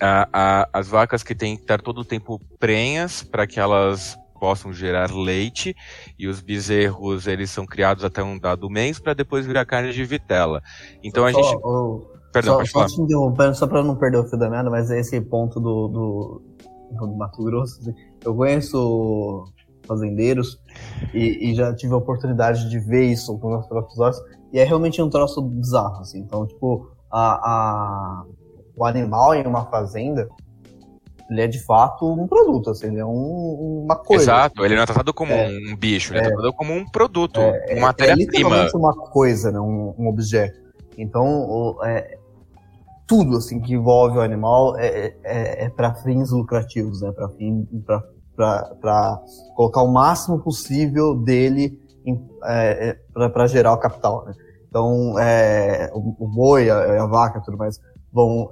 a, 0.00 0.28
a, 0.32 0.68
as 0.72 0.88
vacas 0.88 1.22
que 1.22 1.34
têm 1.34 1.56
que 1.56 1.62
estar 1.62 1.80
todo 1.80 1.98
o 1.98 2.04
tempo 2.04 2.40
prenhas 2.58 3.22
para 3.22 3.46
que 3.46 3.58
elas 3.58 4.16
possam 4.38 4.72
gerar 4.72 5.10
leite 5.10 5.74
e 6.18 6.28
os 6.28 6.40
bezerros 6.40 7.26
eles 7.26 7.50
são 7.50 7.64
criados 7.64 8.04
até 8.04 8.22
um 8.22 8.38
dado 8.38 8.68
mês 8.68 8.98
para 8.98 9.14
depois 9.14 9.46
virar 9.46 9.64
carne 9.64 9.92
de 9.92 10.04
vitela. 10.04 10.62
Então 11.02 11.24
a 11.24 11.32
gente. 11.32 11.56
Oh, 11.62 12.02
Perdão, 12.32 12.52
só, 12.52 12.58
pode 12.58 12.70
falar. 12.70 12.88
Só 12.88 13.02
interrompendo, 13.02 13.54
só 13.54 13.66
para 13.66 13.82
não 13.82 13.96
perder 13.96 14.18
o 14.18 14.28
fio 14.28 14.38
da 14.38 14.50
meada, 14.50 14.68
mas 14.68 14.90
esse 14.90 15.18
ponto 15.22 15.58
do, 15.58 15.88
do, 15.88 16.42
do 16.92 17.16
Mato 17.16 17.42
Grosso, 17.42 17.80
assim, 17.80 17.94
eu 18.22 18.34
conheço 18.34 19.44
fazendeiros 19.86 20.60
e, 21.14 21.50
e, 21.50 21.54
já 21.54 21.72
tive 21.74 21.94
a 21.94 21.96
oportunidade 21.96 22.68
de 22.68 22.78
ver 22.78 23.04
isso 23.04 23.38
com 23.38 23.50
meus 23.50 23.66
próprios 23.66 23.98
olhos 24.00 24.20
e 24.52 24.58
é 24.58 24.64
realmente 24.64 25.00
um 25.00 25.08
troço 25.08 25.40
bizarro, 25.40 26.00
assim. 26.00 26.18
Então, 26.18 26.46
tipo, 26.46 26.90
a, 27.10 27.34
a, 27.34 28.24
o 28.76 28.84
animal 28.84 29.34
em 29.34 29.46
uma 29.46 29.64
fazenda 29.66 30.28
ele 31.30 31.40
é 31.40 31.46
de 31.46 31.58
fato 31.64 32.06
um 32.06 32.26
produto, 32.26 32.70
assim, 32.70 32.86
ele 32.86 33.00
é 33.00 33.04
um, 33.04 33.82
uma 33.84 33.96
coisa. 33.96 34.24
Exato, 34.24 34.64
ele 34.64 34.76
não 34.76 34.82
é 34.82 34.86
tratado 34.86 35.12
como 35.12 35.32
é, 35.32 35.48
um 35.48 35.76
bicho, 35.76 36.12
ele 36.12 36.20
é, 36.20 36.22
é 36.22 36.28
tratado 36.28 36.52
como 36.52 36.72
um 36.72 36.88
produto, 36.88 37.40
é, 37.40 37.74
uma 37.74 37.88
matéria-prima. 37.88 38.56
É 38.56 38.76
uma 38.76 38.94
coisa, 38.94 39.50
né, 39.50 39.58
um, 39.58 39.94
um 39.98 40.06
objeto. 40.06 40.56
Então, 40.96 41.24
o, 41.24 41.84
é, 41.84 42.16
tudo 43.06 43.36
assim 43.36 43.60
que 43.60 43.74
envolve 43.74 44.18
o 44.18 44.20
animal 44.20 44.78
é, 44.78 45.14
é, 45.24 45.64
é 45.64 45.68
para 45.68 45.94
fins 45.96 46.30
lucrativos, 46.30 47.02
né, 47.02 47.10
para 47.10 47.28
fim, 47.30 47.66
para 48.36 49.20
colocar 49.54 49.82
o 49.82 49.92
máximo 49.92 50.38
possível 50.38 51.14
dele 51.16 51.80
é, 52.44 52.96
é 53.16 53.28
para 53.28 53.46
gerar 53.48 53.72
o 53.72 53.78
capital. 53.78 54.24
Né? 54.26 54.34
Então, 54.68 55.18
é, 55.18 55.90
o, 55.92 56.24
o, 56.24 56.28
boi, 56.28 56.70
a, 56.70 57.02
a, 57.02 57.06
vaca, 57.06 57.40
tudo 57.40 57.56
mais, 57.56 57.80
vão 58.16 58.50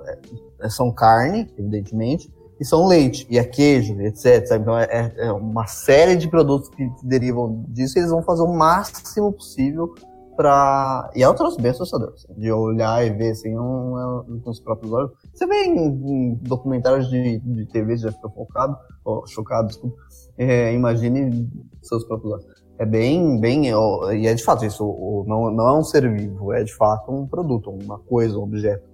é, 0.60 0.68
são 0.68 0.92
carne, 0.92 1.50
evidentemente, 1.58 2.30
e 2.60 2.64
são 2.64 2.86
leite, 2.86 3.26
e 3.30 3.38
é 3.38 3.44
queijo, 3.44 3.98
etc. 4.00 4.52
Então 4.52 4.78
é, 4.78 5.12
é, 5.16 5.32
uma 5.32 5.66
série 5.66 6.14
de 6.14 6.28
produtos 6.28 6.68
que 6.68 6.88
derivam 7.02 7.64
disso 7.68 7.98
e 7.98 8.00
eles 8.00 8.10
vão 8.10 8.22
fazer 8.22 8.42
o 8.42 8.54
máximo 8.54 9.32
possível 9.32 9.94
para 10.36 11.10
E 11.14 11.22
é 11.22 11.28
um 11.28 11.34
troço 11.34 11.60
bem 11.60 11.70
assustador, 11.70 12.12
assim, 12.14 12.32
de 12.36 12.50
olhar 12.50 13.06
e 13.06 13.10
ver 13.10 13.30
assim, 13.30 13.56
um, 13.56 14.24
um, 14.28 14.40
com 14.40 14.50
os 14.50 14.60
próprios 14.60 14.92
olhos. 14.92 15.12
Você 15.32 15.46
vê 15.46 15.64
em, 15.64 15.78
em 15.78 16.34
documentários 16.42 17.08
de, 17.08 17.38
de 17.38 17.66
TV, 17.66 17.96
já 17.96 18.10
fica 18.10 18.28
focado, 18.28 18.76
ou 19.04 19.26
chocado, 19.26 19.68
desculpa. 19.68 19.96
É, 20.36 20.72
imagine 20.74 21.48
seus 21.82 22.04
próprios 22.04 22.32
olhos. 22.32 22.46
É 22.78 22.84
bem, 22.84 23.40
bem, 23.40 23.66
e 23.68 24.26
é 24.26 24.34
de 24.34 24.42
fato 24.42 24.64
isso, 24.64 24.84
não, 25.28 25.48
não 25.52 25.68
é 25.68 25.78
um 25.78 25.84
ser 25.84 26.12
vivo, 26.12 26.52
é 26.52 26.64
de 26.64 26.74
fato 26.74 27.12
um 27.12 27.24
produto, 27.24 27.70
uma 27.70 28.00
coisa, 28.00 28.36
um 28.36 28.42
objeto. 28.42 28.93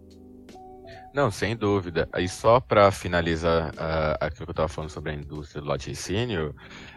Não, 1.12 1.28
sem 1.28 1.56
dúvida. 1.56 2.08
Aí 2.12 2.28
só 2.28 2.60
para 2.60 2.90
finalizar 2.92 3.70
uh, 3.70 4.16
aquilo 4.20 4.46
que 4.46 4.50
eu 4.50 4.52
estava 4.52 4.68
falando 4.68 4.90
sobre 4.90 5.10
a 5.10 5.14
indústria 5.14 5.60
do 5.60 5.68
laticínio, 5.68 6.54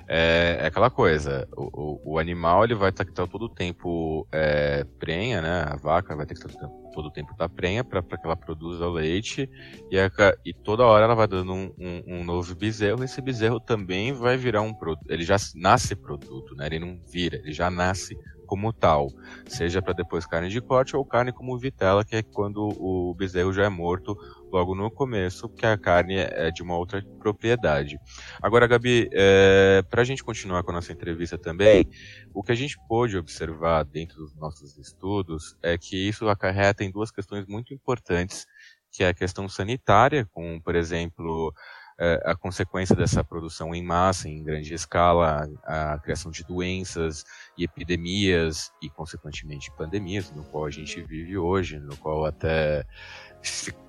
é, 0.07 0.57
é 0.61 0.65
aquela 0.67 0.91
coisa, 0.91 1.47
o, 1.57 1.63
o, 1.73 2.13
o, 2.13 2.19
animal 2.19 2.63
ele 2.63 2.75
vai 2.75 2.89
estar 2.89 3.05
tá, 3.05 3.25
todo 3.25 3.45
o 3.45 3.49
tempo 3.49 4.27
é, 4.31 4.85
prenha, 4.99 5.41
né? 5.41 5.65
A 5.67 5.75
vaca 5.77 6.15
vai 6.15 6.27
ter 6.27 6.35
que 6.35 6.45
estar 6.45 6.67
todo 6.93 7.07
o 7.07 7.11
tempo 7.11 7.31
estar 7.31 7.49
tá 7.49 7.53
prenha 7.53 7.83
para 7.83 8.03
que 8.03 8.23
ela 8.23 8.35
produza 8.35 8.85
o 8.85 8.91
leite 8.91 9.49
e, 9.89 9.99
a, 9.99 10.11
e, 10.45 10.53
toda 10.53 10.85
hora 10.85 11.05
ela 11.05 11.15
vai 11.15 11.27
dando 11.27 11.51
um, 11.51 11.73
um, 11.79 12.03
um, 12.19 12.23
novo 12.23 12.53
bezerro. 12.55 13.03
Esse 13.03 13.19
bezerro 13.19 13.59
também 13.59 14.13
vai 14.13 14.37
virar 14.37 14.61
um 14.61 14.73
produto. 14.73 15.09
Ele 15.09 15.23
já 15.23 15.37
nasce 15.55 15.95
produto, 15.95 16.55
né? 16.55 16.67
Ele 16.67 16.79
não 16.79 17.01
vira, 17.11 17.37
ele 17.37 17.51
já 17.51 17.71
nasce 17.71 18.15
como 18.53 18.71
tal, 18.71 19.07
seja 19.47 19.81
para 19.81 19.93
depois 19.93 20.27
carne 20.27 20.47
de 20.47 20.61
corte 20.61 20.95
ou 20.95 21.03
carne 21.03 21.33
como 21.33 21.57
vitela, 21.57 22.05
que 22.05 22.17
é 22.17 22.21
quando 22.21 22.69
o 22.79 23.11
bezerro 23.15 23.51
já 23.51 23.63
é 23.63 23.69
morto 23.69 24.15
logo 24.51 24.75
no 24.75 24.91
começo, 24.91 25.49
porque 25.49 25.65
a 25.65 25.75
carne 25.75 26.17
é 26.17 26.51
de 26.51 26.61
uma 26.61 26.77
outra 26.77 27.03
propriedade. 27.17 27.97
Agora, 28.39 28.67
Gabi, 28.67 29.09
é, 29.11 29.83
para 29.89 30.03
a 30.03 30.05
gente 30.05 30.23
continuar 30.23 30.61
com 30.61 30.69
a 30.69 30.75
nossa 30.75 30.93
entrevista 30.93 31.35
também, 31.35 31.89
o 32.31 32.43
que 32.43 32.51
a 32.51 32.55
gente 32.55 32.77
pôde 32.87 33.17
observar 33.17 33.85
dentro 33.85 34.17
dos 34.17 34.35
nossos 34.35 34.77
estudos 34.77 35.57
é 35.63 35.75
que 35.75 35.97
isso 35.97 36.29
acarreta 36.29 36.83
em 36.83 36.91
duas 36.91 37.09
questões 37.09 37.47
muito 37.47 37.73
importantes, 37.73 38.45
que 38.91 39.03
é 39.03 39.07
a 39.07 39.15
questão 39.15 39.49
sanitária, 39.49 40.27
com, 40.31 40.61
por 40.61 40.75
exemplo, 40.75 41.51
a 42.25 42.35
consequência 42.35 42.95
dessa 42.95 43.23
produção 43.23 43.73
em 43.73 43.83
massa, 43.83 44.27
em 44.27 44.43
grande 44.43 44.73
escala, 44.73 45.47
a, 45.63 45.97
criação 45.99 46.31
de 46.31 46.43
doenças 46.43 47.23
e 47.57 47.63
epidemias 47.63 48.71
e, 48.81 48.89
consequentemente, 48.89 49.71
pandemias, 49.77 50.31
no 50.31 50.43
qual 50.43 50.65
a 50.65 50.71
gente 50.71 51.01
vive 51.01 51.37
hoje, 51.37 51.79
no 51.79 51.95
qual 51.97 52.25
até 52.25 52.85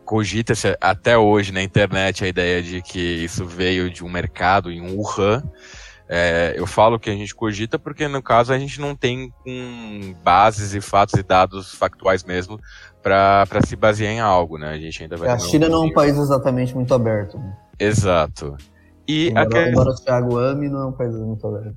cogita-se 0.04 0.76
até 0.80 1.16
hoje 1.16 1.52
na 1.52 1.62
internet 1.62 2.24
a 2.24 2.28
ideia 2.28 2.62
de 2.62 2.82
que 2.82 2.98
isso 2.98 3.46
veio 3.46 3.90
de 3.90 4.04
um 4.04 4.08
mercado 4.08 4.70
em 4.70 4.80
Wuhan. 4.80 5.42
É, 6.06 6.54
eu 6.56 6.66
falo 6.66 6.98
que 6.98 7.08
a 7.08 7.14
gente 7.14 7.34
cogita 7.34 7.78
porque, 7.78 8.06
no 8.06 8.22
caso, 8.22 8.52
a 8.52 8.58
gente 8.58 8.78
não 8.78 8.94
tem 8.94 9.32
um, 9.46 10.12
bases 10.22 10.74
e 10.74 10.80
fatos 10.80 11.14
e 11.14 11.22
dados 11.22 11.74
factuais 11.74 12.22
mesmo 12.22 12.60
para 13.02 13.46
se 13.66 13.74
basear 13.74 14.12
em 14.12 14.20
algo, 14.20 14.58
né? 14.58 14.68
A 14.68 14.78
gente 14.78 15.02
ainda 15.02 15.16
vai. 15.16 15.30
A 15.30 15.38
China 15.38 15.68
não 15.68 15.84
é 15.84 15.86
um 15.86 15.92
país 15.92 16.16
exatamente 16.18 16.74
muito 16.74 16.92
aberto. 16.92 17.38
Né? 17.38 17.56
Exato. 17.78 18.56
E 19.06 19.28
embora, 19.28 19.64
a... 19.64 19.68
embora 19.68 19.90
o 19.90 19.94
Thiago 19.94 20.38
ame, 20.38 20.68
não 20.68 20.80
é 20.80 20.86
um 20.86 20.92
país 20.92 21.14
muito 21.14 21.46
aberto. 21.46 21.76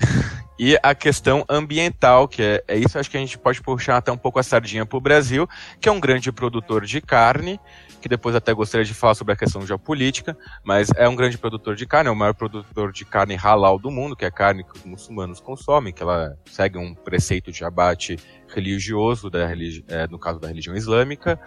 e 0.58 0.76
a 0.82 0.94
questão 0.94 1.44
ambiental, 1.48 2.26
que 2.26 2.42
é, 2.42 2.64
é 2.66 2.76
isso, 2.76 2.98
acho 2.98 3.10
que 3.10 3.16
a 3.16 3.20
gente 3.20 3.38
pode 3.38 3.62
puxar 3.62 3.96
até 3.96 4.10
um 4.10 4.16
pouco 4.16 4.38
a 4.38 4.42
sardinha 4.42 4.84
para 4.84 4.98
o 4.98 5.00
Brasil, 5.00 5.48
que 5.80 5.88
é 5.88 5.92
um 5.92 6.00
grande 6.00 6.32
produtor 6.32 6.84
de 6.84 7.00
carne, 7.00 7.60
que 8.00 8.08
depois 8.08 8.34
até 8.34 8.52
gostaria 8.52 8.84
de 8.84 8.92
falar 8.92 9.14
sobre 9.14 9.32
a 9.32 9.36
questão 9.36 9.64
geopolítica, 9.66 10.36
mas 10.62 10.88
é 10.96 11.08
um 11.08 11.16
grande 11.16 11.38
produtor 11.38 11.74
de 11.74 11.86
carne, 11.86 12.08
é 12.08 12.12
o 12.12 12.16
maior 12.16 12.34
produtor 12.34 12.92
de 12.92 13.04
carne 13.04 13.34
halal 13.34 13.78
do 13.78 13.90
mundo, 13.90 14.14
que 14.14 14.24
é 14.24 14.28
a 14.28 14.32
carne 14.32 14.64
que 14.64 14.76
os 14.76 14.84
muçulmanos 14.84 15.40
consomem, 15.40 15.92
que 15.92 16.02
ela 16.02 16.36
segue 16.44 16.76
um 16.76 16.94
preceito 16.94 17.50
de 17.50 17.64
abate 17.64 18.18
religioso, 18.54 19.28
da 19.28 19.46
religi 19.46 19.84
é, 19.88 20.06
no 20.06 20.18
caso 20.18 20.38
da 20.38 20.48
religião 20.48 20.76
islâmica, 20.76 21.38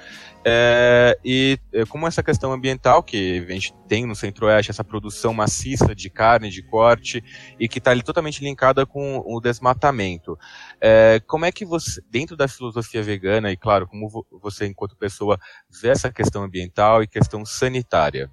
é, 0.46 1.18
e 1.24 1.58
é, 1.74 1.86
como 1.86 2.08
essa 2.08 2.22
questão 2.22 2.52
ambiental, 2.52 3.02
que 3.04 3.46
a 3.48 3.52
gente 3.52 3.74
tem 3.88 4.06
no 4.06 4.16
Centro-Oeste, 4.16 4.72
essa 4.72 4.84
produção 4.84 5.34
maciça 5.34 5.96
de 5.96 6.10
carne, 6.10 6.50
de 6.50 6.62
corte, 6.62 7.24
e 7.60 7.68
que 7.68 7.80
está 7.80 7.96
totalmente 8.02 8.44
linkada 8.44 8.86
com 8.86 9.24
o 9.26 9.40
desmatamento. 9.40 10.38
É, 10.80 11.22
como 11.28 11.46
é 11.46 11.52
que 11.52 11.66
você, 11.66 12.02
dentro 12.10 12.36
da 12.36 12.48
filosofia 12.48 13.02
vegana, 13.04 13.52
e 13.52 13.58
claro, 13.58 13.88
como 13.88 14.26
você, 14.42 14.68
enquanto 14.68 14.96
pessoa, 14.96 15.40
vê 15.70 15.90
essa 15.90 16.12
questão 16.12 16.44
ambiental 16.44 17.04
e 17.04 17.08
questão 17.08 17.46
sanitária? 17.46 18.32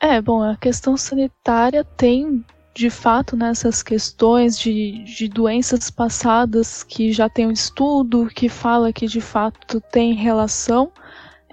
É, 0.00 0.20
bom, 0.20 0.42
a 0.42 0.56
questão 0.56 0.96
sanitária 0.96 1.82
tem 1.82 2.44
de 2.74 2.90
fato 2.90 3.36
nessas 3.36 3.82
questões 3.82 4.58
de, 4.58 5.04
de 5.04 5.28
doenças 5.28 5.90
passadas 5.90 6.82
que 6.82 7.12
já 7.12 7.28
tem 7.28 7.46
um 7.46 7.52
estudo 7.52 8.26
que 8.26 8.48
fala 8.48 8.92
que 8.92 9.06
de 9.06 9.20
fato 9.20 9.80
tem 9.80 10.14
relação. 10.14 10.92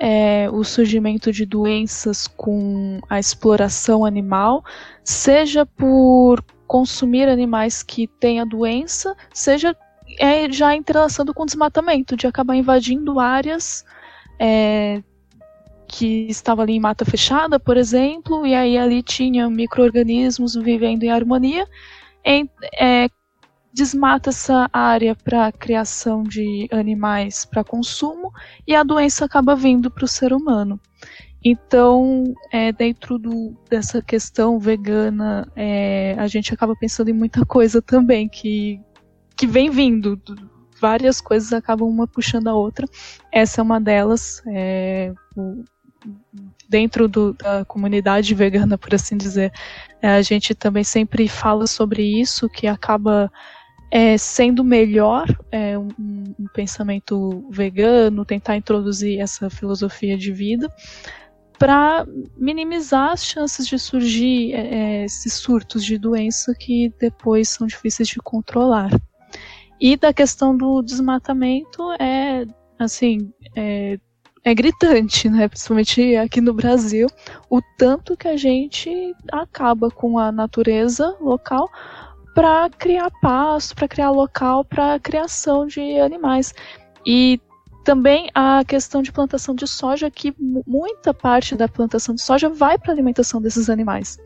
é, 0.04 0.50
o 0.52 0.64
surgimento 0.64 1.32
de 1.32 1.46
doenças 1.46 2.26
com 2.26 3.00
a 3.08 3.20
exploração 3.20 4.04
animal, 4.04 4.64
seja 5.04 5.64
por 5.64 6.44
consumir 6.66 7.30
animais 7.30 7.84
que 7.84 8.08
têm 8.08 8.40
a 8.40 8.46
doença, 8.46 9.16
seja 9.32 9.76
é, 10.18 10.52
já 10.52 10.76
entrelaçando 10.76 11.34
com 11.36 11.46
desmatamento, 11.46 12.18
de 12.18 12.26
acabar 12.26 12.56
invadindo 12.56 13.20
áreas 13.20 13.86
é, 14.40 15.04
que 15.92 16.26
estavam 16.30 16.64
ali 16.64 16.74
em 16.74 16.80
mata 16.80 17.04
fechada, 17.04 17.60
por 17.60 17.76
exemplo, 17.76 18.48
e 18.48 18.56
aí 18.56 18.78
ali 18.78 19.04
tinha 19.04 19.50
micro-organismos 19.50 20.56
vivendo 20.56 21.04
em 21.04 21.12
harmonia, 21.12 21.68
em, 22.24 22.50
é, 22.80 23.10
desmata 23.74 24.30
essa 24.30 24.70
área 24.72 25.14
para 25.14 25.52
criação 25.52 26.24
de 26.24 26.68
animais 26.72 27.44
para 27.44 27.62
consumo 27.64 28.32
e 28.66 28.74
a 28.74 28.84
doença 28.84 29.26
acaba 29.26 29.54
vindo 29.54 29.92
para 29.92 30.06
o 30.06 30.08
ser 30.08 30.32
humano. 30.32 30.80
Então, 31.44 32.24
é, 32.54 32.72
dentro 32.72 33.18
do, 33.18 33.54
dessa 33.70 34.02
questão 34.02 34.60
vegana, 34.60 35.46
é, 35.56 36.16
a 36.18 36.28
gente 36.28 36.54
acaba 36.54 36.74
pensando 36.74 37.10
em 37.10 37.14
muita 37.14 37.46
coisa 37.46 37.82
também 37.82 38.30
que, 38.30 38.80
que 39.36 39.46
vem 39.46 39.70
vindo. 39.70 40.22
Várias 40.80 41.20
coisas 41.20 41.52
acabam 41.52 41.90
uma 41.90 42.08
puxando 42.08 42.48
a 42.48 42.54
outra. 42.54 42.88
Essa 43.32 43.60
é 43.60 43.64
uma 43.64 43.82
delas. 43.82 44.42
É, 44.48 45.12
o, 45.36 45.64
dentro 46.68 47.08
do, 47.08 47.34
da 47.34 47.66
comunidade 47.66 48.34
vegana, 48.34 48.78
por 48.78 48.94
assim 48.96 49.18
dizer, 49.18 49.52
é, 50.02 50.10
a 50.10 50.22
gente 50.22 50.56
também 50.56 50.84
sempre 50.84 51.28
fala 51.28 51.68
sobre 51.68 52.04
isso, 52.04 52.50
que 52.50 52.68
acaba 52.68 53.32
é, 53.92 54.18
sendo 54.18 54.64
melhor 54.64 55.28
é, 55.52 55.78
um, 55.78 55.90
um, 56.00 56.48
pensamento 56.54 57.46
vegano, 57.50 58.24
tentar 58.24 58.56
introduzir 58.56 59.20
essa 59.20 59.50
filosofia 59.50 60.18
de 60.18 60.32
vida 60.32 60.74
para 61.60 62.08
minimizar 62.38 63.12
as 63.12 63.24
chances 63.24 63.68
de 63.68 63.78
surgir 63.78 64.54
é, 64.54 65.02
é, 65.02 65.06
esses 65.06 65.34
surtos 65.34 65.84
de 65.84 65.98
doença 65.98 66.56
que 66.58 66.92
depois 67.00 67.50
são 67.50 67.68
difíceis 67.68 68.08
de 68.08 68.18
controlar. 68.18 68.90
E 69.80 69.98
da 69.98 70.14
questão 70.14 70.56
do 70.56 70.82
desmatamento 70.82 71.92
é 72.00 72.46
assim 72.80 73.32
é, 74.44 74.54
gritante, 74.54 75.30
né? 75.30 75.48
Principalmente 75.48 76.16
aqui 76.16 76.42
no 76.42 76.54
Brasil, 76.54 77.08
o 77.50 77.62
tanto 77.78 78.18
que 78.18 78.28
a 78.28 78.38
gente 78.38 79.16
acaba 79.32 79.90
com 79.90 80.18
a 80.18 80.32
natureza 80.32 81.16
local 81.20 81.70
para 82.34 82.70
criar 82.70 83.12
pasto, 83.22 83.76
para 83.76 83.88
criar 83.88 84.10
local 84.10 84.66
para 84.66 85.00
criação 85.00 85.68
de 85.68 86.00
animais. 86.00 86.54
E 87.06 87.40
também 87.84 88.30
a 88.34 88.64
questão 88.64 89.02
de 89.02 89.12
plantação 89.12 89.56
de 89.56 89.68
soja, 89.68 90.10
que 90.10 90.34
muita 90.40 91.14
parte 91.14 91.56
da 91.56 91.68
plantação 91.68 92.14
de 92.16 92.22
soja 92.22 92.48
vai 92.48 92.78
para 92.78 92.92
a 92.92 92.94
alimentação 92.94 93.42
desses 93.42 93.70
animais. 93.70 94.18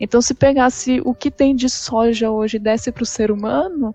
Então, 0.00 0.22
se 0.22 0.32
pegasse 0.32 1.00
o 1.04 1.12
que 1.12 1.30
tem 1.30 1.54
de 1.54 1.68
soja 1.68 2.30
hoje 2.30 2.56
e 2.56 2.60
desse 2.60 2.92
para 2.92 3.02
o 3.02 3.06
ser 3.06 3.30
humano, 3.30 3.94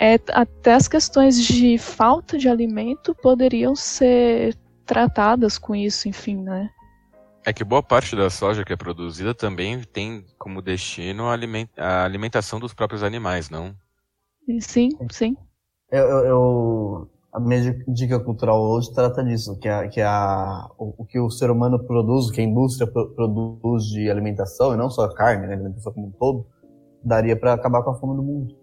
é, 0.00 0.18
até 0.32 0.74
as 0.74 0.88
questões 0.88 1.42
de 1.42 1.76
falta 1.76 2.38
de 2.38 2.48
alimento 2.48 3.14
poderiam 3.14 3.74
ser 3.74 4.56
tratadas 4.88 5.58
com 5.58 5.76
isso, 5.76 6.08
enfim, 6.08 6.42
né? 6.42 6.70
É 7.46 7.52
que 7.52 7.62
boa 7.62 7.82
parte 7.82 8.16
da 8.16 8.30
soja 8.30 8.64
que 8.64 8.72
é 8.72 8.76
produzida 8.76 9.34
também 9.34 9.82
tem 9.82 10.24
como 10.38 10.62
destino 10.62 11.24
a, 11.28 12.04
alimentação 12.04 12.58
dos 12.58 12.74
próprios 12.74 13.02
animais, 13.02 13.48
não? 13.50 13.74
Sim, 14.60 14.88
sim. 15.10 15.36
Eu, 15.90 16.04
eu, 16.04 16.24
eu, 16.24 17.10
a 17.32 17.38
minha 17.38 17.72
dica 17.86 18.18
cultural 18.18 18.60
hoje 18.60 18.92
trata 18.92 19.22
disso, 19.22 19.58
que, 19.58 19.68
é, 19.68 19.88
que 19.88 20.00
é 20.00 20.06
a, 20.06 20.68
o, 20.78 21.02
o, 21.02 21.04
que 21.04 21.20
o 21.20 21.30
ser 21.30 21.50
humano 21.50 21.78
produz, 21.78 22.26
o 22.26 22.32
que 22.32 22.40
a 22.40 22.44
indústria 22.44 22.90
produz 22.90 23.84
de 23.84 24.10
alimentação, 24.10 24.74
e 24.74 24.76
não 24.76 24.90
só 24.90 25.04
a 25.04 25.14
carne, 25.14 25.46
né, 25.46 25.52
a 25.52 25.56
alimentação 25.56 25.92
como 25.92 26.08
um 26.08 26.12
todo, 26.12 26.46
daria 27.04 27.36
para 27.36 27.52
acabar 27.52 27.82
com 27.82 27.90
a 27.90 27.94
fome 27.94 28.16
do 28.16 28.22
mundo. 28.22 28.57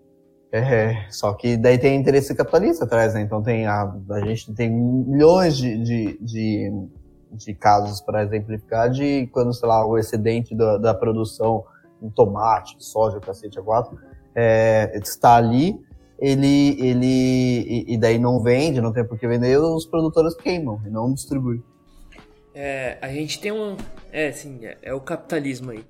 É, 0.58 1.08
só 1.10 1.34
que 1.34 1.58
daí 1.58 1.78
tem 1.78 2.00
interesse 2.00 2.34
capitalista 2.34 2.86
atrás, 2.86 3.14
né? 3.14 3.22
Então 3.22 3.42
tem 3.42 3.66
a, 3.68 3.94
a 4.10 4.20
gente 4.22 4.54
tem 4.54 4.70
milhões 4.72 5.58
de, 5.58 5.78
de, 5.78 6.18
de 6.22 6.72
de 7.36 7.54
casos 7.54 8.02
para 8.02 8.24
exemplificar 8.24 8.90
de 8.90 9.28
quando, 9.28 9.54
sei 9.54 9.68
lá, 9.68 9.86
o 9.86 9.98
excedente 9.98 10.56
da, 10.56 10.78
da 10.78 10.94
produção 10.94 11.66
em 12.02 12.10
tomate, 12.10 12.76
soja, 12.80 13.20
cacete 13.20 13.60
a 13.60 13.62
quatro, 13.62 13.98
é, 14.34 14.92
está 14.96 15.36
ali, 15.36 15.80
ele, 16.20 16.78
ele, 16.80 17.86
e, 17.88 17.98
daí 17.98 18.18
não 18.18 18.42
vende, 18.42 18.80
não 18.80 18.94
tem 18.94 19.04
por 19.04 19.20
que 19.20 19.28
vender, 19.28 19.58
os 19.58 19.86
produtores 19.86 20.34
queimam 20.36 20.82
e 20.86 20.90
não 20.90 21.14
distribuem. 21.14 21.62
É, 22.54 22.98
a 23.02 23.10
gente 23.10 23.40
tem 23.40 23.52
um, 23.52 23.76
é, 24.12 24.32
sim, 24.32 24.66
é, 24.66 24.78
é 24.82 24.94
o 24.94 25.02
capitalismo 25.02 25.72
aí. 25.72 25.84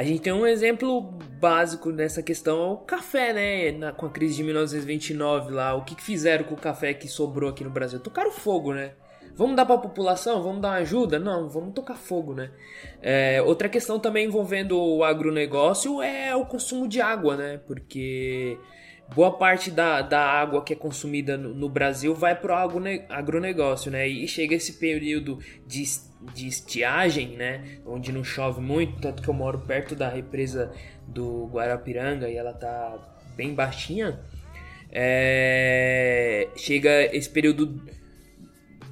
A 0.00 0.02
gente 0.02 0.22
tem 0.22 0.32
um 0.32 0.46
exemplo 0.46 1.02
básico 1.38 1.90
nessa 1.90 2.22
questão, 2.22 2.58
é 2.58 2.72
o 2.72 2.76
café, 2.78 3.34
né? 3.34 3.70
Na, 3.72 3.92
com 3.92 4.06
a 4.06 4.08
crise 4.08 4.36
de 4.36 4.42
1929 4.42 5.52
lá, 5.52 5.74
o 5.74 5.84
que, 5.84 5.94
fizeram 6.02 6.42
com 6.42 6.54
o 6.54 6.56
café 6.56 6.94
que 6.94 7.06
sobrou 7.06 7.50
aqui 7.50 7.62
no 7.62 7.68
Brasil? 7.68 8.00
Tocaram 8.00 8.30
fogo, 8.30 8.72
né? 8.72 8.92
Vamos 9.34 9.56
dar 9.56 9.66
para 9.66 9.74
a 9.74 9.78
população? 9.78 10.42
Vamos 10.42 10.62
dar 10.62 10.72
ajuda? 10.72 11.18
Não, 11.18 11.50
vamos 11.50 11.74
tocar 11.74 11.96
fogo, 11.96 12.32
né? 12.32 12.50
É, 13.02 13.42
outra 13.42 13.68
questão 13.68 14.00
também 14.00 14.24
envolvendo 14.24 14.80
o 14.80 15.04
agronegócio 15.04 16.00
é 16.00 16.34
o 16.34 16.46
consumo 16.46 16.88
de 16.88 16.98
água, 16.98 17.36
né? 17.36 17.60
Porque 17.66 18.56
boa 19.14 19.36
parte 19.36 19.70
da, 19.70 20.00
da 20.00 20.22
água 20.22 20.64
que 20.64 20.72
é 20.72 20.76
consumida 20.76 21.36
no, 21.36 21.54
no 21.54 21.68
Brasil 21.68 22.14
vai 22.14 22.34
para 22.34 22.66
o 22.66 22.82
agronegócio, 23.10 23.90
né? 23.90 24.08
E 24.08 24.26
chega 24.26 24.54
esse 24.54 24.78
período 24.78 25.38
de, 25.66 25.84
de 26.34 26.46
estiagem, 26.46 27.36
né? 27.36 27.78
Onde 27.86 28.12
não 28.12 28.22
chove 28.22 28.60
muito, 28.60 29.00
tanto 29.00 29.22
que 29.22 29.28
eu 29.28 29.34
moro 29.34 29.60
perto 29.60 29.94
da 29.94 30.08
represa 30.08 30.72
do 31.06 31.46
Guarapiranga 31.46 32.28
e 32.28 32.36
ela 32.36 32.52
tá 32.52 32.98
bem 33.36 33.54
baixinha. 33.54 34.20
É, 34.92 36.48
chega 36.56 37.14
esse 37.14 37.28
período 37.28 37.80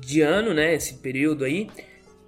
de 0.00 0.22
ano, 0.22 0.54
né? 0.54 0.74
Esse 0.74 0.94
período 0.94 1.44
aí. 1.44 1.68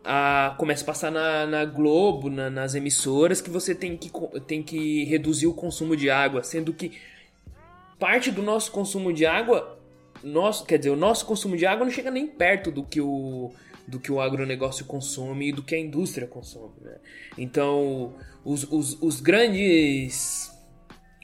A, 0.04 0.54
começa 0.58 0.82
a 0.82 0.86
passar 0.86 1.10
na, 1.10 1.46
na 1.46 1.64
Globo, 1.64 2.30
na, 2.30 2.48
nas 2.48 2.74
emissoras, 2.74 3.40
que 3.40 3.50
você 3.50 3.74
tem 3.74 3.96
que, 3.96 4.10
tem 4.46 4.62
que 4.62 5.04
reduzir 5.04 5.46
o 5.46 5.54
consumo 5.54 5.94
de 5.94 6.08
água, 6.10 6.42
sendo 6.42 6.72
que 6.72 6.98
parte 7.98 8.30
do 8.30 8.42
nosso 8.42 8.72
consumo 8.72 9.12
de 9.12 9.26
água, 9.26 9.78
nosso, 10.24 10.64
quer 10.64 10.78
dizer, 10.78 10.90
o 10.90 10.96
nosso 10.96 11.26
consumo 11.26 11.54
de 11.54 11.66
água 11.66 11.84
não 11.84 11.92
chega 11.92 12.10
nem 12.10 12.26
perto 12.26 12.70
do 12.70 12.82
que 12.82 12.98
o, 12.98 13.52
do 13.90 13.98
que 13.98 14.12
o 14.12 14.20
agronegócio 14.20 14.84
consome 14.84 15.48
e 15.48 15.52
do 15.52 15.62
que 15.62 15.74
a 15.74 15.78
indústria 15.78 16.26
consome. 16.26 16.74
Né? 16.80 16.96
Então, 17.36 18.14
os, 18.44 18.64
os, 18.70 19.00
os 19.02 19.20
grandes. 19.20 20.50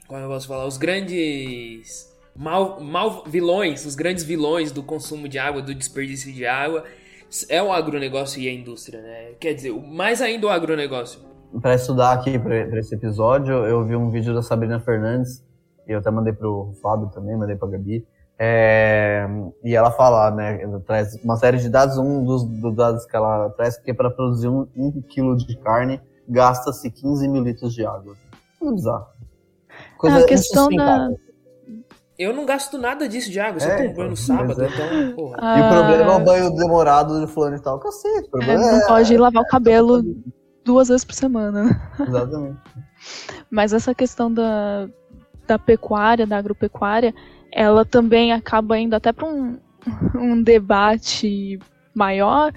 Como 0.07 0.19
eu 0.19 0.29
posso 0.29 0.47
falar? 0.47 0.65
Os 0.65 0.77
grandes 0.77 2.07
mal, 2.35 2.79
mal 2.79 3.23
vilões, 3.25 3.85
os 3.85 3.95
grandes 3.95 4.23
vilões 4.23 4.71
do 4.71 4.83
consumo 4.83 5.27
de 5.27 5.39
água, 5.39 5.61
do 5.61 5.73
desperdício 5.73 6.31
de 6.31 6.45
água, 6.45 6.83
é 7.49 7.61
o 7.61 7.71
agronegócio 7.71 8.41
e 8.41 8.47
a 8.47 8.53
indústria, 8.53 9.01
né? 9.01 9.33
Quer 9.39 9.53
dizer, 9.53 9.73
mais 9.73 10.21
ainda 10.21 10.47
o 10.47 10.49
agronegócio. 10.49 11.19
Para 11.61 11.75
estudar 11.75 12.13
aqui 12.13 12.37
para 12.37 12.79
esse 12.79 12.93
episódio, 12.93 13.53
eu 13.53 13.85
vi 13.85 13.95
um 13.95 14.11
vídeo 14.11 14.33
da 14.33 14.41
Sabrina 14.41 14.79
Fernandes, 14.79 15.43
eu 15.87 15.99
até 15.99 16.11
mandei 16.11 16.33
pro 16.33 16.73
Fábio 16.81 17.09
também, 17.09 17.37
mandei 17.37 17.55
pra 17.55 17.67
Gabi. 17.69 18.05
É, 18.39 19.27
e 19.63 19.75
ela 19.75 19.91
fala, 19.91 20.29
né, 20.31 20.61
ela 20.61 20.79
traz 20.79 21.15
uma 21.23 21.35
série 21.37 21.57
de 21.57 21.69
dados, 21.69 21.97
um 21.97 22.23
dos, 22.23 22.43
dos 22.43 22.75
dados 22.75 23.05
que 23.05 23.15
ela 23.15 23.49
traz, 23.51 23.77
que 23.77 23.91
é 23.91 23.93
para 23.93 24.11
produzir 24.11 24.47
um, 24.47 24.67
um 24.75 25.01
quilo 25.01 25.35
de 25.35 25.57
carne, 25.57 25.99
gasta-se 26.27 26.91
15 26.91 27.27
mil 27.27 27.43
litros 27.43 27.73
de 27.73 27.85
água. 27.85 28.15
Tudo 28.59 28.75
bizarro. 28.75 29.07
Coisa 29.97 30.19
a 30.19 30.25
questão 30.25 30.69
da, 30.69 31.09
eu 32.17 32.33
não 32.33 32.45
gasto 32.45 32.79
nada 32.79 33.07
disso 33.07 33.29
de 33.29 33.39
água, 33.39 33.59
só 33.59 33.69
é, 33.69 33.83
tomo 33.83 33.93
banho 33.93 34.09
no 34.09 34.17
sábado, 34.17 34.63
é. 34.63 34.67
então, 34.67 35.15
porra. 35.15 35.37
Ah, 35.39 35.59
e 35.59 35.61
o 35.61 35.69
problema 35.69 36.13
é 36.13 36.15
o 36.15 36.19
banho 36.19 36.55
demorado 36.55 37.19
de 37.19 37.31
fulano 37.31 37.57
e 37.57 37.61
tal, 37.61 37.79
cacete. 37.79 38.27
O 38.33 38.41
é, 38.41 38.57
não 38.57 38.69
é, 38.69 38.87
pode 38.87 39.15
lavar 39.15 39.43
o 39.43 39.47
cabelo 39.47 40.03
duas 40.65 40.87
vezes 40.87 41.05
por 41.05 41.13
semana. 41.13 41.79
Exatamente. 41.99 42.57
Mas 43.51 43.71
essa 43.71 43.93
questão 43.93 44.33
da, 44.33 44.89
da 45.47 45.59
pecuária, 45.59 46.25
da 46.25 46.37
agropecuária, 46.37 47.13
ela 47.51 47.85
também 47.85 48.31
acaba 48.31 48.77
indo 48.77 48.95
até 48.95 49.11
para 49.11 49.27
um, 49.27 49.57
um 50.15 50.41
debate 50.41 51.59
maior, 51.93 52.53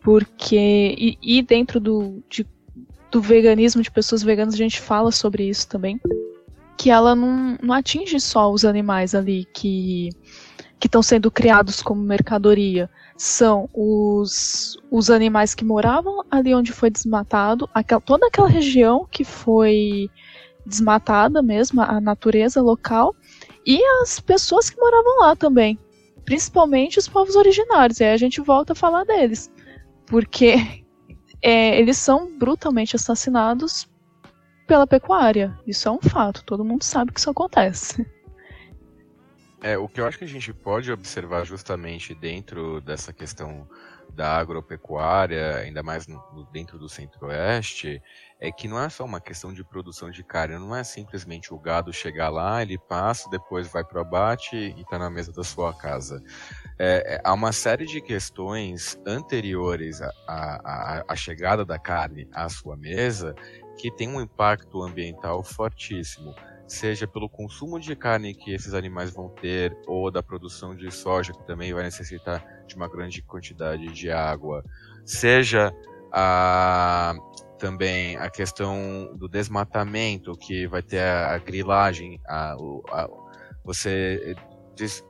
porque. 0.00 0.94
E, 0.98 1.18
e 1.22 1.42
dentro 1.42 1.80
do, 1.80 2.22
de, 2.28 2.46
do 3.10 3.20
veganismo, 3.20 3.82
de 3.82 3.90
pessoas 3.90 4.22
veganas, 4.22 4.54
a 4.54 4.58
gente 4.58 4.80
fala 4.80 5.10
sobre 5.10 5.48
isso 5.48 5.68
também 5.68 6.00
que 6.78 6.90
ela 6.90 7.16
não, 7.16 7.58
não 7.60 7.74
atinge 7.74 8.20
só 8.20 8.52
os 8.52 8.64
animais 8.64 9.12
ali 9.12 9.44
que 9.52 10.10
que 10.78 10.86
estão 10.86 11.02
sendo 11.02 11.30
criados 11.30 11.82
como 11.82 12.00
mercadoria. 12.00 12.88
São 13.16 13.68
os, 13.74 14.78
os 14.90 15.10
animais 15.10 15.52
que 15.52 15.64
moravam 15.64 16.24
ali 16.30 16.54
onde 16.54 16.72
foi 16.72 16.88
desmatado, 16.88 17.68
aquela, 17.74 18.00
toda 18.00 18.28
aquela 18.28 18.48
região 18.48 19.04
que 19.10 19.24
foi 19.24 20.08
desmatada 20.64 21.42
mesmo, 21.42 21.80
a 21.80 22.00
natureza 22.00 22.62
local, 22.62 23.12
e 23.68 23.84
as 24.00 24.18
pessoas 24.18 24.70
que 24.70 24.80
moravam 24.80 25.20
lá 25.20 25.36
também. 25.36 25.78
Principalmente 26.24 26.98
os 26.98 27.06
povos 27.06 27.36
originários, 27.36 28.00
e 28.00 28.04
aí 28.04 28.14
a 28.14 28.16
gente 28.16 28.40
volta 28.40 28.72
a 28.72 28.76
falar 28.76 29.04
deles. 29.04 29.52
porque 30.06 30.54
é, 31.42 31.78
eles 31.78 31.98
são 31.98 32.34
brutalmente 32.38 32.96
assassinados 32.96 33.86
pela 34.66 34.86
pecuária. 34.86 35.54
Isso 35.66 35.86
é 35.86 35.92
um 35.92 36.00
fato, 36.00 36.44
todo 36.44 36.64
mundo 36.64 36.82
sabe 36.82 37.12
que 37.12 37.20
isso 37.20 37.28
acontece. 37.28 38.06
É, 39.60 39.76
o 39.76 39.86
que 39.86 40.00
eu 40.00 40.06
acho 40.06 40.18
que 40.18 40.24
a 40.24 40.28
gente 40.28 40.52
pode 40.52 40.90
observar 40.90 41.44
justamente 41.44 42.14
dentro 42.14 42.80
dessa 42.80 43.12
questão 43.12 43.68
da 44.14 44.36
agropecuária, 44.36 45.56
ainda 45.56 45.82
mais 45.82 46.06
no, 46.06 46.48
dentro 46.52 46.78
do 46.78 46.88
centro-oeste, 46.88 48.00
é 48.40 48.52
que 48.52 48.68
não 48.68 48.80
é 48.80 48.88
só 48.88 49.04
uma 49.04 49.20
questão 49.20 49.52
de 49.52 49.64
produção 49.64 50.10
de 50.10 50.22
carne, 50.22 50.58
não 50.58 50.74
é 50.74 50.84
simplesmente 50.84 51.52
o 51.52 51.58
gado 51.58 51.92
chegar 51.92 52.28
lá, 52.28 52.62
ele 52.62 52.78
passa, 52.78 53.28
depois 53.30 53.66
vai 53.66 53.84
para 53.84 53.98
o 53.98 54.00
abate 54.02 54.56
e 54.56 54.80
está 54.80 54.98
na 54.98 55.10
mesa 55.10 55.32
da 55.32 55.42
sua 55.42 55.74
casa. 55.74 56.22
É, 56.78 57.14
é, 57.14 57.20
há 57.24 57.32
uma 57.32 57.52
série 57.52 57.84
de 57.84 58.00
questões 58.00 58.98
anteriores 59.06 60.00
à 60.26 61.14
chegada 61.16 61.64
da 61.64 61.78
carne 61.78 62.28
à 62.32 62.48
sua 62.48 62.76
mesa 62.76 63.34
que 63.76 63.90
tem 63.90 64.08
um 64.08 64.20
impacto 64.20 64.82
ambiental 64.82 65.42
fortíssimo 65.42 66.34
seja 66.68 67.08
pelo 67.08 67.28
consumo 67.28 67.80
de 67.80 67.96
carne 67.96 68.34
que 68.34 68.52
esses 68.52 68.74
animais 68.74 69.10
vão 69.10 69.30
ter, 69.30 69.76
ou 69.86 70.10
da 70.10 70.22
produção 70.22 70.76
de 70.76 70.90
soja, 70.90 71.32
que 71.32 71.46
também 71.46 71.72
vai 71.72 71.82
necessitar 71.82 72.44
de 72.66 72.76
uma 72.76 72.88
grande 72.88 73.22
quantidade 73.22 73.86
de 73.86 74.10
água, 74.10 74.62
seja 75.04 75.72
a, 76.12 77.14
também 77.58 78.16
a 78.16 78.30
questão 78.30 79.14
do 79.16 79.28
desmatamento, 79.28 80.32
que 80.32 80.66
vai 80.66 80.82
ter 80.82 81.00
a, 81.00 81.34
a 81.34 81.38
grilagem, 81.38 82.20
a, 82.26 82.54
a, 82.92 83.08
você 83.64 84.34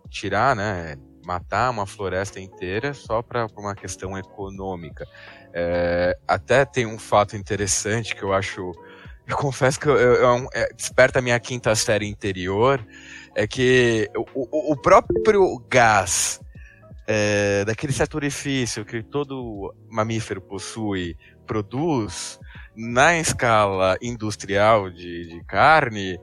tirar, 0.08 0.56
né, 0.56 0.96
matar 1.24 1.70
uma 1.70 1.86
floresta 1.86 2.40
inteira 2.40 2.94
só 2.94 3.22
para 3.22 3.46
uma 3.56 3.74
questão 3.74 4.16
econômica. 4.16 5.04
É, 5.52 6.18
até 6.26 6.64
tem 6.64 6.86
um 6.86 6.98
fato 6.98 7.36
interessante 7.36 8.14
que 8.16 8.22
eu 8.22 8.32
acho 8.32 8.72
eu 9.26 9.36
confesso 9.36 9.78
que 9.78 9.86
eu, 9.86 9.96
eu, 9.96 10.14
eu, 10.14 10.48
é, 10.54 10.72
desperta 10.72 11.18
a 11.18 11.22
minha 11.22 11.38
quinta 11.38 11.74
série 11.74 12.06
interior, 12.06 12.82
é 13.34 13.46
que 13.46 14.10
o, 14.34 14.72
o 14.72 14.76
próprio 14.76 15.62
gás 15.68 16.40
é, 17.06 17.62
daquele 17.66 17.92
certo 17.92 18.14
orifício 18.14 18.86
que 18.86 19.02
todo 19.02 19.74
mamífero 19.90 20.40
possui, 20.40 21.14
produz, 21.48 22.38
na 22.76 23.18
escala 23.18 23.96
industrial 24.00 24.90
de, 24.90 25.26
de 25.26 25.44
carne, 25.44 26.20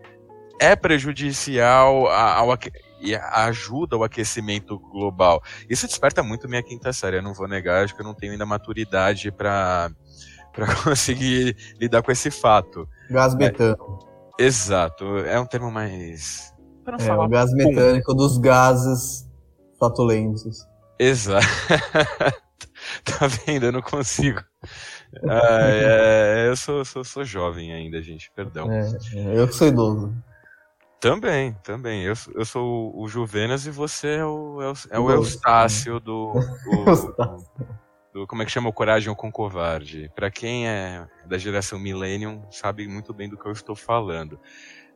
é 0.61 0.75
prejudicial 0.75 2.07
ao, 2.07 2.57
e 3.01 3.15
ajuda 3.15 3.97
o 3.97 4.03
aquecimento 4.03 4.79
global. 4.79 5.43
Isso 5.69 5.87
desperta 5.87 6.23
muito 6.23 6.47
minha 6.47 6.63
quinta 6.63 6.93
série, 6.93 7.17
eu 7.17 7.21
não 7.21 7.33
vou 7.33 7.47
negar, 7.47 7.83
acho 7.83 7.93
que 7.93 8.01
eu 8.01 8.05
não 8.05 8.13
tenho 8.13 8.31
ainda 8.31 8.45
maturidade 8.45 9.31
para 9.31 9.91
para 10.53 10.73
conseguir 10.83 11.57
lidar 11.79 12.01
com 12.01 12.11
esse 12.13 12.31
fato. 12.31 12.87
Gás 13.09 13.35
metano. 13.35 13.99
É, 14.39 14.43
exato, 14.45 15.17
é 15.17 15.37
um 15.37 15.45
termo 15.45 15.69
mais. 15.69 16.53
Para 16.85 16.95
é, 17.03 17.13
o 17.13 17.27
gás 17.27 17.51
metânico 17.53 18.13
dos 18.13 18.37
gases 18.37 19.29
flatulentos. 19.77 20.65
Exato. 20.97 21.45
tá 23.03 23.27
vendo? 23.27 23.65
Eu 23.65 23.71
não 23.71 23.81
consigo. 23.81 24.43
Ah, 25.27 25.59
é, 25.61 26.47
eu 26.47 26.55
sou, 26.55 26.83
sou, 26.85 27.03
sou 27.03 27.25
jovem 27.25 27.73
ainda, 27.73 28.01
gente, 28.01 28.31
perdão. 28.35 28.71
É, 28.71 28.87
eu 29.33 29.47
que 29.47 29.55
sou 29.55 29.67
idoso. 29.67 30.13
Também, 30.99 31.53
também. 31.63 32.03
Eu, 32.03 32.13
eu 32.33 32.45
sou 32.45 32.97
o 32.97 33.07
Juvenas 33.07 33.65
e 33.65 33.71
você 33.71 34.15
é 34.15 34.25
o, 34.25 34.59
é 34.89 34.99
o 34.99 35.11
Eustácio 35.11 35.99
do. 35.99 36.33
do 36.65 37.45
do 38.15 38.25
como 38.25 38.41
é 38.41 38.45
que 38.45 38.51
chama 38.51 38.69
o 38.69 38.73
Coragem 38.73 39.13
com 39.13 39.29
Covarde. 39.29 40.09
Para 40.15 40.31
quem 40.31 40.69
é 40.69 41.05
da 41.25 41.37
geração 41.37 41.77
Millennium, 41.77 42.41
sabe 42.49 42.87
muito 42.87 43.13
bem 43.13 43.27
do 43.27 43.37
que 43.37 43.45
eu 43.45 43.51
estou 43.51 43.75
falando. 43.75 44.39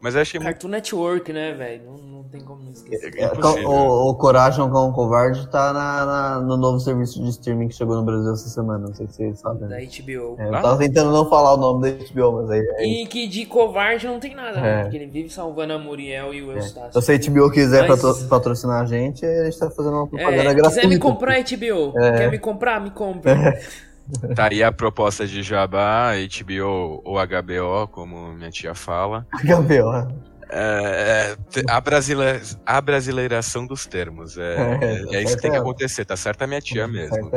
Mas 0.01 0.15
eu 0.15 0.21
achei 0.21 0.39
Cartoon 0.39 0.67
muito... 0.67 0.77
Network, 0.77 1.33
né, 1.33 1.53
velho? 1.53 1.83
Não, 1.85 1.97
não 1.97 2.23
tem 2.23 2.41
como 2.41 2.63
não 2.63 2.71
esquecer. 2.71 3.11
É, 3.17 3.23
é 3.23 3.67
o, 3.67 4.09
o 4.09 4.15
Coragem 4.15 4.69
com 4.69 4.89
o 4.89 4.93
Covarde 4.93 5.47
tá 5.49 5.73
na, 5.73 6.05
na, 6.05 6.39
no 6.39 6.55
novo 6.55 6.79
serviço 6.79 7.21
de 7.21 7.29
streaming 7.29 7.67
que 7.67 7.75
chegou 7.75 7.95
no 7.97 8.03
Brasil 8.03 8.31
essa 8.31 8.47
semana, 8.47 8.87
não 8.87 8.93
sei 8.93 9.07
se 9.07 9.15
vocês 9.15 9.39
sabem. 9.39 9.67
Da 9.67 9.77
HBO. 9.77 10.35
É, 10.37 10.47
eu 10.47 10.51
tava 10.51 10.77
tentando 10.77 11.11
não 11.11 11.29
falar 11.29 11.53
o 11.53 11.57
nome 11.57 11.91
da 11.91 12.05
HBO, 12.05 12.41
mas 12.41 12.51
aí... 12.51 12.69
aí... 12.77 13.03
E 13.03 13.05
que 13.07 13.27
de 13.27 13.45
covarde 13.45 14.07
não 14.07 14.19
tem 14.19 14.33
nada, 14.33 14.61
né? 14.61 14.81
Porque 14.83 14.97
ele 14.97 15.07
vive 15.07 15.29
salvando 15.29 15.73
a 15.73 15.77
Muriel 15.77 16.33
e 16.33 16.43
o 16.43 16.51
é. 16.53 16.57
Eustácio. 16.57 17.01
Se 17.01 17.11
a 17.11 17.17
HBO 17.17 17.51
quiser 17.51 17.87
mas... 17.87 18.23
patrocinar 18.23 18.81
a 18.81 18.85
gente, 18.85 19.25
a 19.25 19.45
gente 19.45 19.59
tá 19.59 19.69
fazendo 19.69 19.95
uma 19.95 20.07
propaganda 20.07 20.51
é, 20.51 20.53
gratuita. 20.53 20.69
quiser 20.69 20.87
me 20.87 20.99
comprar 20.99 21.35
a 21.35 21.39
HBO, 21.39 21.93
quer 21.93 22.31
me 22.31 22.39
comprar, 22.39 22.81
me 22.81 22.91
compra. 22.91 23.59
Tá 24.35 24.47
aí 24.49 24.63
a 24.63 24.71
proposta 24.71 25.27
de 25.27 25.43
Jabá, 25.43 26.11
HBO 26.13 27.01
ou 27.03 27.15
HBO, 27.15 27.87
como 27.91 28.33
minha 28.33 28.49
tia 28.49 28.73
fala. 28.73 29.25
HBO. 29.43 30.29
É, 30.51 31.35
é, 31.55 31.61
a, 31.69 31.79
brasileira, 31.79 32.41
a 32.65 32.81
brasileiração 32.81 33.67
dos 33.67 33.85
termos. 33.85 34.37
É, 34.37 34.77
é, 34.81 35.15
é 35.17 35.23
isso 35.23 35.35
que 35.35 35.43
tem 35.43 35.51
que 35.51 35.57
acontecer, 35.57 36.05
tá 36.05 36.17
certo 36.17 36.41
a 36.41 36.47
minha 36.47 36.61
tia 36.61 36.87
mesmo. 36.87 37.31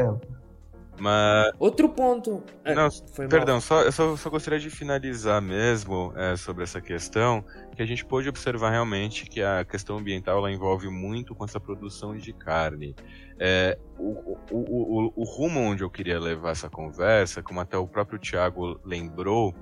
Mas... 1.02 1.52
Outro 1.58 1.88
ponto. 1.88 2.44
É, 2.64 2.76
Não, 2.76 2.88
perdão, 3.28 3.60
só, 3.60 3.82
eu 3.82 3.90
só, 3.90 4.16
só, 4.16 4.30
gostaria 4.30 4.60
de 4.60 4.70
finalizar 4.70 5.42
mesmo 5.42 6.12
é, 6.14 6.36
sobre 6.36 6.62
essa 6.62 6.80
questão, 6.80 7.44
que 7.74 7.82
a 7.82 7.84
gente 7.84 8.04
pôde 8.04 8.28
observar 8.28 8.70
realmente 8.70 9.26
que 9.26 9.42
a 9.42 9.64
questão 9.64 9.98
ambiental 9.98 10.38
ela 10.38 10.52
envolve 10.52 10.88
muito 10.88 11.34
com 11.34 11.44
essa 11.44 11.58
produção 11.58 12.16
de 12.16 12.32
carne. 12.32 12.94
É, 13.36 13.76
o, 13.98 14.38
o, 14.48 14.58
o, 14.60 15.12
o, 15.16 15.24
rumo 15.24 15.58
onde 15.58 15.82
eu 15.82 15.90
queria 15.90 16.20
levar 16.20 16.50
essa 16.50 16.70
conversa, 16.70 17.42
como 17.42 17.58
até 17.58 17.76
o 17.76 17.88
próprio 17.88 18.20
Tiago 18.20 18.80
lembrou, 18.84 19.52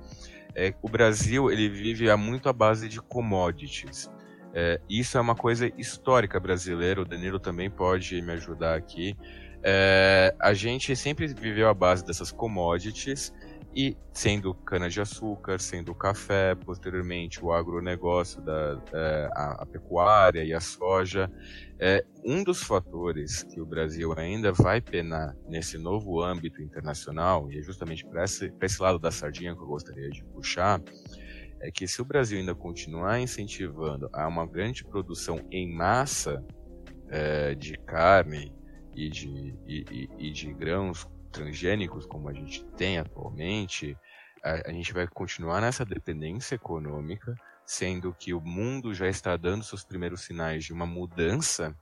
é, 0.53 0.75
o 0.79 0.87
Brasil 0.87 1.49
ele 1.49 1.67
vive 1.69 2.15
muito 2.17 2.49
à 2.49 2.53
base 2.53 2.87
de 2.87 3.01
commodities. 3.01 4.11
É, 4.53 4.79
isso 4.87 5.17
é 5.17 5.21
uma 5.21 5.33
coisa 5.33 5.71
histórica 5.75 6.39
brasileira, 6.39 7.01
o 7.01 7.05
Danilo 7.05 7.39
também 7.39 7.67
pode 7.67 8.21
me 8.21 8.33
ajudar 8.33 8.75
aqui. 8.75 9.17
É, 9.63 10.33
a 10.39 10.53
gente 10.53 10.95
sempre 10.95 11.27
viveu 11.27 11.69
à 11.69 11.73
base 11.73 12.03
dessas 12.03 12.31
commodities 12.31 13.31
e 13.75 13.95
sendo 14.11 14.53
cana-de-açúcar, 14.53 15.59
sendo 15.59 15.95
café, 15.95 16.55
posteriormente 16.55 17.43
o 17.43 17.53
agronegócio, 17.53 18.41
da, 18.41 18.81
é, 18.91 19.29
a, 19.33 19.61
a, 19.61 19.65
pecuária 19.65 20.43
e 20.43 20.53
a 20.53 20.59
soja. 20.59 21.31
É, 21.79 22.03
um 22.25 22.43
dos 22.43 22.61
fatores 22.61 23.43
que 23.43 23.61
o 23.61 23.65
Brasil 23.65 24.13
ainda 24.17 24.51
vai 24.51 24.81
penar 24.81 25.35
nesse 25.47 25.77
novo 25.77 26.21
âmbito 26.21 26.61
internacional, 26.61 27.49
e 27.51 27.59
é 27.59 27.61
justamente 27.61 28.05
para 28.05 28.25
esse, 28.25 28.53
esse 28.61 28.81
lado 28.81 28.99
da 28.99 29.09
sardinha 29.09 29.55
que 29.55 29.61
eu 29.61 29.67
gostaria 29.67 30.09
de 30.09 30.23
puxar, 30.25 30.81
é 31.61 31.71
que 31.71 31.87
se 31.87 32.01
o 32.01 32.05
Brasil 32.05 32.39
ainda 32.39 32.53
continuar 32.53 33.21
incentivando 33.21 34.09
a 34.11 34.27
uma 34.27 34.45
grande 34.45 34.83
produção 34.83 35.39
em 35.49 35.71
massa 35.71 36.43
é, 37.09 37.55
de 37.55 37.77
carne 37.77 38.51
e 38.95 39.09
de, 39.09 39.55
e, 39.65 39.85
e, 39.91 40.27
e 40.27 40.31
de 40.31 40.53
grãos 40.53 41.07
transgênicos 41.31 42.05
como 42.05 42.29
a 42.29 42.33
gente 42.33 42.63
tem 42.77 42.97
atualmente, 42.97 43.97
a, 44.43 44.69
a 44.69 44.73
gente 44.73 44.93
vai 44.93 45.07
continuar 45.07 45.61
nessa 45.61 45.85
dependência 45.85 46.55
econômica, 46.55 47.35
sendo 47.65 48.13
que 48.13 48.33
o 48.33 48.41
mundo 48.41 48.93
já 48.93 49.07
está 49.07 49.37
dando 49.37 49.63
seus 49.63 49.83
primeiros 49.83 50.21
sinais 50.21 50.65
de 50.65 50.73
uma 50.73 50.85
mudança 50.85 51.75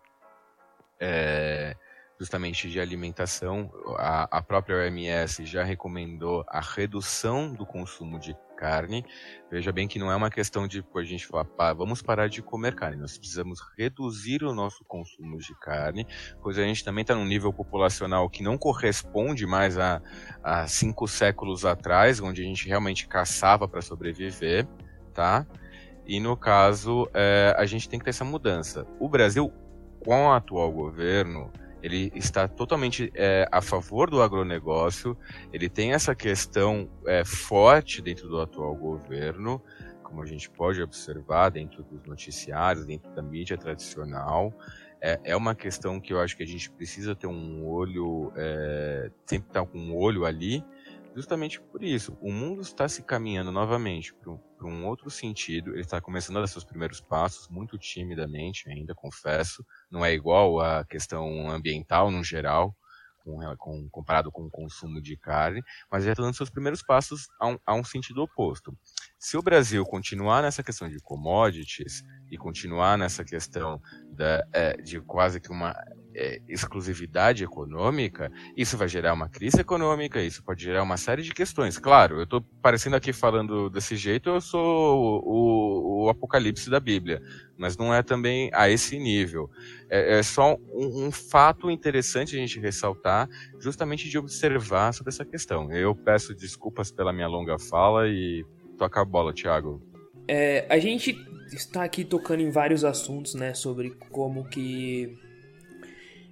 é, 1.00 1.76
justamente 2.20 2.70
de 2.70 2.80
alimentação. 2.80 3.72
A, 3.98 4.38
a 4.38 4.42
própria 4.42 4.78
OMS 4.78 5.46
já 5.46 5.64
recomendou 5.64 6.44
a 6.48 6.60
redução 6.60 7.54
do 7.54 7.66
consumo 7.66 8.20
de 8.20 8.36
carne. 8.60 9.06
Veja 9.50 9.72
bem 9.72 9.88
que 9.88 9.98
não 9.98 10.12
é 10.12 10.16
uma 10.16 10.30
questão 10.30 10.68
de 10.68 10.84
a 10.94 11.04
gente 11.04 11.26
falar, 11.26 11.46
pá, 11.46 11.72
vamos 11.72 12.02
parar 12.02 12.28
de 12.28 12.42
comer 12.42 12.76
carne. 12.76 12.98
Nós 12.98 13.18
precisamos 13.18 13.62
reduzir 13.78 14.44
o 14.44 14.54
nosso 14.54 14.84
consumo 14.84 15.38
de 15.38 15.58
carne, 15.62 16.06
pois 16.44 16.58
a 16.60 16.64
gente 16.64 16.84
também 16.84 17.04
está 17.04 17.16
num 17.16 17.26
nível 17.26 17.54
populacional 17.54 18.30
que 18.30 18.44
não 18.44 18.58
corresponde 18.58 19.48
mais 19.48 19.78
a, 19.78 20.02
a 20.44 20.68
cinco 20.68 21.08
séculos 21.08 21.66
atrás, 21.66 22.20
onde 22.20 22.42
a 22.42 22.46
gente 22.46 22.68
realmente 22.68 23.08
caçava 23.08 23.66
para 23.66 23.82
sobreviver, 23.82 24.68
tá? 25.14 25.48
E 26.06 26.20
no 26.20 26.36
caso, 26.36 27.10
é, 27.14 27.56
a 27.58 27.66
gente 27.66 27.88
tem 27.88 27.98
que 27.98 28.04
ter 28.04 28.10
essa 28.10 28.26
mudança. 28.26 28.86
O 29.00 29.08
Brasil, 29.08 29.54
com 30.04 30.26
o 30.26 30.32
atual 30.32 30.72
governo, 30.72 31.52
ele 31.82 32.12
está 32.16 32.48
totalmente 32.48 33.12
é, 33.16 33.48
a 33.52 33.62
favor 33.62 34.10
do 34.10 34.22
agronegócio, 34.22 35.18
ele 35.54 35.70
tem 35.70 35.94
essa 35.94 36.14
questão 36.14 36.90
é, 37.06 37.24
forte 37.24 38.02
dentro 38.02 38.28
do 38.28 38.40
atual 38.40 38.76
governo, 38.76 39.62
como 40.04 40.22
a 40.22 40.26
gente 40.26 40.50
pode 40.50 40.82
observar 40.82 41.50
dentro 41.50 41.84
dos 41.84 42.04
noticiários, 42.04 42.86
dentro 42.86 43.10
da 43.12 43.22
mídia 43.22 43.58
tradicional. 43.58 44.54
É, 45.02 45.20
é 45.24 45.36
uma 45.36 45.56
questão 45.56 46.00
que 46.00 46.12
eu 46.12 46.20
acho 46.20 46.36
que 46.36 46.44
a 46.44 46.48
gente 46.48 46.70
precisa 46.72 47.16
ter 47.16 47.28
um 47.28 47.66
olho, 47.66 48.34
é, 48.36 49.12
sempre 49.26 49.48
estar 49.48 49.66
com 49.66 49.78
um 49.78 49.96
olho 49.96 50.26
ali, 50.26 50.64
justamente 51.16 51.62
por 51.62 51.84
isso. 51.84 52.18
O 52.20 52.32
mundo 52.32 52.62
está 52.62 52.88
se 52.90 53.04
caminhando 53.04 53.52
novamente 53.52 54.14
para 54.14 54.32
um, 54.32 54.40
um, 54.66 54.86
outro 54.86 55.10
sentido. 55.10 55.72
Ele 55.72 55.82
está 55.82 56.02
começando 56.02 56.38
a 56.38 56.42
dar 56.42 56.48
seus 56.48 56.64
primeiros 56.64 57.00
passos, 57.00 57.48
muito 57.48 57.78
timidamente 57.78 58.70
ainda, 58.70 58.96
confesso. 58.96 59.66
Não 59.90 60.04
é 60.06 60.14
igual 60.14 60.60
à 60.60 60.86
questão 60.86 61.50
ambiental 61.50 62.12
no 62.12 62.24
geral, 62.24 62.76
com, 63.58 63.90
comparado 63.90 64.32
com 64.32 64.46
o 64.46 64.50
consumo 64.50 65.02
de 65.02 65.16
carne, 65.16 65.62
mas 65.92 66.04
já 66.04 66.12
está 66.12 66.24
dando 66.24 66.36
seus 66.36 66.50
primeiros 66.50 66.82
passos 66.82 67.28
a 67.40 67.48
um, 67.48 67.60
a 67.66 67.76
um 67.76 67.84
sentido 67.84 68.22
oposto. 68.22 68.76
Se 69.18 69.38
o 69.38 69.42
Brasil 69.42 69.86
continuar 69.86 70.42
nessa 70.42 70.64
questão 70.64 70.90
de 70.90 71.00
commodities 71.00 72.04
e 72.32 72.38
continuar 72.38 72.98
nessa 72.98 73.24
questão 73.24 73.82
da, 74.12 74.46
é, 74.54 74.78
de 74.78 75.00
quase 75.02 75.40
que 75.40 75.52
uma 75.52 75.76
é, 76.16 76.42
exclusividade 76.48 77.44
econômica, 77.44 78.32
isso 78.56 78.78
vai 78.78 78.88
gerar 78.88 79.14
uma 79.14 79.30
crise 79.30 79.62
econômica, 79.62 80.22
isso 80.22 80.44
pode 80.44 80.64
gerar 80.64 80.84
uma 80.84 80.98
série 80.98 81.22
de 81.22 81.34
questões. 81.34 81.78
Claro, 81.78 82.18
eu 82.18 82.24
estou 82.24 82.42
parecendo 82.62 82.96
aqui 82.96 83.14
falando 83.14 83.70
desse 83.70 83.96
jeito, 83.96 84.30
eu 84.30 84.42
sou 84.42 84.62
o, 84.62 86.04
o, 86.04 86.06
o, 86.06 86.10
apocalipse 86.10 86.70
da 86.70 86.80
Bíblia, 86.80 87.22
mas 87.58 87.78
não 87.78 87.94
é 87.94 88.02
também 88.02 88.50
a 88.54 88.70
esse 88.70 88.98
nível. 88.98 89.50
É, 89.90 90.20
é 90.20 90.24
só 90.24 90.56
um, 90.74 91.08
um, 91.08 91.12
fato 91.12 91.70
interessante 91.70 92.36
a 92.36 92.40
gente 92.40 92.60
ressaltar, 92.60 93.30
justamente 93.60 94.10
de 94.10 94.18
observar 94.18 94.94
sobre 94.94 95.10
essa 95.10 95.26
questão. 95.26 95.72
Eu 95.72 95.96
peço 95.96 96.34
desculpas 96.34 96.92
pela 96.92 97.14
minha 97.14 97.28
longa 97.28 97.58
fala 97.60 98.08
e 98.08 98.46
Toca 98.80 99.02
a 99.02 99.06
bola, 99.06 99.34
Thiago. 99.34 99.82
É, 100.26 100.66
a 100.70 100.80
gente 100.80 101.14
está 101.52 101.84
aqui 101.84 102.06
tocando 102.06 102.42
em 102.42 102.50
vários 102.50 102.86
assuntos, 102.86 103.36
né, 103.36 103.54
sobre 103.54 103.90
como 104.10 104.48
que 104.48 105.20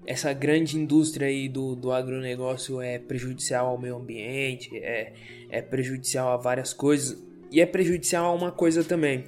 essa 0.07 0.31
grande 0.31 0.77
indústria 0.77 1.27
aí 1.27 1.49
do, 1.49 1.75
do 1.75 1.91
agronegócio 1.91 2.81
é 2.81 2.97
prejudicial 2.97 3.67
ao 3.67 3.77
meio 3.77 3.97
ambiente, 3.97 4.75
é, 4.77 5.11
é 5.49 5.61
prejudicial 5.61 6.31
a 6.31 6.37
várias 6.37 6.71
coisas 6.71 7.21
e 7.51 7.59
é 7.59 7.65
prejudicial 7.65 8.25
a 8.25 8.33
uma 8.33 8.51
coisa 8.51 8.85
também. 8.85 9.25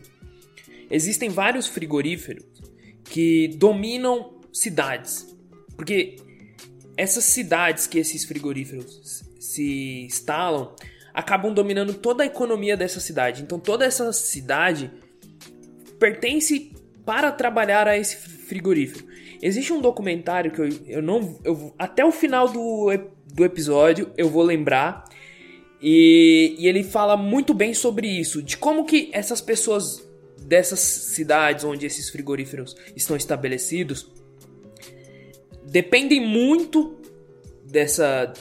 Existem 0.90 1.30
vários 1.30 1.68
frigoríferos 1.68 2.46
que 3.04 3.50
dominam 3.58 4.40
cidades, 4.54 5.36
porque 5.76 6.16
essas 6.96 7.26
cidades 7.26 7.86
que 7.86 8.00
esses 8.00 8.24
frigoríferos 8.24 9.24
se 9.38 10.06
instalam 10.06 10.74
acabam 11.14 11.54
dominando 11.54 11.94
toda 11.94 12.24
a 12.24 12.26
economia 12.26 12.78
dessa 12.78 13.02
cidade. 13.02 13.42
Então 13.42 13.60
toda 13.60 13.84
essa 13.84 14.14
cidade 14.14 14.90
pertence 16.00 16.72
para 17.06 17.32
trabalhar 17.34 17.86
a 17.86 17.98
esse 17.98 18.16
frigorífero. 18.16 19.09
Existe 19.42 19.72
um 19.72 19.82
documentário 19.82 20.52
que 20.52 20.60
eu, 20.60 20.70
eu 20.88 21.02
não. 21.02 21.40
Eu, 21.44 21.74
até 21.78 22.04
o 22.04 22.12
final 22.12 22.50
do, 22.50 22.90
do 23.34 23.46
episódio 23.46 24.12
eu 24.18 24.30
vou 24.30 24.44
lembrar. 24.44 25.06
E, 25.82 26.56
e 26.60 26.68
ele 26.68 26.84
fala 26.84 27.16
muito 27.16 27.54
bem 27.54 27.74
sobre 27.74 28.06
isso, 28.06 28.44
de 28.44 28.58
como 28.58 28.84
que 28.84 29.10
essas 29.14 29.40
pessoas 29.40 30.06
dessas 30.42 30.80
cidades 30.80 31.64
onde 31.64 31.86
esses 31.86 32.10
frigoríferos 32.10 32.76
estão 32.96 33.16
estabelecidos 33.16 34.12
dependem 35.66 36.20
muito 36.20 36.98
dessa 37.64 38.34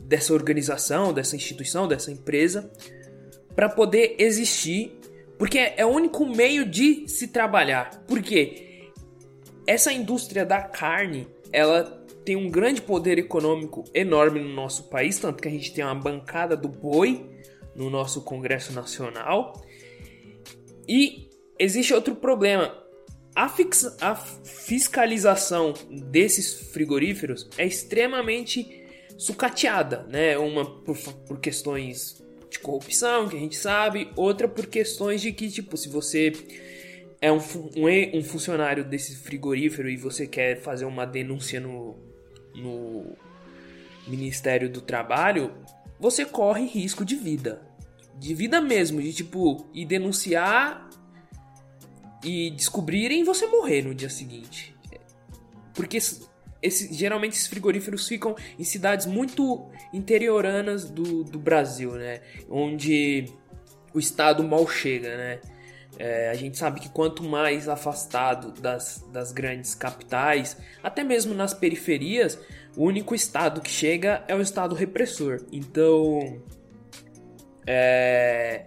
dessa 0.00 0.34
organização, 0.34 1.12
dessa 1.12 1.36
instituição, 1.36 1.88
dessa 1.88 2.10
empresa, 2.10 2.70
para 3.54 3.66
poder 3.66 4.16
existir, 4.18 4.98
porque 5.38 5.58
é 5.58 5.86
o 5.86 5.88
único 5.88 6.26
meio 6.26 6.66
de 6.66 7.08
se 7.08 7.28
trabalhar. 7.28 8.04
Porque 8.06 8.71
essa 9.66 9.92
indústria 9.92 10.44
da 10.44 10.60
carne, 10.60 11.26
ela 11.52 12.02
tem 12.24 12.36
um 12.36 12.50
grande 12.50 12.80
poder 12.80 13.18
econômico 13.18 13.84
enorme 13.92 14.40
no 14.40 14.48
nosso 14.48 14.84
país, 14.84 15.18
tanto 15.18 15.42
que 15.42 15.48
a 15.48 15.50
gente 15.50 15.72
tem 15.72 15.84
uma 15.84 15.94
bancada 15.94 16.56
do 16.56 16.68
boi 16.68 17.26
no 17.74 17.90
nosso 17.90 18.22
Congresso 18.22 18.72
Nacional. 18.72 19.60
E 20.88 21.28
existe 21.58 21.92
outro 21.94 22.14
problema. 22.14 22.76
A, 23.34 23.48
fix, 23.48 23.96
a 24.00 24.14
fiscalização 24.14 25.72
desses 25.90 26.70
frigoríferos 26.70 27.48
é 27.56 27.66
extremamente 27.66 28.84
sucateada, 29.16 30.06
né? 30.08 30.36
Uma 30.36 30.64
por, 30.64 30.96
por 31.26 31.40
questões 31.40 32.22
de 32.50 32.58
corrupção, 32.58 33.28
que 33.28 33.36
a 33.36 33.40
gente 33.40 33.56
sabe, 33.56 34.10
outra 34.14 34.46
por 34.46 34.66
questões 34.66 35.22
de 35.22 35.32
que, 35.32 35.50
tipo, 35.50 35.76
se 35.76 35.88
você 35.88 36.32
é 37.22 37.30
um, 37.30 37.38
um, 37.38 38.18
um 38.18 38.24
funcionário 38.24 38.84
desse 38.84 39.14
frigorífero 39.14 39.88
e 39.88 39.96
você 39.96 40.26
quer 40.26 40.60
fazer 40.60 40.84
uma 40.84 41.06
denúncia 41.06 41.60
no, 41.60 41.96
no 42.52 43.16
Ministério 44.08 44.68
do 44.68 44.80
Trabalho, 44.80 45.54
você 46.00 46.24
corre 46.24 46.66
risco 46.66 47.04
de 47.04 47.14
vida. 47.14 47.62
De 48.18 48.34
vida 48.34 48.60
mesmo, 48.60 49.00
de 49.00 49.12
tipo, 49.12 49.64
ir 49.72 49.86
denunciar 49.86 50.90
e 52.24 52.50
descobrirem 52.50 53.22
você 53.22 53.46
morrer 53.46 53.82
no 53.82 53.94
dia 53.94 54.10
seguinte. 54.10 54.76
Porque 55.74 55.98
esse, 56.60 56.92
geralmente 56.92 57.34
esses 57.34 57.46
frigoríferos 57.46 58.06
ficam 58.08 58.34
em 58.58 58.64
cidades 58.64 59.06
muito 59.06 59.70
interioranas 59.92 60.90
do, 60.90 61.22
do 61.22 61.38
Brasil, 61.38 61.92
né? 61.92 62.20
Onde 62.50 63.26
o 63.94 63.98
estado 64.00 64.42
mal 64.42 64.66
chega, 64.66 65.16
né? 65.16 65.40
É, 66.04 66.30
a 66.30 66.34
gente 66.34 66.58
sabe 66.58 66.80
que 66.80 66.88
quanto 66.88 67.22
mais 67.22 67.68
afastado 67.68 68.50
das, 68.60 69.06
das 69.12 69.30
grandes 69.30 69.72
capitais, 69.72 70.56
até 70.82 71.04
mesmo 71.04 71.32
nas 71.32 71.54
periferias, 71.54 72.40
o 72.76 72.82
único 72.86 73.14
estado 73.14 73.60
que 73.60 73.70
chega 73.70 74.24
é 74.26 74.34
o 74.34 74.40
estado 74.40 74.74
repressor. 74.74 75.42
Então, 75.52 76.42
é... 77.64 78.64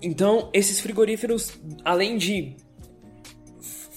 então 0.00 0.48
esses 0.54 0.80
frigoríferos, 0.80 1.60
além 1.84 2.16
de 2.16 2.56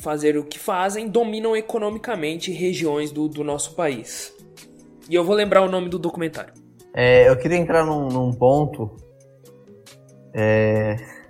fazer 0.01 0.35
o 0.37 0.43
que 0.43 0.59
fazem, 0.59 1.07
dominam 1.07 1.55
economicamente 1.55 2.51
regiões 2.51 3.09
do, 3.09 3.29
do 3.29 3.41
nosso 3.41 3.73
país. 3.73 4.35
E 5.09 5.15
eu 5.15 5.23
vou 5.23 5.33
lembrar 5.33 5.61
o 5.61 5.69
nome 5.69 5.87
do 5.87 5.97
documentário. 5.97 6.53
É, 6.93 7.29
eu 7.29 7.37
queria 7.37 7.57
entrar 7.57 7.85
num, 7.85 8.09
num 8.09 8.33
ponto. 8.33 8.97
É, 10.33 11.20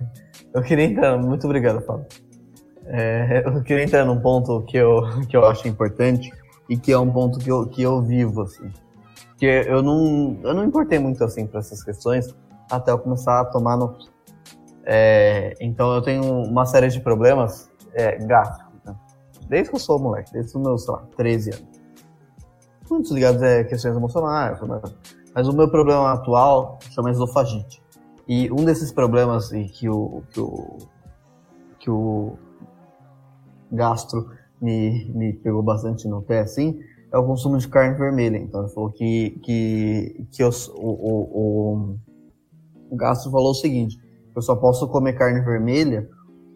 eu 0.54 0.62
queria 0.62 0.84
entrar. 0.84 1.16
Muito 1.18 1.44
obrigado, 1.46 1.80
Fábio. 1.82 2.06
É, 2.86 3.42
eu 3.44 3.62
queria 3.62 3.84
entrar 3.84 4.04
num 4.04 4.20
ponto 4.20 4.62
que 4.62 4.76
eu, 4.76 5.02
que 5.28 5.36
eu 5.36 5.44
acho 5.46 5.66
importante 5.68 6.32
e 6.68 6.76
que 6.76 6.92
é 6.92 6.98
um 6.98 7.10
ponto 7.10 7.38
que 7.38 7.50
eu, 7.50 7.66
que 7.66 7.82
eu 7.82 8.00
vivo, 8.02 8.42
assim. 8.42 8.70
Que 9.36 9.46
eu 9.46 9.82
não, 9.82 10.38
eu 10.42 10.54
não 10.54 10.64
importei 10.64 10.98
muito, 10.98 11.22
assim, 11.24 11.46
para 11.46 11.60
essas 11.60 11.82
questões 11.82 12.34
até 12.70 12.90
eu 12.90 12.98
começar 12.98 13.40
a 13.40 13.44
tomar 13.44 13.76
no. 13.76 13.96
É, 14.84 15.54
então 15.60 15.94
eu 15.94 16.02
tenho 16.02 16.24
uma 16.24 16.66
série 16.66 16.88
de 16.88 17.00
problemas 17.00 17.70
é, 17.94 18.16
gástricos, 18.24 18.80
né? 18.84 18.96
Desde 19.48 19.70
que 19.70 19.76
eu 19.76 19.80
sou 19.80 19.98
moleque, 19.98 20.32
desde 20.32 20.56
os 20.56 20.62
meus, 20.62 20.84
sei 20.84 20.94
lá, 20.94 21.02
13 21.16 21.50
anos. 21.50 21.82
Muitos 22.90 23.10
ligados 23.10 23.42
a 23.42 23.64
questões 23.64 23.96
emocionais, 23.96 24.58
mas 25.34 25.48
o 25.48 25.52
meu 25.52 25.68
problema 25.70 26.12
atual 26.12 26.78
chama 26.90 27.10
esofagite. 27.10 27.81
E 28.28 28.50
um 28.52 28.64
desses 28.64 28.92
problemas 28.92 29.50
que 29.50 29.88
o, 29.88 30.22
que 30.30 30.40
o, 30.40 30.78
que 31.78 31.90
o 31.90 32.36
gastro 33.70 34.30
me, 34.60 35.10
me 35.12 35.32
pegou 35.32 35.62
bastante 35.62 36.06
no 36.06 36.22
pé, 36.22 36.40
assim, 36.40 36.78
é 37.12 37.18
o 37.18 37.26
consumo 37.26 37.58
de 37.58 37.68
carne 37.68 37.96
vermelha. 37.96 38.38
Então, 38.38 38.62
ele 38.62 38.72
falou 38.72 38.90
que, 38.90 39.30
que, 39.42 40.26
que 40.30 40.42
eu, 40.42 40.50
o, 40.74 40.88
o, 40.88 41.96
o 42.90 42.96
gastro 42.96 43.30
falou 43.30 43.50
o 43.50 43.54
seguinte, 43.54 43.98
eu 44.34 44.40
só 44.40 44.56
posso 44.56 44.88
comer 44.88 45.14
carne 45.14 45.40
vermelha 45.40 46.08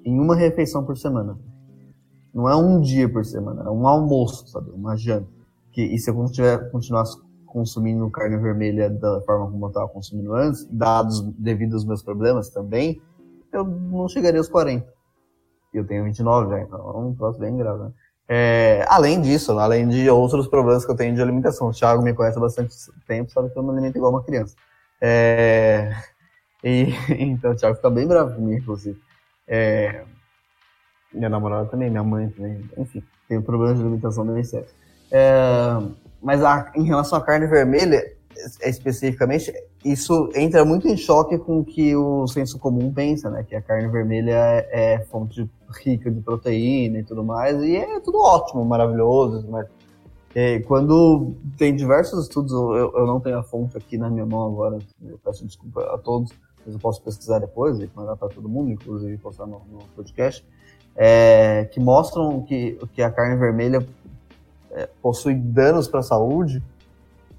em 0.04 0.18
uma 0.18 0.36
refeição 0.36 0.84
por 0.84 0.96
semana. 0.96 1.38
Não 2.32 2.48
é 2.48 2.54
um 2.54 2.80
dia 2.80 3.10
por 3.10 3.24
semana, 3.24 3.64
é 3.64 3.70
um 3.70 3.86
almoço, 3.86 4.46
sabe? 4.48 4.70
Uma 4.70 4.96
janta. 4.96 5.28
Que, 5.72 5.82
e 5.82 5.98
se 5.98 6.10
eu 6.10 6.24
tiver, 6.26 6.70
continuar 6.70 7.04
consumindo 7.56 8.10
carne 8.10 8.36
vermelha 8.36 8.90
da 8.90 9.22
forma 9.22 9.50
como 9.50 9.64
eu 9.64 9.68
estava 9.68 9.88
consumindo 9.88 10.34
antes, 10.34 10.66
dados 10.70 11.22
devido 11.38 11.72
aos 11.72 11.86
meus 11.86 12.02
problemas 12.02 12.50
também, 12.50 13.00
eu 13.50 13.64
não 13.64 14.06
chegaria 14.10 14.38
aos 14.38 14.48
40. 14.48 14.86
Eu 15.72 15.86
tenho 15.86 16.04
29 16.04 16.50
já, 16.50 16.60
então 16.60 16.78
é 16.78 16.98
um 16.98 17.14
troço 17.14 17.38
bem 17.38 17.56
grave, 17.56 17.84
né? 17.84 17.92
É, 18.28 18.84
além 18.88 19.22
disso, 19.22 19.58
além 19.58 19.88
de 19.88 20.10
outros 20.10 20.46
problemas 20.48 20.84
que 20.84 20.90
eu 20.90 20.96
tenho 20.96 21.14
de 21.14 21.22
alimentação. 21.22 21.68
O 21.68 21.72
Thiago 21.72 22.02
me 22.02 22.12
conhece 22.12 22.36
há 22.36 22.40
bastante 22.42 22.74
tempo, 23.06 23.30
sabe 23.30 23.48
que 23.48 23.58
eu 23.58 23.62
me 23.62 23.70
alimento 23.70 23.96
igual 23.96 24.12
uma 24.12 24.22
criança. 24.22 24.54
É, 25.00 25.92
e, 26.62 26.88
então 27.18 27.52
o 27.52 27.56
Thiago 27.56 27.76
fica 27.76 27.88
bem 27.88 28.06
bravo 28.06 28.34
comigo, 28.34 28.60
inclusive. 28.60 29.00
É, 29.48 30.04
minha 31.10 31.30
namorada 31.30 31.70
também, 31.70 31.88
minha 31.88 32.04
mãe 32.04 32.28
também, 32.28 32.68
enfim, 32.76 33.02
tem 33.26 33.40
problemas 33.40 33.78
de 33.78 33.82
alimentação 33.82 34.26
bem 34.26 34.44
sérios. 34.44 34.74
É, 35.10 36.05
mas 36.26 36.42
a, 36.42 36.72
em 36.74 36.82
relação 36.82 37.16
à 37.16 37.22
carne 37.22 37.46
vermelha, 37.46 38.02
especificamente, 38.60 39.54
isso 39.84 40.28
entra 40.34 40.64
muito 40.64 40.88
em 40.88 40.96
choque 40.96 41.38
com 41.38 41.60
o 41.60 41.64
que 41.64 41.94
o 41.94 42.26
senso 42.26 42.58
comum 42.58 42.92
pensa, 42.92 43.30
né? 43.30 43.44
Que 43.48 43.54
a 43.54 43.62
carne 43.62 43.86
vermelha 43.86 44.32
é, 44.32 44.94
é 44.94 44.98
fonte 45.04 45.48
rica 45.84 46.10
de 46.10 46.20
proteína 46.20 46.98
e 46.98 47.04
tudo 47.04 47.22
mais, 47.22 47.62
e 47.62 47.76
é 47.76 48.00
tudo 48.00 48.18
ótimo, 48.18 48.64
maravilhoso, 48.64 49.46
mas 49.48 49.68
é, 50.34 50.58
quando 50.58 51.36
tem 51.56 51.76
diversos 51.76 52.24
estudos, 52.24 52.50
eu, 52.50 52.92
eu, 52.96 53.06
não 53.06 53.20
tenho 53.20 53.38
a 53.38 53.44
fonte 53.44 53.78
aqui 53.78 53.96
na 53.96 54.10
minha 54.10 54.26
mão 54.26 54.48
agora, 54.48 54.80
eu 55.04 55.20
peço 55.24 55.46
desculpa 55.46 55.80
a 55.94 55.98
todos, 55.98 56.32
mas 56.64 56.74
eu 56.74 56.80
posso 56.80 57.00
pesquisar 57.02 57.38
depois 57.38 57.78
e 57.78 57.88
mandar 57.94 58.16
para 58.16 58.30
todo 58.30 58.48
mundo, 58.48 58.72
inclusive 58.72 59.16
postar 59.18 59.46
no, 59.46 59.62
no 59.70 59.78
podcast, 59.94 60.44
é, 60.96 61.66
que 61.66 61.78
mostram 61.78 62.42
que, 62.42 62.76
que 62.94 63.00
a 63.00 63.12
carne 63.12 63.36
vermelha 63.36 63.86
é, 64.76 64.88
possui 65.00 65.34
danos 65.34 65.88
para 65.88 66.00
a 66.00 66.02
saúde 66.02 66.62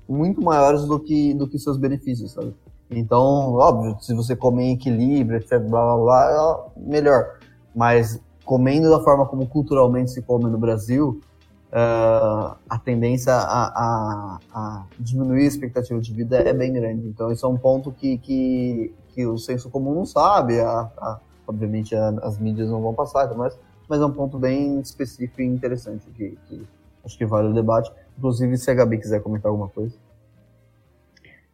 muito 0.09 0.41
maiores 0.41 0.85
do 0.85 0.99
que, 0.99 1.33
do 1.35 1.47
que 1.47 1.59
seus 1.59 1.77
benefícios, 1.77 2.31
sabe? 2.31 2.53
Então, 2.89 3.53
óbvio, 3.53 3.97
se 4.01 4.13
você 4.13 4.35
comer 4.35 4.63
em 4.63 4.73
equilíbrio, 4.73 5.37
etc, 5.37 5.59
blá 5.59 5.95
blá 5.95 5.97
blá, 5.97 6.65
é 6.75 6.79
melhor. 6.79 7.37
Mas 7.75 8.19
comendo 8.43 8.89
da 8.89 8.99
forma 9.01 9.25
como 9.25 9.45
culturalmente 9.45 10.11
se 10.11 10.21
come 10.21 10.45
no 10.45 10.57
Brasil, 10.57 11.21
uh, 11.67 12.55
a 12.69 12.79
tendência 12.83 13.33
a, 13.33 13.67
a, 13.67 14.39
a, 14.53 14.85
diminuir 14.97 15.43
a 15.43 15.47
expectativa 15.47 15.99
de 15.99 16.13
vida 16.13 16.37
é 16.37 16.53
bem 16.53 16.71
grande. 16.71 17.07
Então, 17.07 17.31
isso 17.31 17.45
é 17.45 17.49
um 17.49 17.57
ponto 17.57 17.91
que, 17.91 18.17
que, 18.19 18.93
que 19.13 19.27
o 19.27 19.37
senso 19.37 19.69
comum 19.69 19.93
não 19.93 20.05
sabe, 20.05 20.59
a, 20.61 20.89
a, 20.97 21.19
obviamente 21.45 21.93
as 21.93 22.39
mídias 22.39 22.69
não 22.69 22.81
vão 22.81 22.93
passar, 22.93 23.31
mas, 23.35 23.59
mas 23.87 23.99
é 23.99 24.05
um 24.05 24.13
ponto 24.13 24.39
bem 24.39 24.79
específico 24.79 25.41
e 25.41 25.45
interessante 25.45 26.05
que, 26.15 26.37
que 26.47 26.65
acho 27.07 27.17
que 27.17 27.25
vale 27.25 27.47
o 27.47 27.53
debate. 27.53 27.91
Inclusive, 28.17 28.57
se 28.57 28.69
a 28.69 28.73
Gabi 28.73 28.97
quiser 28.97 29.21
comentar 29.21 29.49
alguma 29.49 29.69
coisa. 29.69 29.95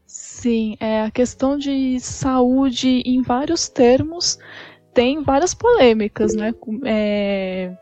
Sim, 0.06 0.76
é, 0.80 1.04
a 1.04 1.12
questão 1.12 1.58
de 1.58 1.99
saúde 1.99 3.01
em 3.06 3.22
vários 3.22 3.70
termos 3.70 4.38
tem 4.93 5.24
várias 5.24 5.54
polêmicas, 5.54 6.36
né? 6.36 6.54
É, 6.86 7.74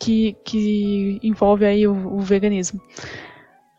que, 0.00 0.36
que 0.44 1.20
envolve 1.22 1.64
aí 1.64 1.86
o, 1.86 1.92
o 1.92 2.20
veganismo. 2.20 2.80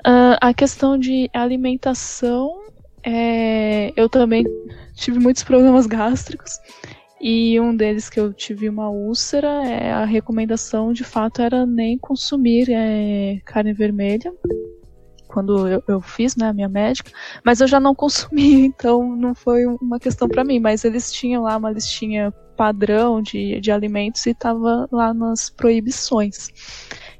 Uh, 0.07 0.37
a 0.39 0.53
questão 0.53 0.97
de 0.97 1.29
alimentação, 1.33 2.63
é, 3.03 3.91
eu 3.95 4.07
também 4.07 4.43
tive 4.93 5.19
muitos 5.19 5.43
problemas 5.43 5.85
gástricos 5.87 6.59
e 7.27 7.59
um 7.59 7.75
deles 7.75 8.07
que 8.07 8.19
eu 8.19 8.31
tive 8.31 8.69
uma 8.69 8.87
úlcera, 8.87 9.47
é, 9.67 9.91
a 9.91 10.05
recomendação 10.05 10.93
de 10.93 11.03
fato 11.03 11.41
era 11.41 11.65
nem 11.65 11.97
consumir 11.97 12.69
é, 12.69 13.39
carne 13.43 13.73
vermelha 13.73 14.31
quando 15.27 15.67
eu, 15.67 15.83
eu, 15.87 15.99
fiz, 15.99 16.35
né, 16.35 16.49
a 16.49 16.53
minha 16.53 16.69
médica, 16.69 17.11
mas 17.43 17.61
eu 17.61 17.67
já 17.67 17.79
não 17.79 17.95
consumi, 17.97 18.67
então 18.67 19.15
não 19.15 19.33
foi 19.33 19.65
uma 19.65 19.99
questão 19.99 20.27
para 20.27 20.43
mim, 20.43 20.59
mas 20.59 20.85
eles 20.85 21.11
tinham 21.11 21.41
lá 21.41 21.57
uma 21.57 21.71
listinha 21.71 22.31
padrão 22.55 23.23
de, 23.23 23.59
de 23.59 23.71
alimentos 23.71 24.23
e 24.27 24.29
estava 24.29 24.87
lá 24.91 25.11
nas 25.11 25.49
proibições. 25.49 26.49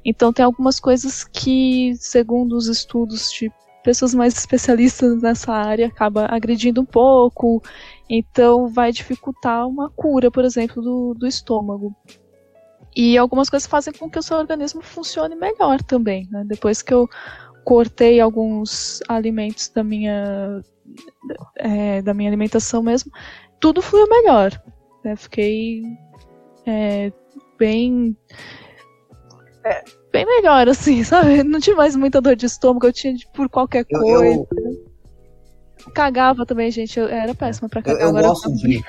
Então 0.04 0.32
tem 0.32 0.44
algumas 0.44 0.78
coisas 0.78 1.24
que, 1.24 1.94
segundo 1.96 2.56
os 2.56 2.68
estudos 2.68 3.32
de 3.32 3.50
pessoas 3.86 4.12
mais 4.12 4.36
especialistas 4.36 5.22
nessa 5.22 5.52
área, 5.52 5.86
acaba 5.86 6.26
agredindo 6.28 6.80
um 6.80 6.84
pouco, 6.84 7.62
então 8.10 8.66
vai 8.66 8.90
dificultar 8.90 9.64
uma 9.68 9.88
cura, 9.88 10.28
por 10.28 10.44
exemplo, 10.44 10.82
do, 10.82 11.14
do 11.14 11.24
estômago. 11.24 11.94
E 12.96 13.16
algumas 13.16 13.48
coisas 13.48 13.68
fazem 13.68 13.94
com 13.94 14.10
que 14.10 14.18
o 14.18 14.22
seu 14.22 14.38
organismo 14.38 14.82
funcione 14.82 15.36
melhor 15.36 15.80
também. 15.84 16.26
Né? 16.32 16.42
Depois 16.48 16.82
que 16.82 16.92
eu 16.92 17.08
cortei 17.64 18.20
alguns 18.20 19.00
alimentos 19.06 19.68
da 19.68 19.84
minha 19.84 20.60
é, 21.56 22.02
da 22.02 22.12
minha 22.12 22.28
alimentação 22.28 22.82
mesmo, 22.82 23.12
tudo 23.60 23.80
fluiu 23.80 24.08
melhor. 24.08 24.50
Né? 25.04 25.14
Fiquei 25.14 25.84
é, 26.66 27.12
bem. 27.56 28.16
É, 29.66 29.82
bem 30.12 30.24
melhor, 30.24 30.68
assim, 30.68 31.02
sabe? 31.04 31.42
Não 31.42 31.58
tinha 31.58 31.74
mais 31.74 31.96
muita 31.96 32.20
dor 32.20 32.36
de 32.36 32.46
estômago, 32.46 32.86
eu 32.86 32.92
tinha 32.92 33.14
de, 33.14 33.26
por 33.32 33.48
qualquer 33.48 33.84
coisa. 33.84 34.06
Eu, 34.06 34.48
eu... 34.54 34.86
Cagava 35.92 36.46
também, 36.46 36.70
gente. 36.70 36.98
Eu 36.98 37.08
era 37.08 37.34
péssima 37.34 37.68
pra 37.68 37.82
cagar. 37.82 38.00
Eu, 38.00 38.04
eu 38.04 38.08
Agora 38.10 38.28
gosto 38.28 38.54
de. 38.54 38.84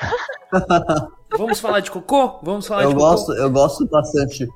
vamos 1.35 1.59
falar 1.59 1.79
de 1.79 1.89
cocô? 1.89 2.39
Vamos 2.43 2.67
falar 2.67 2.83
eu 2.83 2.89
de 2.89 2.95
gosto, 2.95 3.27
cocô? 3.27 3.39
Eu 3.39 3.51
gosto 3.51 3.87
bastante. 3.87 4.47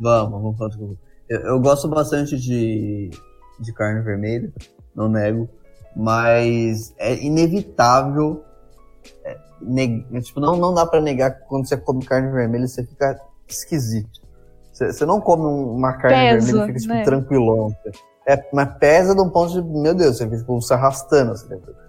Vamos, 0.00 0.42
vamos 0.42 0.58
falar 0.58 0.70
de 0.70 0.78
cocô. 0.78 0.96
Eu, 1.28 1.40
eu 1.40 1.60
gosto 1.60 1.88
bastante 1.88 2.36
de, 2.36 3.10
de 3.60 3.72
carne 3.72 4.02
vermelha, 4.02 4.52
não 4.94 5.08
nego, 5.08 5.48
mas 5.96 6.92
é 6.98 7.14
inevitável 7.24 8.44
é, 9.24 9.38
neg... 9.60 10.06
tipo, 10.22 10.40
não, 10.40 10.56
não 10.56 10.74
dá 10.74 10.84
para 10.84 11.00
negar 11.00 11.30
que 11.30 11.48
quando 11.48 11.66
você 11.66 11.76
come 11.76 12.04
carne 12.04 12.30
vermelha 12.30 12.66
você 12.66 12.84
fica 12.84 13.18
esquisito. 13.48 14.23
Você, 14.74 14.92
você 14.92 15.06
não 15.06 15.20
come 15.20 15.44
uma 15.44 15.92
carne 15.92 16.16
Pesa, 16.16 16.46
vermelha 16.46 16.64
e 16.64 16.66
fica 16.66 16.80
tipo, 16.80 16.94
né? 16.94 17.04
tranquilão. 17.04 17.72
É, 18.26 18.42
mas 18.52 18.74
pesa 18.78 19.14
de 19.14 19.20
um 19.20 19.30
ponto 19.30 19.52
de, 19.52 19.62
meu 19.62 19.94
Deus, 19.94 20.16
você 20.16 20.24
fica 20.24 20.38
tipo, 20.38 20.60
se 20.60 20.74
arrastando. 20.74 21.32
Assim, 21.32 21.46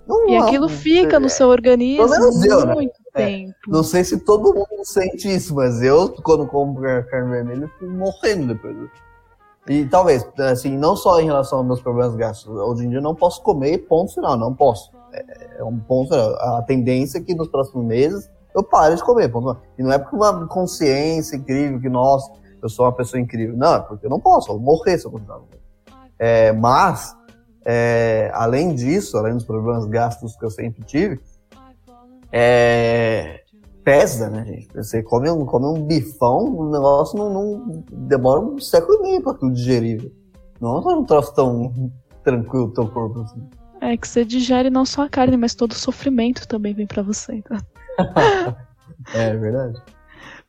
não, 0.08 0.30
E 0.30 0.38
não, 0.38 0.46
aquilo 0.46 0.70
fica 0.70 1.20
no 1.20 1.30
seu 1.30 1.48
organismo 1.48 2.08
menos 2.08 2.46
eu, 2.46 2.66
né? 2.66 2.74
muito 2.76 2.94
É. 3.16 3.26
tempo. 3.26 3.54
Não 3.68 3.82
sei 3.84 4.04
se 4.04 4.20
todo 4.20 4.54
mundo 4.54 4.84
sente 4.84 5.34
isso, 5.34 5.56
mas 5.56 5.82
eu, 5.82 6.10
quando 6.24 6.46
como 6.46 6.80
carne 7.10 7.32
vermelha, 7.32 7.64
eu 7.64 7.70
fico 7.70 7.86
morrendo 7.88 8.54
depois. 8.54 8.76
E 9.68 9.86
talvez, 9.86 10.28
assim, 10.38 10.78
não 10.78 10.96
só 10.96 11.20
em 11.20 11.26
relação 11.26 11.58
aos 11.60 11.68
meus 11.68 11.82
problemas 11.82 12.16
gástricos, 12.16 12.56
hoje 12.60 12.86
em 12.86 12.90
dia 12.90 13.00
eu 13.00 13.04
não 13.04 13.16
posso 13.16 13.42
comer, 13.42 13.80
ponto 13.88 14.14
final, 14.14 14.38
não 14.38 14.54
posso. 14.54 14.92
É, 15.12 15.60
é 15.60 15.64
um 15.64 15.80
ponto 15.80 16.10
final. 16.10 16.36
A 16.58 16.62
tendência 16.62 17.18
é 17.18 17.22
que 17.22 17.34
nos 17.34 17.48
próximos 17.48 17.84
meses 17.84 18.30
eu 18.54 18.62
pare 18.62 18.96
de 18.96 19.04
comer, 19.04 19.30
ponto 19.30 19.48
final. 19.54 19.62
E 19.80 19.82
não 19.82 19.92
é 19.92 19.98
porque 19.98 20.16
uma 20.16 20.46
consciência 20.48 21.36
incrível, 21.38 21.80
que, 21.80 21.90
nossa, 21.90 22.30
eu 22.66 22.70
sou 22.70 22.86
uma 22.86 22.92
pessoa 22.92 23.20
incrível. 23.20 23.56
Não, 23.56 23.76
é 23.76 23.80
porque 23.80 24.06
eu 24.06 24.10
não 24.10 24.20
posso, 24.20 24.50
eu 24.52 24.56
vou 24.56 24.78
morrer 24.78 24.98
se 24.98 25.06
eu 25.06 25.12
continuar. 25.12 25.42
É, 26.18 26.52
mas, 26.52 27.16
é, 27.66 28.32
além 28.34 28.74
disso, 28.74 29.18
além 29.18 29.34
dos 29.34 29.44
problemas 29.44 29.86
gástricos 29.86 30.36
que 30.36 30.46
eu 30.46 30.50
sempre 30.50 30.84
tive, 30.84 31.20
é, 32.32 33.42
pesa, 33.84 34.30
né, 34.30 34.44
gente? 34.46 34.68
Você 34.76 35.04
come 35.04 35.30
um, 35.30 35.46
come 35.46 35.66
um 35.66 35.86
bifão, 35.86 36.44
o 36.58 36.72
negócio 36.72 37.18
não, 37.18 37.30
não 37.32 37.84
demora 37.92 38.42
um 38.42 38.60
século 38.60 39.00
e 39.00 39.02
meio 39.04 39.22
pra 39.22 39.34
tudo 39.34 39.54
digerir. 39.54 40.12
Não 40.60 40.78
é 40.78 40.96
um 40.96 41.06
troço 41.06 41.34
tão 41.34 41.92
tranquilo 42.24 42.74
teu 42.74 42.88
corpo 42.90 43.22
assim. 43.22 43.48
É 43.82 43.96
que 43.96 44.08
você 44.08 44.26
digere 44.26 44.70
não 44.70 44.86
só 44.86 45.04
a 45.04 45.10
carne, 45.10 45.38
mas 45.38 45.54
todo 45.54 45.72
o 45.72 45.76
sofrimento 45.76 46.48
também 46.48 46.74
vem 46.74 46.88
pra 46.88 47.04
você. 47.04 47.36
Então. 47.36 47.58
É 49.14 49.36
verdade. 49.36 49.80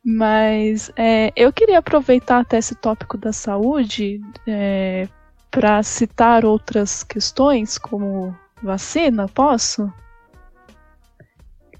Mas 0.09 0.89
é, 0.95 1.33
eu 1.35 1.51
queria 1.51 1.79
aproveitar 1.79 2.39
até 2.39 2.59
esse 2.59 2.73
tópico 2.73 3.17
da 3.17 3.33
saúde 3.33 4.21
é, 4.47 5.05
para 5.51 5.83
citar 5.83 6.45
outras 6.45 7.03
questões, 7.03 7.77
como 7.77 8.33
vacina, 8.63 9.27
posso? 9.27 9.91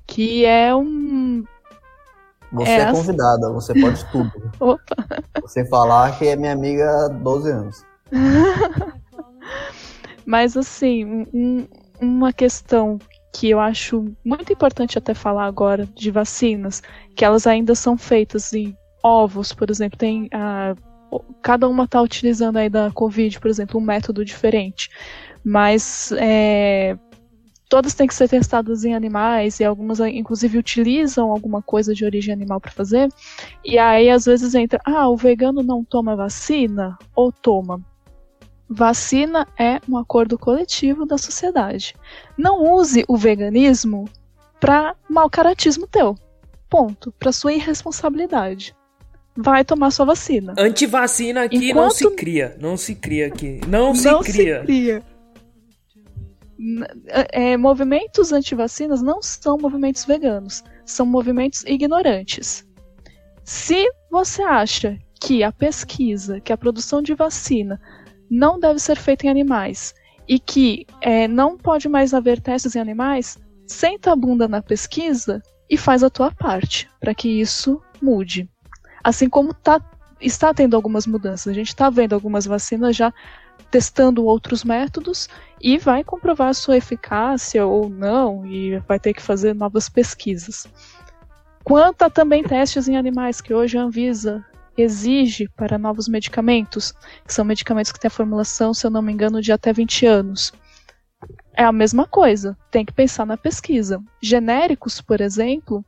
Que 0.05 0.43
é 0.43 0.75
um. 0.75 1.45
Você 2.51 2.71
É 2.71 2.79
é, 2.81 2.91
convidada, 2.91 3.49
você 3.49 3.73
pode 3.73 4.05
tudo. 4.11 4.29
Opa! 4.59 5.23
Você 5.41 5.63
falar 5.63 6.19
que 6.19 6.27
é 6.27 6.35
minha 6.35 6.51
amiga 6.51 7.05
há 7.05 7.07
12 7.07 7.49
anos. 7.49 7.85
Mas 10.25 10.57
assim, 10.57 11.25
um- 11.33 11.65
uma 12.01 12.33
questão 12.33 12.99
que 13.33 13.49
eu 13.49 13.59
acho 13.59 14.05
muito 14.23 14.51
importante 14.51 14.97
até 14.97 15.13
falar 15.13 15.45
agora 15.45 15.87
de 15.95 16.11
vacinas, 16.11 16.81
que 17.15 17.23
elas 17.23 17.45
ainda 17.45 17.75
são 17.75 17.97
feitas 17.97 18.53
em 18.53 18.75
ovos, 19.03 19.53
por 19.53 19.69
exemplo, 19.69 19.97
tem 19.97 20.27
a, 20.33 20.75
cada 21.41 21.67
uma 21.67 21.83
está 21.83 22.01
utilizando 22.01 22.57
aí 22.57 22.69
da 22.69 22.91
Covid, 22.91 23.39
por 23.39 23.49
exemplo, 23.49 23.79
um 23.79 23.83
método 23.83 24.25
diferente, 24.25 24.89
mas 25.43 26.11
é, 26.17 26.97
todas 27.69 27.93
têm 27.93 28.07
que 28.07 28.15
ser 28.15 28.29
testadas 28.29 28.83
em 28.83 28.93
animais 28.93 29.59
e 29.59 29.63
algumas 29.63 29.99
inclusive 29.99 30.57
utilizam 30.57 31.31
alguma 31.31 31.61
coisa 31.61 31.93
de 31.93 32.05
origem 32.05 32.33
animal 32.33 32.59
para 32.59 32.71
fazer. 32.71 33.09
E 33.63 33.77
aí 33.77 34.09
às 34.09 34.25
vezes 34.25 34.55
entra, 34.55 34.79
ah, 34.85 35.09
o 35.09 35.15
vegano 35.15 35.61
não 35.63 35.83
toma 35.83 36.15
vacina 36.15 36.97
ou 37.15 37.31
toma? 37.31 37.81
Vacina 38.69 39.47
é 39.57 39.79
um 39.87 39.97
acordo 39.97 40.37
coletivo 40.37 41.05
da 41.05 41.17
sociedade. 41.17 41.93
Não 42.37 42.73
use 42.73 43.05
o 43.07 43.15
veganismo 43.15 44.09
para 44.59 44.95
mau 45.09 45.29
caratismo 45.29 45.87
teu. 45.87 46.15
Ponto. 46.69 47.11
Para 47.17 47.31
sua 47.31 47.53
irresponsabilidade. 47.53 48.75
Vai 49.35 49.63
tomar 49.63 49.91
sua 49.91 50.05
vacina. 50.05 50.53
Antivacina 50.57 51.43
aqui 51.43 51.57
não 51.73 51.85
Enquanto- 51.85 51.93
se 51.93 52.11
cria. 52.15 52.57
Não 52.59 52.75
se 52.75 52.95
cria 52.95 53.27
aqui. 53.27 53.61
Não, 53.67 53.93
se 53.95 54.05
não 54.05 54.21
cria. 54.21 54.59
se 54.59 54.65
cria. 54.65 55.03
N- 56.59 56.87
é, 57.31 57.55
movimentos 57.55 58.33
antivacinas 58.33 59.01
não 59.01 59.21
são 59.21 59.57
movimentos 59.57 60.03
veganos, 60.05 60.63
são 60.85 61.05
movimentos 61.05 61.63
ignorantes. 61.65 62.65
Se 63.43 63.87
você 64.11 64.41
acha 64.41 64.97
que 65.21 65.43
a 65.43 65.51
pesquisa, 65.51 66.39
que 66.41 66.51
a 66.51 66.57
produção 66.57 67.01
de 67.01 67.13
vacina 67.13 67.79
não 68.29 68.59
deve 68.59 68.79
ser 68.79 68.97
feita 68.97 69.25
em 69.25 69.29
animais 69.29 69.93
e 70.27 70.39
que 70.39 70.85
é, 71.01 71.27
não 71.27 71.57
pode 71.57 71.87
mais 71.87 72.13
haver 72.13 72.41
testes 72.41 72.75
em 72.75 72.79
animais, 72.79 73.37
senta 73.65 74.11
a 74.11 74.15
bunda 74.15 74.47
na 74.47 74.61
pesquisa 74.61 75.41
e 75.69 75.77
faz 75.77 76.03
a 76.03 76.09
tua 76.09 76.31
parte 76.31 76.89
para 76.99 77.13
que 77.13 77.29
isso 77.29 77.81
mude. 78.01 78.49
Assim 79.03 79.29
como 79.29 79.53
tá, 79.53 79.81
está 80.19 80.53
tendo 80.53 80.75
algumas 80.75 81.07
mudanças, 81.07 81.47
a 81.47 81.53
gente 81.53 81.69
está 81.69 81.89
vendo 81.89 82.13
algumas 82.13 82.45
vacinas 82.45 82.95
já 82.95 83.13
testando 83.71 84.25
outros 84.25 84.63
métodos 84.63 85.27
e 85.61 85.77
vai 85.77 86.03
comprovar 86.03 86.49
a 86.49 86.53
sua 86.53 86.77
eficácia 86.77 87.65
ou 87.65 87.89
não 87.89 88.45
e 88.45 88.79
vai 88.79 88.99
ter 88.99 89.13
que 89.13 89.21
fazer 89.21 89.53
novas 89.53 89.89
pesquisas. 89.89 90.67
Quanto 91.63 92.03
a 92.03 92.09
também 92.09 92.43
testes 92.43 92.87
em 92.87 92.95
animais, 92.95 93.41
que 93.41 93.53
hoje 93.53 93.77
a 93.77 93.81
Anvisa 93.81 94.45
exige 94.77 95.49
para 95.55 95.77
novos 95.77 96.07
medicamentos, 96.07 96.93
que 97.25 97.33
são 97.33 97.43
medicamentos 97.43 97.91
que 97.91 97.99
têm 97.99 98.07
a 98.07 98.11
formulação, 98.11 98.73
se 98.73 98.85
eu 98.85 98.91
não 98.91 99.01
me 99.01 99.11
engano, 99.11 99.41
de 99.41 99.51
até 99.51 99.73
20 99.73 100.05
anos. 100.05 100.51
É 101.55 101.63
a 101.63 101.71
mesma 101.71 102.05
coisa, 102.05 102.57
tem 102.69 102.85
que 102.85 102.93
pensar 102.93 103.25
na 103.25 103.37
pesquisa. 103.37 103.99
Genéricos, 104.21 105.01
por 105.01 105.19
exemplo, 105.19 105.83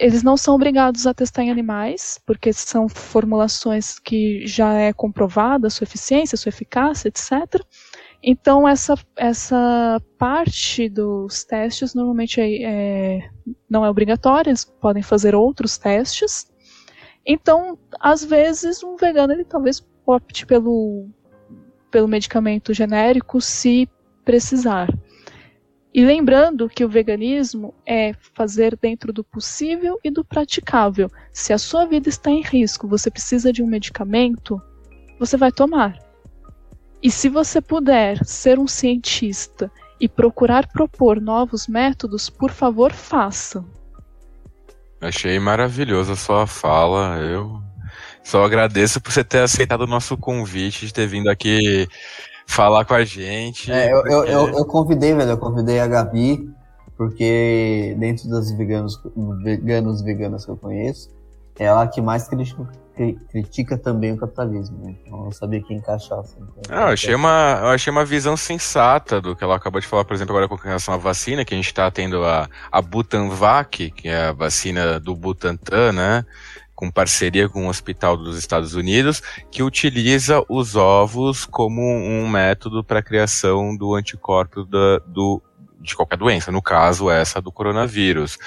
eles 0.00 0.22
não 0.22 0.36
são 0.36 0.54
obrigados 0.54 1.06
a 1.06 1.14
testar 1.14 1.42
em 1.42 1.50
animais, 1.50 2.18
porque 2.26 2.52
são 2.52 2.88
formulações 2.88 3.98
que 3.98 4.46
já 4.46 4.72
é 4.72 4.92
comprovada 4.92 5.70
sua 5.70 5.84
eficiência, 5.84 6.38
sua 6.38 6.48
eficácia, 6.48 7.08
etc. 7.08 7.62
Então 8.22 8.66
essa, 8.66 8.94
essa 9.16 10.02
parte 10.18 10.88
dos 10.88 11.44
testes 11.44 11.94
normalmente 11.94 12.40
é, 12.40 12.62
é, 12.62 13.30
não 13.70 13.84
é 13.84 13.90
obrigatória, 13.90 14.50
eles 14.50 14.64
podem 14.64 15.02
fazer 15.02 15.34
outros 15.34 15.78
testes. 15.78 16.50
Então, 17.30 17.78
às 18.00 18.24
vezes, 18.24 18.82
um 18.82 18.96
vegano 18.96 19.34
ele 19.34 19.44
talvez 19.44 19.86
opte 20.06 20.46
pelo, 20.46 21.06
pelo 21.90 22.08
medicamento 22.08 22.72
genérico 22.72 23.38
se 23.38 23.86
precisar. 24.24 24.88
E 25.92 26.02
lembrando 26.02 26.70
que 26.70 26.82
o 26.82 26.88
veganismo 26.88 27.74
é 27.84 28.14
fazer 28.34 28.78
dentro 28.80 29.12
do 29.12 29.22
possível 29.22 29.98
e 30.02 30.10
do 30.10 30.24
praticável. 30.24 31.10
Se 31.30 31.52
a 31.52 31.58
sua 31.58 31.84
vida 31.84 32.08
está 32.08 32.30
em 32.30 32.40
risco, 32.40 32.88
você 32.88 33.10
precisa 33.10 33.52
de 33.52 33.62
um 33.62 33.66
medicamento, 33.66 34.58
você 35.18 35.36
vai 35.36 35.52
tomar. 35.52 35.98
E 37.02 37.10
se 37.10 37.28
você 37.28 37.60
puder 37.60 38.24
ser 38.24 38.58
um 38.58 38.66
cientista 38.66 39.70
e 40.00 40.08
procurar 40.08 40.66
propor 40.68 41.20
novos 41.20 41.66
métodos, 41.66 42.30
por 42.30 42.50
favor, 42.50 42.90
faça. 42.90 43.62
Achei 45.00 45.38
maravilhosa 45.38 46.12
a 46.12 46.16
sua 46.16 46.46
fala. 46.46 47.18
Eu 47.18 47.62
só 48.22 48.44
agradeço 48.44 49.00
por 49.00 49.12
você 49.12 49.22
ter 49.22 49.40
aceitado 49.40 49.82
o 49.82 49.86
nosso 49.86 50.16
convite, 50.16 50.86
de 50.86 50.92
ter 50.92 51.06
vindo 51.06 51.30
aqui 51.30 51.88
falar 52.46 52.84
com 52.84 52.94
a 52.94 53.04
gente. 53.04 53.70
É, 53.70 53.92
eu, 53.92 54.04
eu, 54.06 54.24
eu, 54.24 54.48
eu, 54.58 54.64
convidei, 54.64 55.14
velho, 55.14 55.30
eu 55.30 55.38
convidei 55.38 55.78
a 55.78 55.86
Gabi, 55.86 56.50
porque 56.96 57.94
dentro 57.98 58.28
das 58.28 58.50
veganos, 58.50 59.00
veganos 59.42 60.02
veganas 60.02 60.44
que 60.44 60.50
eu 60.50 60.56
conheço, 60.56 61.10
é 61.58 61.64
ela 61.64 61.86
que 61.86 62.00
mais 62.00 62.26
critica, 62.26 62.68
critica 63.30 63.78
também 63.78 64.12
o 64.12 64.16
capitalismo, 64.16 64.78
né? 64.84 64.96
Então 65.04 65.26
eu 65.26 65.32
sabia 65.32 65.62
que 65.62 65.72
encaixar. 65.72 66.18
Assim, 66.18 66.38
ah, 66.68 66.88
eu 66.88 66.92
achei, 66.94 67.14
uma, 67.14 67.58
eu 67.62 67.68
achei 67.68 67.90
uma 67.90 68.04
visão 68.04 68.36
sensata 68.36 69.20
do 69.20 69.36
que 69.36 69.44
ela 69.44 69.56
acabou 69.56 69.80
de 69.80 69.86
falar, 69.86 70.04
por 70.04 70.14
exemplo, 70.14 70.36
agora 70.36 70.48
com 70.48 70.56
relação 70.56 70.92
à 70.92 70.96
vacina, 70.96 71.44
que 71.44 71.54
a 71.54 71.56
gente 71.56 71.66
está 71.66 71.90
tendo 71.90 72.24
a, 72.24 72.48
a 72.70 72.82
Butanvac, 72.82 73.90
que 73.92 74.08
é 74.08 74.26
a 74.26 74.32
vacina 74.32 74.98
do 74.98 75.14
Butantan, 75.14 75.92
né? 75.92 76.24
com 76.78 76.92
parceria 76.92 77.48
com 77.48 77.66
o 77.66 77.68
Hospital 77.68 78.16
dos 78.16 78.38
Estados 78.38 78.74
Unidos, 78.74 79.20
que 79.50 79.64
utiliza 79.64 80.44
os 80.48 80.76
ovos 80.76 81.44
como 81.44 81.82
um 81.82 82.28
método 82.28 82.84
para 82.84 83.00
a 83.00 83.02
criação 83.02 83.76
do 83.76 83.96
anticorpo 83.96 84.64
da, 84.64 85.00
do, 85.04 85.42
de 85.80 85.96
qualquer 85.96 86.16
doença, 86.16 86.52
no 86.52 86.62
caso 86.62 87.10
essa 87.10 87.42
do 87.42 87.50
coronavírus. 87.50 88.38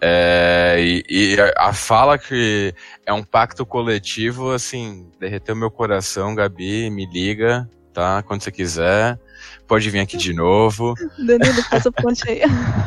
É, 0.00 0.76
e, 0.78 1.04
e, 1.08 1.36
a 1.56 1.72
fala 1.72 2.16
que 2.16 2.72
é 3.04 3.12
um 3.12 3.24
pacto 3.24 3.66
coletivo, 3.66 4.52
assim, 4.52 5.10
derreteu 5.18 5.56
meu 5.56 5.70
coração, 5.70 6.34
Gabi, 6.34 6.88
me 6.90 7.04
liga, 7.04 7.68
tá? 7.92 8.22
Quando 8.22 8.42
você 8.42 8.52
quiser. 8.52 9.18
Pode 9.66 9.90
vir 9.90 10.00
aqui 10.00 10.16
de 10.16 10.32
novo. 10.32 10.94
Danilo, 11.18 11.62
faz 11.64 11.86
a 11.86 11.92
ponte 11.92 12.28
aí. 12.28 12.40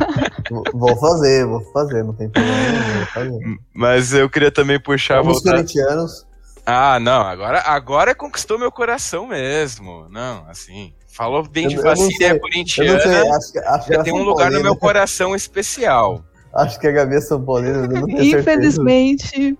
vou 0.73 0.97
fazer, 0.97 1.45
vou 1.45 1.61
fazer, 1.71 2.03
não 2.03 2.13
tem 2.13 2.27
problema, 2.27 2.79
vou 2.95 3.05
fazer. 3.05 3.59
Mas 3.73 4.13
eu 4.13 4.27
queria 4.27 4.51
também 4.51 4.79
puxar... 4.79 5.21
Voltar... 5.21 5.51
corintianos. 5.51 6.25
Ah, 6.65 6.99
não, 6.99 7.21
agora, 7.21 7.61
agora 7.61 8.15
conquistou 8.15 8.57
meu 8.57 8.71
coração 8.71 9.27
mesmo. 9.27 10.07
Não, 10.09 10.45
assim, 10.47 10.93
falou 11.07 11.47
bem 11.47 11.67
de 11.67 11.75
vacina 11.75 12.25
é 12.25 12.39
corintiana, 12.39 13.35
acho 13.35 13.59
acho 13.59 13.87
que 13.87 14.03
tem 14.03 14.13
um 14.13 14.23
lugar 14.23 14.51
no 14.51 14.61
meu 14.61 14.75
coração 14.75 15.35
especial. 15.35 16.23
Acho 16.53 16.79
que 16.79 16.87
a 16.87 16.91
Gabi 16.91 17.15
é 17.15 17.21
São 17.21 17.43
Paulina, 17.43 17.87
Infelizmente, 18.19 19.57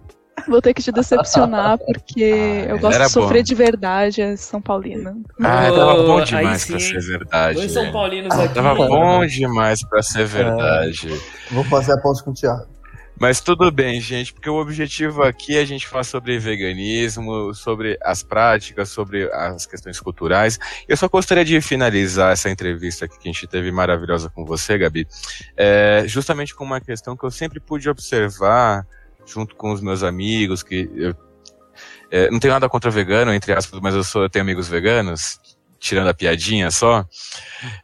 Vou 0.48 0.62
ter 0.62 0.74
que 0.74 0.82
te 0.82 0.92
decepcionar, 0.92 1.78
porque 1.86 2.66
ah, 2.68 2.72
eu 2.72 2.80
gosto 2.80 3.00
de 3.00 3.10
sofrer 3.10 3.39
bom. 3.39 3.44
de 3.44 3.56
verdade, 3.56 4.22
é 4.22 4.36
São 4.36 4.62
Paulina. 4.62 5.16
Ah, 5.42 5.70
oh, 5.70 5.76
tava 5.76 6.04
bom 6.04 6.24
demais 6.24 6.66
pra 6.66 6.80
ser 6.80 7.00
verdade. 7.00 7.56
Dois 7.56 7.72
São 7.72 7.92
Paulinos 7.92 8.34
aqui. 8.34 8.54
Tava 8.54 8.76
bom 8.76 9.26
demais 9.26 9.84
pra 9.88 10.02
ser 10.02 10.26
verdade. 10.26 11.14
É, 11.14 11.54
vou 11.54 11.64
fazer 11.66 11.94
a 11.94 11.98
ponte 11.98 12.24
com 12.24 12.32
o 12.32 12.34
Thiago. 12.34 12.68
Mas 13.20 13.39
tudo 13.39 13.72
bem, 13.72 14.01
gente, 14.01 14.34
porque 14.34 14.49
o 14.49 14.59
objetivo 14.59 15.22
aqui 15.22 15.55
é 15.55 15.62
a 15.62 15.66
gente 15.66 15.88
falar 15.88 16.03
sobre 16.03 16.39
veganismo, 16.39 17.53
sobre 17.53 17.97
as 18.01 18.24
práticas, 18.24 18.89
sobre 18.89 19.32
as 19.32 19.66
questões 19.66 19.99
culturais. 19.99 20.57
Eu 20.88 20.97
só 20.97 21.07
gostaria 21.07 21.45
de 21.45 21.62
finalizar 21.62 22.34
essa 22.34 22.49
entrevista 22.49 23.05
aqui 23.05 23.20
que 23.20 23.30
a 23.30 23.32
gente 23.32 23.47
teve 23.47 23.72
maravilhosa 23.72 24.30
com 24.30 24.43
você, 24.43 24.78
Gabi, 24.78 25.07
é, 25.55 26.03
justamente 26.07 26.55
com 26.55 26.64
uma 26.64 26.82
questão 26.82 27.16
que 27.16 27.24
eu 27.24 27.32
sempre 27.32 27.59
pude 27.59 27.88
observar 27.88 28.88
junto 29.26 29.55
com 29.55 29.72
os 29.72 29.82
meus 29.82 30.01
amigos, 30.01 30.64
que 30.64 30.89
eu 30.95 31.16
é, 32.09 32.30
não 32.30 32.39
tenho 32.39 32.53
nada 32.53 32.68
contra 32.68 32.91
vegano, 32.91 33.34
entre 33.34 33.53
aspas, 33.53 33.80
mas 33.80 33.95
eu, 33.95 34.03
sou, 34.03 34.24
eu 34.24 34.30
tenho 34.30 34.43
amigos 34.43 34.68
veganos, 34.68 35.39
tirando 35.80 36.09
a 36.09 36.14
piadinha 36.14 36.70
só, 36.70 37.05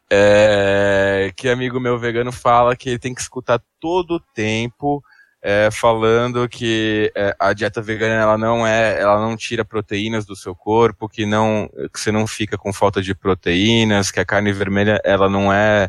é, 0.10 1.32
que 1.36 1.48
amigo 1.48 1.80
meu 1.80 1.98
vegano 1.98 2.32
fala 2.32 2.76
que 2.76 2.90
ele 2.90 3.00
tem 3.00 3.14
que 3.14 3.22
escutar 3.22 3.62
todo 3.80 4.16
o 4.16 4.20
tempo 4.20 5.02
é, 5.50 5.70
falando 5.72 6.46
que 6.50 7.10
é, 7.16 7.34
a 7.40 7.54
dieta 7.54 7.82
vegana 7.82 8.16
ela 8.16 8.38
não 8.38 8.68
é, 8.68 9.00
ela 9.00 9.18
não 9.18 9.38
tira 9.38 9.64
proteínas 9.64 10.26
do 10.26 10.36
seu 10.36 10.54
corpo, 10.54 11.08
que 11.08 11.26
não, 11.26 11.70
que 11.94 11.98
você 11.98 12.12
não 12.12 12.28
fica 12.28 12.58
com 12.58 12.74
falta 12.74 13.02
de 13.02 13.16
proteínas, 13.16 14.12
que 14.12 14.20
a 14.20 14.26
carne 14.26 14.52
vermelha 14.52 15.00
ela 15.06 15.30
não 15.30 15.54
é, 15.54 15.88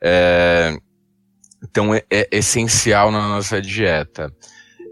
é 0.00 0.74
tão 1.70 1.94
é, 1.94 2.02
essencial 2.32 3.10
na 3.10 3.28
nossa 3.28 3.60
dieta 3.60 4.32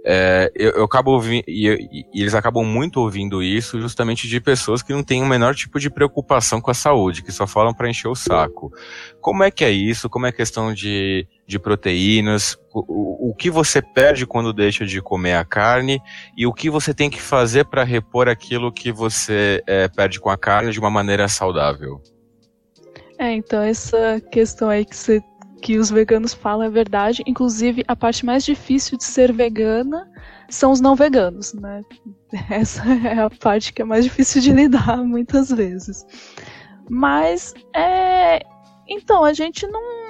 é, 0.05 0.51
eu, 0.55 0.73
eu, 0.73 0.85
acabo 0.85 1.13
ouvindo, 1.13 1.45
e, 1.47 1.69
e, 2.13 2.23
eles 2.23 2.35
acabam 2.35 2.65
muito 2.65 3.01
ouvindo 3.01 3.43
isso 3.43 3.81
justamente 3.81 4.27
de 4.27 4.41
pessoas 4.41 4.83
que 4.83 4.93
não 4.93 5.03
têm 5.03 5.23
o 5.23 5.27
menor 5.27 5.55
tipo 5.55 5.79
de 5.79 5.89
preocupação 5.89 6.61
com 6.61 6.71
a 6.71 6.75
saúde, 6.75 7.23
que 7.23 7.31
só 7.31 7.47
falam 7.47 7.73
para 7.73 7.89
encher 7.89 8.09
o 8.09 8.15
saco. 8.15 8.73
Como 9.21 9.45
é 9.45 9.51
que 9.51 9.65
é 9.65 9.71
isso? 9.71 10.11
Como 10.11 10.27
é 10.27 10.31
a 10.31 10.33
questão 10.33 10.75
de, 10.75 11.27
de 11.53 11.59
proteínas? 11.59 12.59
O, 12.75 13.31
o 13.31 13.35
que 13.35 13.51
você 13.51 13.81
perde 13.81 14.27
quando 14.27 14.53
deixa 14.53 14.85
de 14.85 15.01
comer 15.01 15.35
a 15.35 15.45
carne 15.45 16.01
e 16.37 16.47
o 16.47 16.53
que 16.53 16.69
você 16.69 16.93
tem 16.93 17.09
que 17.09 17.21
fazer 17.21 17.67
para 17.67 17.85
repor 17.85 18.29
aquilo 18.29 18.73
que 18.73 18.91
você 18.91 19.63
é, 19.67 19.87
perde 19.89 20.19
com 20.19 20.31
a 20.31 20.37
carne 20.37 20.73
de 20.73 20.81
uma 20.81 20.91
maneira 20.91 21.29
saudável? 21.29 22.03
É, 23.19 23.33
então 23.33 23.63
essa 23.63 24.21
questão 24.33 24.69
aí 24.69 24.85
que 24.85 24.97
você 24.97 25.23
que 25.63 25.79
os 25.79 25.91
veganos 25.91 26.35
falam 26.35 26.67
é 26.67 26.71
verdade. 26.71 27.23
Inclusive, 27.25 27.85
a 27.87 27.95
parte 27.95 28.27
mais 28.27 28.45
difícil 28.45 28.99
de 28.99 29.05
ser 29.05 29.33
vegana 29.33 30.11
são 30.51 30.73
os 30.73 30.81
não 30.81 30.97
veganos, 30.97 31.55
né? 31.55 31.83
Essa 32.51 32.83
é 33.07 33.21
a 33.21 33.31
parte 33.31 33.73
que 33.73 33.81
é 33.81 33.85
mais 33.85 34.05
difícil 34.05 34.43
de 34.43 34.53
lidar 34.53 34.99
muitas 35.07 35.51
vezes. 35.51 36.05
Mas 36.91 37.55
é. 37.75 38.43
Então, 38.89 39.25
a 39.25 39.33
gente 39.33 39.67
não. 39.69 40.02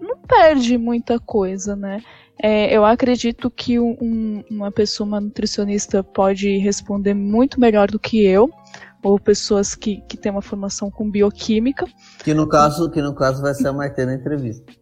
Não 0.00 0.16
perde 0.16 0.76
muita 0.78 1.18
coisa, 1.18 1.76
né? 1.76 2.02
É, 2.42 2.74
eu 2.74 2.84
acredito 2.84 3.50
que 3.50 3.78
um, 3.78 4.42
uma 4.50 4.72
pessoa, 4.72 5.06
uma 5.06 5.20
nutricionista, 5.20 6.02
pode 6.02 6.56
responder 6.56 7.12
muito 7.12 7.60
melhor 7.60 7.90
do 7.90 7.98
que 7.98 8.24
eu 8.24 8.50
ou 9.02 9.18
pessoas 9.18 9.74
que, 9.74 10.00
que 10.08 10.16
têm 10.16 10.32
uma 10.32 10.42
formação 10.42 10.90
com 10.90 11.10
bioquímica. 11.10 11.86
Que 12.24 12.32
no 12.32 12.48
caso, 12.48 12.90
que 12.90 13.02
no 13.02 13.14
caso 13.14 13.42
vai 13.42 13.54
ser 13.54 13.68
a 13.68 13.72
Maite 13.72 14.04
na 14.04 14.14
entrevista. 14.14 14.72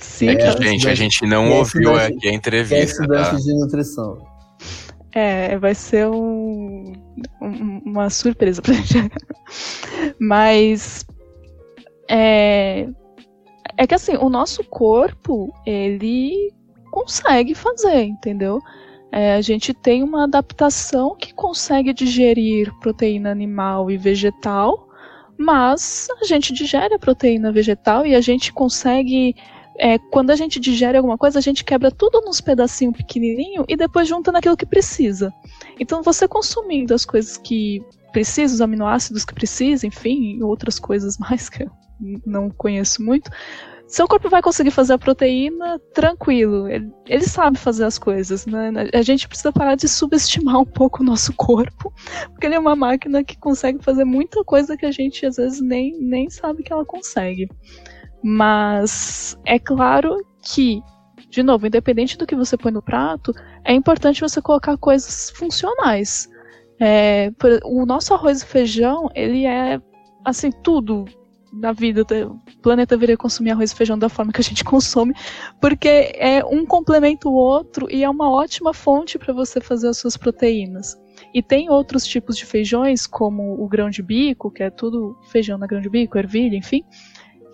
Sim, 0.00 0.28
é 0.28 0.36
que, 0.36 0.62
gente, 0.62 0.88
a 0.88 0.94
gente 0.94 1.26
não 1.26 1.46
é 1.46 1.58
ouviu 1.58 1.94
aqui 1.96 2.28
a 2.28 2.32
entrevista. 2.32 2.76
É 2.76 2.84
estudante 2.84 3.30
tá? 3.30 3.36
de 3.36 3.54
nutrição. 3.54 4.18
É, 5.12 5.58
vai 5.58 5.74
ser 5.74 6.06
um, 6.06 6.92
um, 7.42 7.82
uma 7.84 8.08
surpresa 8.10 8.62
pra 8.62 8.74
gente. 8.74 9.10
Mas 10.20 11.04
é, 12.08 12.88
é 13.78 13.86
que 13.86 13.94
assim, 13.94 14.16
o 14.16 14.28
nosso 14.28 14.64
corpo, 14.64 15.54
ele 15.64 16.52
consegue 16.90 17.54
fazer, 17.54 18.02
entendeu? 18.02 18.60
É, 19.12 19.34
a 19.34 19.40
gente 19.40 19.72
tem 19.72 20.02
uma 20.02 20.24
adaptação 20.24 21.14
que 21.14 21.32
consegue 21.32 21.94
digerir 21.94 22.74
proteína 22.80 23.30
animal 23.30 23.88
e 23.88 23.96
vegetal, 23.96 24.88
mas 25.38 26.08
a 26.20 26.24
gente 26.24 26.52
digere 26.52 26.92
a 26.92 26.98
proteína 26.98 27.52
vegetal 27.52 28.04
e 28.04 28.16
a 28.16 28.20
gente 28.20 28.52
consegue. 28.52 29.36
É, 29.78 29.96
quando 29.96 30.30
a 30.30 30.36
gente 30.36 30.58
digere 30.58 30.98
alguma 30.98 31.16
coisa, 31.16 31.38
a 31.38 31.42
gente 31.42 31.64
quebra 31.64 31.88
tudo 31.88 32.20
nos 32.22 32.40
pedacinhos 32.40 32.96
pequenininho 32.96 33.64
e 33.68 33.76
depois 33.76 34.08
junta 34.08 34.32
naquilo 34.32 34.56
que 34.56 34.66
precisa. 34.66 35.32
Então, 35.78 36.02
você 36.02 36.26
consumindo 36.26 36.92
as 36.92 37.04
coisas 37.04 37.36
que 37.36 37.80
precisa, 38.12 38.54
os 38.54 38.60
aminoácidos 38.60 39.24
que 39.24 39.32
precisa, 39.32 39.86
enfim, 39.86 40.42
outras 40.42 40.80
coisas 40.80 41.16
mais 41.22 41.48
que 41.48 41.62
eu 41.62 41.70
não 42.24 42.50
conheço 42.50 43.02
muito, 43.02 43.30
seu 43.88 44.06
corpo 44.06 44.28
vai 44.28 44.42
conseguir 44.42 44.70
fazer 44.70 44.92
a 44.92 44.98
proteína 44.98 45.80
tranquilo. 45.94 46.68
Ele, 46.68 46.92
ele, 47.06 47.24
sabe 47.24 47.58
fazer 47.58 47.84
as 47.84 47.98
coisas, 47.98 48.44
né? 48.44 48.70
A 48.92 49.00
gente 49.00 49.26
precisa 49.26 49.50
parar 49.50 49.76
de 49.76 49.88
subestimar 49.88 50.60
um 50.60 50.66
pouco 50.66 51.02
o 51.02 51.06
nosso 51.06 51.32
corpo, 51.32 51.90
porque 52.30 52.46
ele 52.46 52.54
é 52.54 52.58
uma 52.58 52.76
máquina 52.76 53.24
que 53.24 53.38
consegue 53.38 53.82
fazer 53.82 54.04
muita 54.04 54.44
coisa 54.44 54.76
que 54.76 54.84
a 54.84 54.90
gente 54.90 55.24
às 55.24 55.36
vezes 55.36 55.62
nem, 55.62 55.98
nem 55.98 56.28
sabe 56.28 56.62
que 56.62 56.70
ela 56.70 56.84
consegue. 56.84 57.48
Mas 58.22 59.38
é 59.46 59.58
claro 59.58 60.18
que, 60.42 60.82
de 61.30 61.42
novo, 61.42 61.66
independente 61.66 62.18
do 62.18 62.26
que 62.26 62.36
você 62.36 62.58
põe 62.58 62.70
no 62.70 62.82
prato, 62.82 63.32
é 63.64 63.72
importante 63.72 64.20
você 64.20 64.42
colocar 64.42 64.76
coisas 64.76 65.30
funcionais. 65.30 66.28
É, 66.78 67.32
o 67.64 67.86
nosso 67.86 68.12
arroz 68.12 68.42
e 68.42 68.46
feijão, 68.46 69.08
ele 69.14 69.46
é 69.46 69.80
assim, 70.26 70.50
tudo 70.62 71.06
na 71.58 71.72
vida, 71.72 72.02
o 72.26 72.38
planeta 72.62 72.96
viria 72.96 73.16
consumir 73.16 73.50
arroz 73.50 73.72
e 73.72 73.74
feijão 73.74 73.98
da 73.98 74.08
forma 74.08 74.32
que 74.32 74.40
a 74.40 74.44
gente 74.44 74.64
consome, 74.64 75.14
porque 75.60 76.12
é 76.16 76.44
um 76.44 76.64
complementa 76.64 77.28
o 77.28 77.34
outro 77.34 77.88
e 77.90 78.04
é 78.04 78.10
uma 78.10 78.30
ótima 78.30 78.72
fonte 78.72 79.18
para 79.18 79.32
você 79.32 79.60
fazer 79.60 79.88
as 79.88 79.98
suas 79.98 80.16
proteínas. 80.16 80.96
E 81.34 81.42
tem 81.42 81.68
outros 81.68 82.06
tipos 82.06 82.36
de 82.36 82.44
feijões, 82.44 83.06
como 83.06 83.62
o 83.62 83.68
grão 83.68 83.90
de 83.90 84.02
bico, 84.02 84.50
que 84.50 84.62
é 84.62 84.70
tudo 84.70 85.16
feijão 85.30 85.58
na 85.58 85.66
grão 85.66 85.80
de 85.80 85.90
bico, 85.90 86.16
ervilha, 86.16 86.56
enfim, 86.56 86.84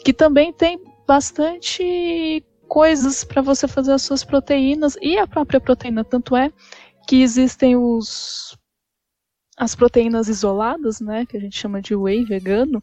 que 0.05 0.13
também 0.13 0.53
tem 0.53 0.79
bastante 1.07 2.45
coisas 2.69 3.25
para 3.25 3.43
você 3.43 3.67
fazer 3.67 3.93
as 3.93 4.03
suas 4.03 4.25
proteínas 4.25 4.97
e 5.01 5.19
a 5.19 5.27
própria 5.27 5.61
proteína, 5.61 6.05
tanto 6.05 6.37
é 6.37 6.51
que 7.07 7.23
existem 7.23 7.77
os 7.77 8.57
as 9.57 9.75
proteínas 9.77 10.29
isoladas, 10.29 11.01
né, 11.01 11.25
que 11.25 11.37
a 11.37 11.41
gente 11.41 11.57
chama 11.57 11.81
de 11.81 11.95
whey 11.95 12.25
vegano, 12.25 12.83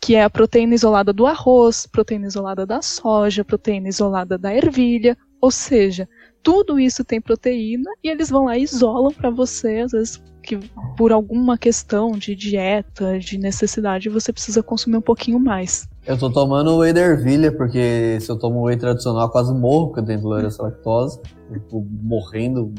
que 0.00 0.14
é 0.14 0.22
a 0.22 0.30
proteína 0.30 0.74
isolada 0.74 1.12
do 1.12 1.26
arroz, 1.26 1.86
proteína 1.86 2.26
isolada 2.26 2.66
da 2.66 2.82
soja, 2.82 3.44
proteína 3.44 3.88
isolada 3.88 4.38
da 4.38 4.54
ervilha, 4.54 5.16
ou 5.40 5.50
seja, 5.50 6.08
tudo 6.42 6.78
isso 6.78 7.04
tem 7.04 7.20
proteína 7.20 7.90
e 8.02 8.08
eles 8.08 8.30
vão 8.30 8.44
lá 8.44 8.56
e 8.56 8.62
isolam 8.62 9.12
para 9.12 9.30
você, 9.30 9.80
às 9.80 9.92
vezes 9.92 10.22
que 10.42 10.58
por 10.96 11.10
alguma 11.10 11.58
questão 11.58 12.12
de 12.12 12.36
dieta, 12.36 13.18
de 13.18 13.36
necessidade, 13.36 14.08
você 14.08 14.32
precisa 14.32 14.62
consumir 14.62 14.96
um 14.96 15.02
pouquinho 15.02 15.40
mais. 15.40 15.88
Eu 16.06 16.16
tô 16.16 16.30
tomando 16.30 16.78
whey 16.78 16.92
da 16.92 17.00
ervilha, 17.00 17.50
porque 17.50 18.18
se 18.20 18.30
eu 18.30 18.38
tomo 18.38 18.62
whey 18.62 18.76
tradicional, 18.76 19.28
quase 19.28 19.52
morro, 19.52 19.88
porque 19.88 20.00
eu 20.00 20.04
tenho 20.04 20.20
intolerância 20.20 20.62
à 20.62 20.68
lactose. 20.68 21.20
Eu 21.50 21.84
morrendo, 22.00 22.72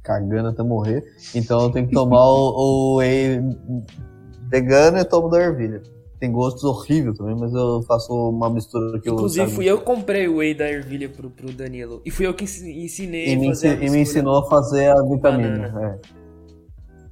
cagando 0.00 0.50
até 0.50 0.62
morrer. 0.62 1.02
Então 1.34 1.60
eu 1.62 1.70
tenho 1.70 1.88
que 1.88 1.92
tomar 1.92 2.24
o, 2.24 2.94
o 2.94 2.96
whey 2.98 3.40
vegano 4.48 4.98
e 4.98 5.04
tomo 5.04 5.28
da 5.28 5.40
ervilha 5.40 5.82
tem 6.22 6.30
gostos 6.30 6.62
horríveis 6.62 7.18
também, 7.18 7.34
mas 7.34 7.52
eu 7.52 7.82
faço 7.82 8.14
uma 8.14 8.48
mistura 8.48 9.00
que 9.00 9.10
Inclusive, 9.10 9.44
eu. 9.44 9.50
fui 9.50 9.64
eu 9.64 9.78
que 9.78 9.84
comprei 9.84 10.28
o 10.28 10.36
whey 10.36 10.54
da 10.54 10.70
ervilha 10.70 11.08
pro, 11.08 11.28
pro 11.28 11.50
Danilo. 11.50 12.00
E 12.04 12.12
fui 12.12 12.24
eu 12.24 12.32
que 12.32 12.44
ensinei 12.44 13.34
e 13.34 13.34
a 13.34 13.48
fazer 13.48 13.82
E 13.82 13.90
me 13.90 13.98
ensinou 13.98 14.38
a 14.38 14.48
fazer 14.48 14.92
a 14.92 15.02
vitamina. 15.02 16.00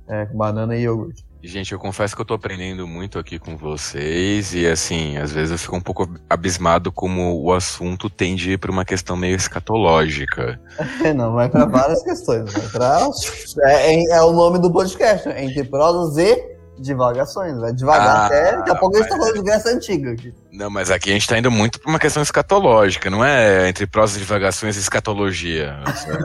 É. 0.08 0.22
é, 0.22 0.26
banana 0.26 0.76
e 0.76 0.82
iogurte. 0.82 1.24
Gente, 1.42 1.72
eu 1.72 1.78
confesso 1.80 2.14
que 2.14 2.22
eu 2.22 2.24
tô 2.24 2.34
aprendendo 2.34 2.86
muito 2.86 3.18
aqui 3.18 3.36
com 3.36 3.56
vocês 3.56 4.54
e 4.54 4.64
assim, 4.64 5.16
às 5.16 5.32
vezes 5.32 5.50
eu 5.50 5.58
fico 5.58 5.74
um 5.74 5.80
pouco 5.80 6.08
abismado 6.28 6.92
como 6.92 7.42
o 7.42 7.52
assunto 7.52 8.08
tende 8.08 8.56
para 8.58 8.70
uma 8.70 8.84
questão 8.84 9.16
meio 9.16 9.34
escatológica. 9.34 10.60
É, 11.02 11.12
não, 11.12 11.32
vai 11.32 11.48
para 11.48 11.64
várias 11.64 12.00
questões. 12.04 12.52
Vai 12.52 12.68
pra... 12.68 13.10
é, 13.70 13.92
é, 13.92 14.04
é, 14.12 14.22
o 14.22 14.32
nome 14.32 14.60
do 14.60 14.70
podcast, 14.70 15.28
entre 15.30 15.64
prosas 15.64 16.16
e 16.16 16.49
divagações, 16.80 17.58
vai 17.58 17.72
devagar 17.72 18.16
ah, 18.16 18.26
até. 18.26 18.56
Daqui 18.56 18.70
a 18.70 18.74
pouco 18.74 18.96
a 18.96 19.00
gente 19.00 19.08
tá 19.10 19.16
falando 19.16 19.34
de 19.34 19.42
Grécia 19.42 19.72
Antiga 19.72 20.12
aqui. 20.12 20.34
Não, 20.52 20.68
mas 20.68 20.90
aqui 20.90 21.10
a 21.10 21.12
gente 21.12 21.28
tá 21.28 21.38
indo 21.38 21.50
muito 21.50 21.80
pra 21.80 21.90
uma 21.90 21.98
questão 21.98 22.22
escatológica, 22.22 23.08
não 23.08 23.24
é 23.24 23.68
entre 23.68 23.86
prosas 23.86 24.16
e 24.16 24.20
divagações 24.20 24.76
e 24.76 24.80
escatologia. 24.80 25.76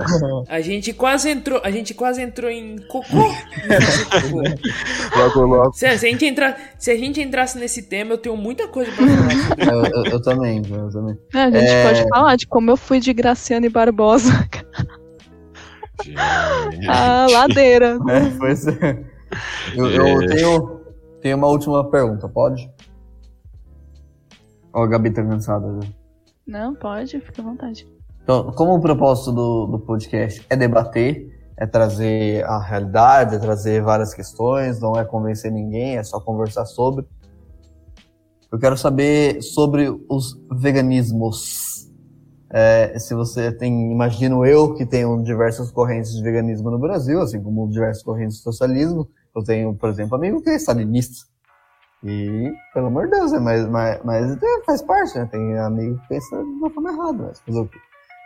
a 0.49 0.61
gente 0.61 0.93
quase 0.93 1.29
entrou, 1.29 1.61
a 1.63 1.69
gente 1.69 1.93
quase 1.93 2.21
entrou 2.21 2.49
em 2.49 2.77
cocô. 2.87 3.31
logo, 5.15 5.41
logo. 5.41 5.73
Se, 5.73 5.97
se, 5.97 6.05
a 6.07 6.09
gente 6.09 6.25
entrar, 6.25 6.57
se 6.79 6.89
a 6.89 6.97
gente 6.97 7.21
entrasse 7.21 7.57
nesse 7.57 7.83
tema, 7.83 8.13
eu 8.13 8.17
tenho 8.17 8.35
muita 8.35 8.67
coisa 8.67 8.91
pra 8.91 9.05
falar. 9.05 9.33
eu, 9.73 9.85
eu, 9.85 10.11
eu, 10.11 10.21
também, 10.21 10.61
eu 10.69 10.89
também. 10.89 11.17
É, 11.33 11.41
a 11.41 11.51
gente 11.51 11.71
é... 11.71 11.83
pode 11.83 12.09
falar 12.09 12.35
de 12.35 12.47
como 12.47 12.71
eu 12.71 12.77
fui 12.77 12.99
de 12.99 13.13
Graciane 13.13 13.69
Barbosa. 13.69 14.31
a 16.87 17.27
ladeira. 17.29 17.97
É, 18.09 18.31
foi 18.31 18.55
ser. 18.55 19.14
Eu, 19.75 19.89
eu 19.89 20.21
é. 20.21 20.27
tenho, 20.27 20.81
tenho 21.21 21.37
uma 21.37 21.47
última 21.47 21.89
pergunta, 21.89 22.27
pode? 22.29 22.69
Ó, 24.73 24.83
a 24.83 24.87
Gabi 24.87 25.11
tá 25.11 25.23
cansada 25.23 25.81
já. 25.81 25.89
Não, 26.45 26.75
pode, 26.75 27.19
fica 27.19 27.41
à 27.41 27.45
vontade. 27.45 27.87
Então, 28.23 28.51
como 28.51 28.75
o 28.75 28.81
propósito 28.81 29.31
do, 29.31 29.67
do 29.67 29.79
podcast 29.79 30.45
é 30.49 30.55
debater, 30.55 31.35
é 31.57 31.65
trazer 31.65 32.43
a 32.45 32.59
realidade, 32.59 33.35
é 33.35 33.39
trazer 33.39 33.81
várias 33.81 34.13
questões, 34.13 34.79
não 34.79 34.93
é 34.93 35.05
convencer 35.05 35.51
ninguém, 35.51 35.97
é 35.97 36.03
só 36.03 36.19
conversar 36.19 36.65
sobre. 36.65 37.05
Eu 38.51 38.59
quero 38.59 38.77
saber 38.77 39.41
sobre 39.41 39.89
os 40.09 40.39
veganismos. 40.51 41.89
É, 42.49 42.97
se 42.99 43.13
você 43.13 43.51
tem, 43.51 43.91
imagino 43.91 44.45
eu 44.45 44.73
que 44.75 44.85
tenho 44.85 45.21
diversas 45.23 45.71
correntes 45.71 46.13
de 46.13 46.21
veganismo 46.21 46.69
no 46.69 46.79
Brasil, 46.79 47.21
assim 47.21 47.41
como 47.41 47.69
diversas 47.69 48.03
correntes 48.03 48.37
de 48.37 48.43
socialismo. 48.43 49.07
Eu 49.35 49.43
tenho, 49.43 49.73
por 49.75 49.89
exemplo, 49.89 50.15
amigo 50.15 50.41
que 50.41 50.49
é 50.49 50.55
stalinista. 50.55 51.27
E, 52.03 52.53
pelo 52.73 52.87
amor 52.87 53.05
de 53.05 53.11
Deus, 53.11 53.31
né? 53.31 53.39
mas, 53.39 53.67
mas, 53.67 53.99
mas 54.03 54.31
é, 54.31 54.63
faz 54.65 54.81
parte, 54.81 55.17
né? 55.17 55.27
Tem 55.31 55.57
amigo 55.57 55.97
que 56.01 56.07
pensa 56.07 56.37
de 56.37 56.43
uma 56.43 56.69
forma 56.69 56.91
errada, 56.91 57.23
mas 57.27 57.41
fazer 57.41 57.59
o 57.59 57.67
quê? 57.67 57.79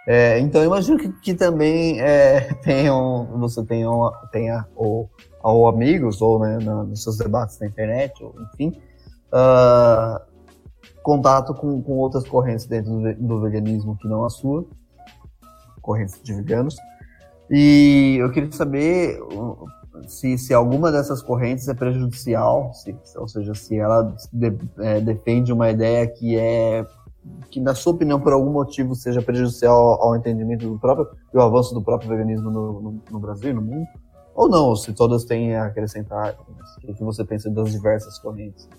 É, 0.07 0.39
então, 0.39 0.63
imagino 0.63 0.97
que, 0.97 1.09
que 1.21 1.33
também 1.33 1.99
é, 2.01 2.53
tenham, 2.61 3.25
você 3.39 3.63
tenha, 3.63 3.89
tenha 4.31 4.67
ou, 4.75 5.09
ou 5.41 5.67
amigos, 5.67 6.21
ou 6.21 6.39
né, 6.39 6.57
na, 6.61 6.83
nos 6.83 7.03
seus 7.03 7.17
debates 7.17 7.59
na 7.59 7.67
internet, 7.67 8.23
ou 8.23 8.35
enfim, 8.53 8.81
uh, 9.33 10.19
contato 11.01 11.53
com, 11.53 11.81
com 11.81 11.93
outras 11.93 12.27
correntes 12.27 12.65
dentro 12.65 12.91
do, 12.91 13.13
do 13.15 13.41
veganismo 13.41 13.97
que 13.97 14.07
não 14.07 14.25
a 14.25 14.29
sua, 14.29 14.65
correntes 15.81 16.21
de 16.21 16.33
veganos. 16.33 16.75
E 17.49 18.17
eu 18.19 18.31
queria 18.31 18.51
saber 18.51 19.19
se, 20.07 20.37
se 20.37 20.53
alguma 20.53 20.91
dessas 20.91 21.21
correntes 21.21 21.67
é 21.67 21.73
prejudicial, 21.73 22.73
se, 22.73 22.95
ou 23.15 23.27
seja, 23.27 23.53
se 23.53 23.77
ela 23.77 24.15
de, 24.31 24.57
é, 24.79 24.99
defende 24.99 25.51
uma 25.51 25.69
ideia 25.69 26.07
que 26.07 26.37
é 26.37 26.85
que 27.51 27.59
na 27.59 27.75
sua 27.75 27.93
opinião 27.93 28.19
por 28.19 28.31
algum 28.33 28.51
motivo 28.51 28.95
seja 28.95 29.21
prejudicial 29.21 29.75
ao, 29.75 30.03
ao 30.03 30.15
entendimento 30.15 30.67
do 30.67 30.79
próprio 30.79 31.07
e 31.33 31.37
ao 31.37 31.47
avanço 31.47 31.73
do 31.73 31.81
próprio 31.81 32.09
veganismo 32.09 32.49
no, 32.49 32.81
no, 32.81 33.03
no 33.11 33.19
Brasil, 33.19 33.53
no 33.53 33.61
mundo, 33.61 33.87
ou 34.39 34.47
não, 34.47 34.75
se 34.75 34.93
todas 34.93 35.25
têm 35.25 35.55
a 35.55 35.65
acrescentar, 35.65 36.35
o 36.87 36.93
que 36.93 37.03
você 37.03 37.25
pensa 37.25 37.49
das 37.49 37.71
diversas 37.71 38.17
correntes? 38.19 38.69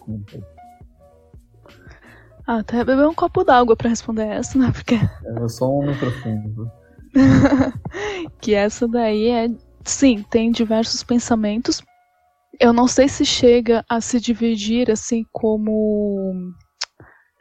Ah, 2.46 2.60
até 2.60 2.82
beber 2.82 3.06
um 3.06 3.14
copo 3.14 3.44
d'água 3.44 3.76
para 3.76 3.90
responder 3.90 4.26
essa, 4.26 4.58
né? 4.58 4.72
Porque 4.72 4.96
eu 5.22 5.48
sou 5.48 5.70
um 5.70 5.82
homem 5.82 5.98
profundo. 5.98 6.70
que 8.40 8.54
essa 8.54 8.88
daí 8.88 9.28
é 9.28 9.48
sim, 9.90 10.24
tem 10.30 10.50
diversos 10.50 11.02
pensamentos. 11.02 11.82
Eu 12.58 12.72
não 12.72 12.86
sei 12.86 13.08
se 13.08 13.24
chega 13.24 13.84
a 13.88 14.00
se 14.00 14.20
dividir 14.20 14.90
assim 14.90 15.24
como. 15.32 16.52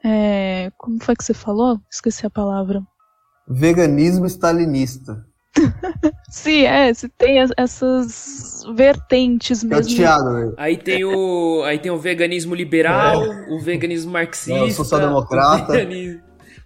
É, 0.03 0.71
como 0.77 1.03
foi 1.03 1.15
que 1.15 1.23
você 1.23 1.33
falou? 1.33 1.79
Esqueci 1.91 2.25
a 2.25 2.29
palavra. 2.29 2.81
Veganismo 3.47 4.25
stalinista. 4.27 5.25
Sim, 6.29 6.63
é, 6.63 6.93
se 6.93 7.09
tem 7.09 7.39
essas 7.57 8.63
vertentes 8.75 9.63
mesmo. 9.63 9.95
Teatro, 9.95 10.53
aí 10.57 10.77
tem 10.77 11.03
o 11.03 11.63
aí 11.63 11.79
tem 11.79 11.91
o 11.91 11.97
veganismo 11.97 12.53
liberal, 12.53 13.25
é. 13.25 13.47
o 13.49 13.59
veganismo 13.59 14.11
marxista, 14.11 14.63
o 14.63 14.71
social-democrata, 14.71 15.73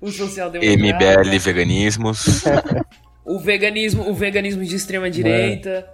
o, 0.02 0.08
o 0.08 0.12
social-democrata, 0.12 1.24
MBL 1.24 1.40
veganismos. 1.40 2.44
o 3.26 3.40
veganismo, 3.40 4.10
o 4.10 4.14
veganismo 4.14 4.64
de 4.64 4.76
extrema 4.76 5.10
direita. 5.10 5.88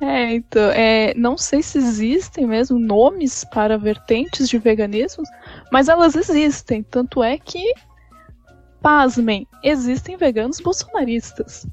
É, 0.00 0.06
é 0.06 0.34
então, 0.34 0.70
é, 0.70 1.14
não 1.14 1.36
sei 1.36 1.62
se 1.62 1.78
existem 1.78 2.46
mesmo 2.46 2.78
nomes 2.78 3.44
para 3.52 3.76
vertentes 3.76 4.48
de 4.48 4.58
veganismo, 4.58 5.24
mas 5.72 5.88
elas 5.88 6.14
existem. 6.14 6.82
Tanto 6.82 7.22
é 7.22 7.36
que, 7.38 7.74
pasmem, 8.80 9.46
existem 9.62 10.16
veganos 10.16 10.60
bolsonaristas. 10.60 11.66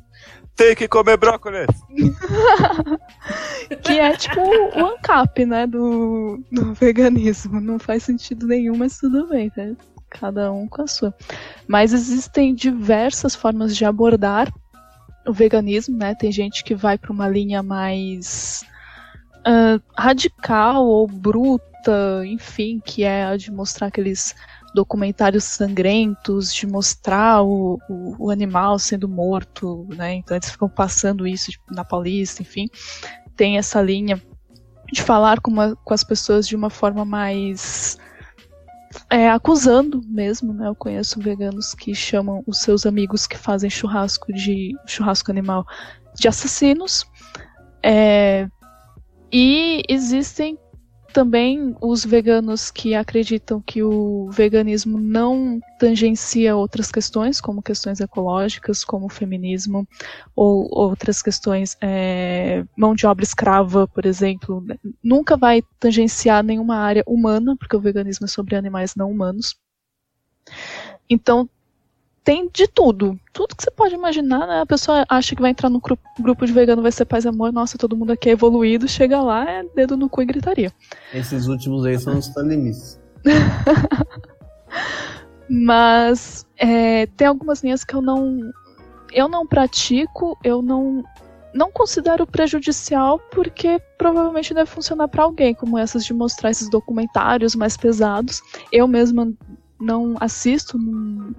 Tem 0.55 0.73
que 0.73 0.87
comer 0.87 1.17
brócolis! 1.17 1.67
que 3.83 3.99
é 3.99 4.15
tipo 4.15 4.39
o 4.39 4.85
ANCAP, 4.85 5.45
né, 5.45 5.67
do, 5.67 6.41
do 6.49 6.73
veganismo. 6.73 7.59
Não 7.59 7.77
faz 7.77 8.03
sentido 8.03 8.47
nenhum, 8.47 8.77
mas 8.77 8.97
tudo 8.97 9.27
bem, 9.27 9.51
né? 9.55 9.75
Cada 10.09 10.51
um 10.53 10.65
com 10.65 10.81
a 10.81 10.87
sua. 10.87 11.13
Mas 11.67 11.91
existem 11.91 12.55
diversas 12.55 13.35
formas 13.35 13.75
de 13.75 13.83
abordar 13.83 14.49
o 15.27 15.33
veganismo, 15.33 15.97
né? 15.97 16.15
Tem 16.15 16.31
gente 16.31 16.63
que 16.63 16.75
vai 16.75 16.97
para 16.97 17.11
uma 17.11 17.27
linha 17.27 17.63
mais 17.63 18.63
uh, 19.39 19.81
radical 19.97 20.85
ou 20.85 21.07
bruta, 21.07 22.23
enfim, 22.25 22.81
que 22.83 23.03
é 23.03 23.25
a 23.25 23.37
de 23.37 23.51
mostrar 23.51 23.87
aqueles 23.87 24.35
documentários 24.73 25.45
sangrentos, 25.45 26.53
de 26.53 26.67
mostrar 26.67 27.41
o, 27.41 27.79
o, 27.89 28.25
o 28.25 28.29
animal 28.29 28.77
sendo 28.77 29.07
morto, 29.07 29.87
né? 29.95 30.15
Então 30.15 30.35
eles 30.35 30.49
ficam 30.49 30.67
passando 30.67 31.25
isso 31.25 31.51
tipo, 31.51 31.73
na 31.73 31.85
Paulista, 31.85 32.41
enfim. 32.41 32.67
Tem 33.35 33.57
essa 33.57 33.81
linha 33.81 34.21
de 34.91 35.01
falar 35.01 35.39
com, 35.39 35.49
uma, 35.49 35.75
com 35.77 35.93
as 35.93 36.03
pessoas 36.03 36.47
de 36.47 36.55
uma 36.55 36.69
forma 36.69 37.05
mais 37.05 37.97
é, 39.09 39.29
acusando 39.29 40.01
mesmo, 40.05 40.53
né? 40.53 40.67
Eu 40.67 40.75
conheço 40.75 41.19
veganos 41.19 41.73
que 41.73 41.93
chamam 41.93 42.43
os 42.47 42.59
seus 42.59 42.85
amigos 42.85 43.27
que 43.27 43.37
fazem 43.37 43.69
churrasco 43.69 44.31
de 44.33 44.73
churrasco 44.85 45.31
animal 45.31 45.65
de 46.15 46.27
assassinos. 46.27 47.05
É, 47.83 48.47
e 49.31 49.83
existem 49.89 50.57
também 51.15 51.73
os 51.79 52.03
veganos 52.03 52.69
que 52.69 52.93
acreditam 52.93 53.61
que 53.61 53.81
o 53.81 54.29
veganismo 54.31 54.99
não 54.99 55.61
tangencia 55.79 56.57
outras 56.57 56.91
questões, 56.91 57.39
como 57.39 57.63
questões 57.63 58.01
ecológicas, 58.01 58.83
como 58.83 59.07
feminismo, 59.07 59.87
ou 60.35 60.67
outras 60.69 61.21
questões, 61.21 61.77
é, 61.79 62.65
mão 62.75 62.93
de 62.93 63.07
obra 63.07 63.23
escrava, 63.23 63.87
por 63.87 64.05
exemplo, 64.05 64.61
nunca 65.01 65.37
vai 65.37 65.63
tangenciar 65.79 66.43
nenhuma 66.43 66.75
área 66.75 67.03
humana, 67.07 67.55
porque 67.57 67.77
o 67.77 67.81
veganismo 67.81 68.25
é 68.25 68.27
sobre 68.27 68.57
animais 68.57 68.93
não 68.93 69.09
humanos. 69.09 69.55
Então, 71.09 71.49
tem 72.25 72.49
de 72.51 72.67
tudo. 72.67 73.17
Tudo 73.31 73.55
que 73.55 73.63
você 73.63 73.69
pode 73.69 73.93
imaginar, 73.93 74.47
né? 74.47 74.61
A 74.61 74.65
pessoa 74.65 75.05
acha 75.07 75.35
que 75.35 75.41
vai 75.41 75.51
entrar 75.51 75.69
no 75.69 75.79
grupo 76.19 76.45
de 76.45 76.51
vegano, 76.51 76.81
vai 76.81 76.91
ser 76.91 77.05
paz 77.05 77.23
e 77.23 77.27
amor, 77.27 77.53
nossa, 77.53 77.77
todo 77.77 77.95
mundo 77.95 78.11
aqui 78.11 78.29
é 78.29 78.31
evoluído, 78.31 78.87
chega 78.87 79.21
lá, 79.21 79.47
é 79.47 79.63
dedo 79.75 79.95
no 79.95 80.09
cu 80.09 80.23
e 80.23 80.25
gritaria. 80.25 80.73
Esses 81.13 81.45
últimos 81.45 81.85
aí 81.85 81.99
são 81.99 82.17
os 82.17 82.27
talimis. 82.29 82.99
Mas 85.47 86.47
é, 86.57 87.05
tem 87.05 87.27
algumas 87.27 87.63
linhas 87.63 87.83
que 87.83 87.93
eu 87.93 88.01
não. 88.01 88.51
Eu 89.13 89.29
não 89.29 89.45
pratico, 89.45 90.35
eu 90.43 90.63
não. 90.63 91.03
Não 91.53 91.71
considero 91.71 92.27
prejudicial 92.27 93.17
porque 93.31 93.79
provavelmente 93.97 94.53
deve 94.53 94.69
funcionar 94.69 95.07
para 95.07 95.23
alguém, 95.23 95.53
como 95.53 95.77
essas 95.77 96.03
de 96.03 96.13
mostrar 96.13 96.49
esses 96.49 96.69
documentários 96.69 97.55
mais 97.55 97.77
pesados. 97.77 98.41
Eu 98.71 98.89
mesma 98.89 99.31
não 99.79 100.15
assisto, 100.19 100.77
não, 100.77 101.33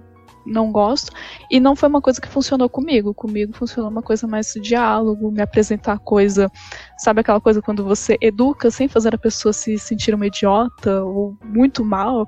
não 0.47 0.71
gosto. 0.71 1.11
E 1.51 1.59
não 1.59 1.75
foi 1.75 1.89
uma 1.89 2.01
coisa 2.01 2.19
que 2.19 2.27
funcionou 2.27 2.69
comigo. 2.69 3.13
Comigo 3.13 3.53
funcionou 3.53 3.91
uma 3.91 4.01
coisa 4.01 4.25
mais 4.25 4.53
de 4.53 4.59
diálogo, 4.59 5.31
me 5.31 5.41
apresentar 5.41 5.93
a 5.93 5.99
coisa. 5.99 6.51
Sabe 6.97 7.21
aquela 7.21 7.41
coisa 7.41 7.61
quando 7.61 7.83
você 7.83 8.17
educa 8.21 8.71
sem 8.71 8.87
fazer 8.87 9.13
a 9.13 9.17
pessoa 9.17 9.53
se 9.53 9.77
sentir 9.77 10.15
uma 10.15 10.27
idiota 10.27 11.03
ou 11.03 11.37
muito 11.43 11.83
mal? 11.83 12.25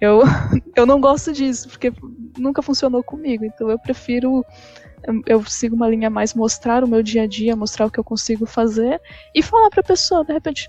Eu, 0.00 0.22
eu 0.76 0.84
não 0.84 1.00
gosto 1.00 1.32
disso, 1.32 1.68
porque 1.68 1.92
nunca 2.38 2.62
funcionou 2.62 3.02
comigo. 3.02 3.44
Então 3.44 3.70
eu 3.70 3.78
prefiro. 3.78 4.44
Eu 5.26 5.44
sigo 5.44 5.76
uma 5.76 5.88
linha 5.88 6.08
mais 6.08 6.32
mostrar 6.32 6.82
o 6.82 6.88
meu 6.88 7.02
dia 7.02 7.24
a 7.24 7.26
dia, 7.26 7.54
mostrar 7.54 7.86
o 7.86 7.90
que 7.90 8.00
eu 8.00 8.04
consigo 8.04 8.46
fazer 8.46 8.98
e 9.34 9.42
falar 9.42 9.68
pra 9.68 9.82
pessoa, 9.82 10.24
de 10.24 10.32
repente, 10.32 10.66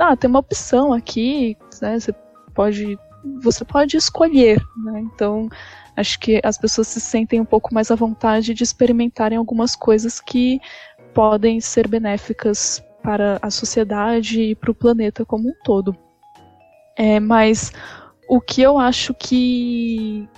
ah, 0.00 0.16
tem 0.16 0.28
uma 0.28 0.40
opção 0.40 0.92
aqui, 0.92 1.56
né? 1.80 2.00
Você 2.00 2.12
pode 2.52 2.98
você 3.42 3.64
pode 3.64 3.96
escolher, 3.96 4.62
né? 4.84 5.00
Então, 5.00 5.48
acho 5.96 6.18
que 6.18 6.40
as 6.42 6.58
pessoas 6.58 6.88
se 6.88 7.00
sentem 7.00 7.40
um 7.40 7.44
pouco 7.44 7.72
mais 7.72 7.90
à 7.90 7.94
vontade 7.94 8.54
de 8.54 8.62
experimentarem 8.62 9.38
algumas 9.38 9.76
coisas 9.76 10.20
que 10.20 10.60
podem 11.12 11.60
ser 11.60 11.86
benéficas 11.88 12.82
para 13.02 13.38
a 13.42 13.50
sociedade 13.50 14.40
e 14.40 14.54
para 14.54 14.70
o 14.70 14.74
planeta 14.74 15.24
como 15.24 15.48
um 15.48 15.54
todo. 15.62 15.96
É, 16.96 17.20
mas 17.20 17.72
o 18.28 18.40
que 18.40 18.62
eu 18.62 18.78
acho 18.78 19.12
que, 19.14 20.28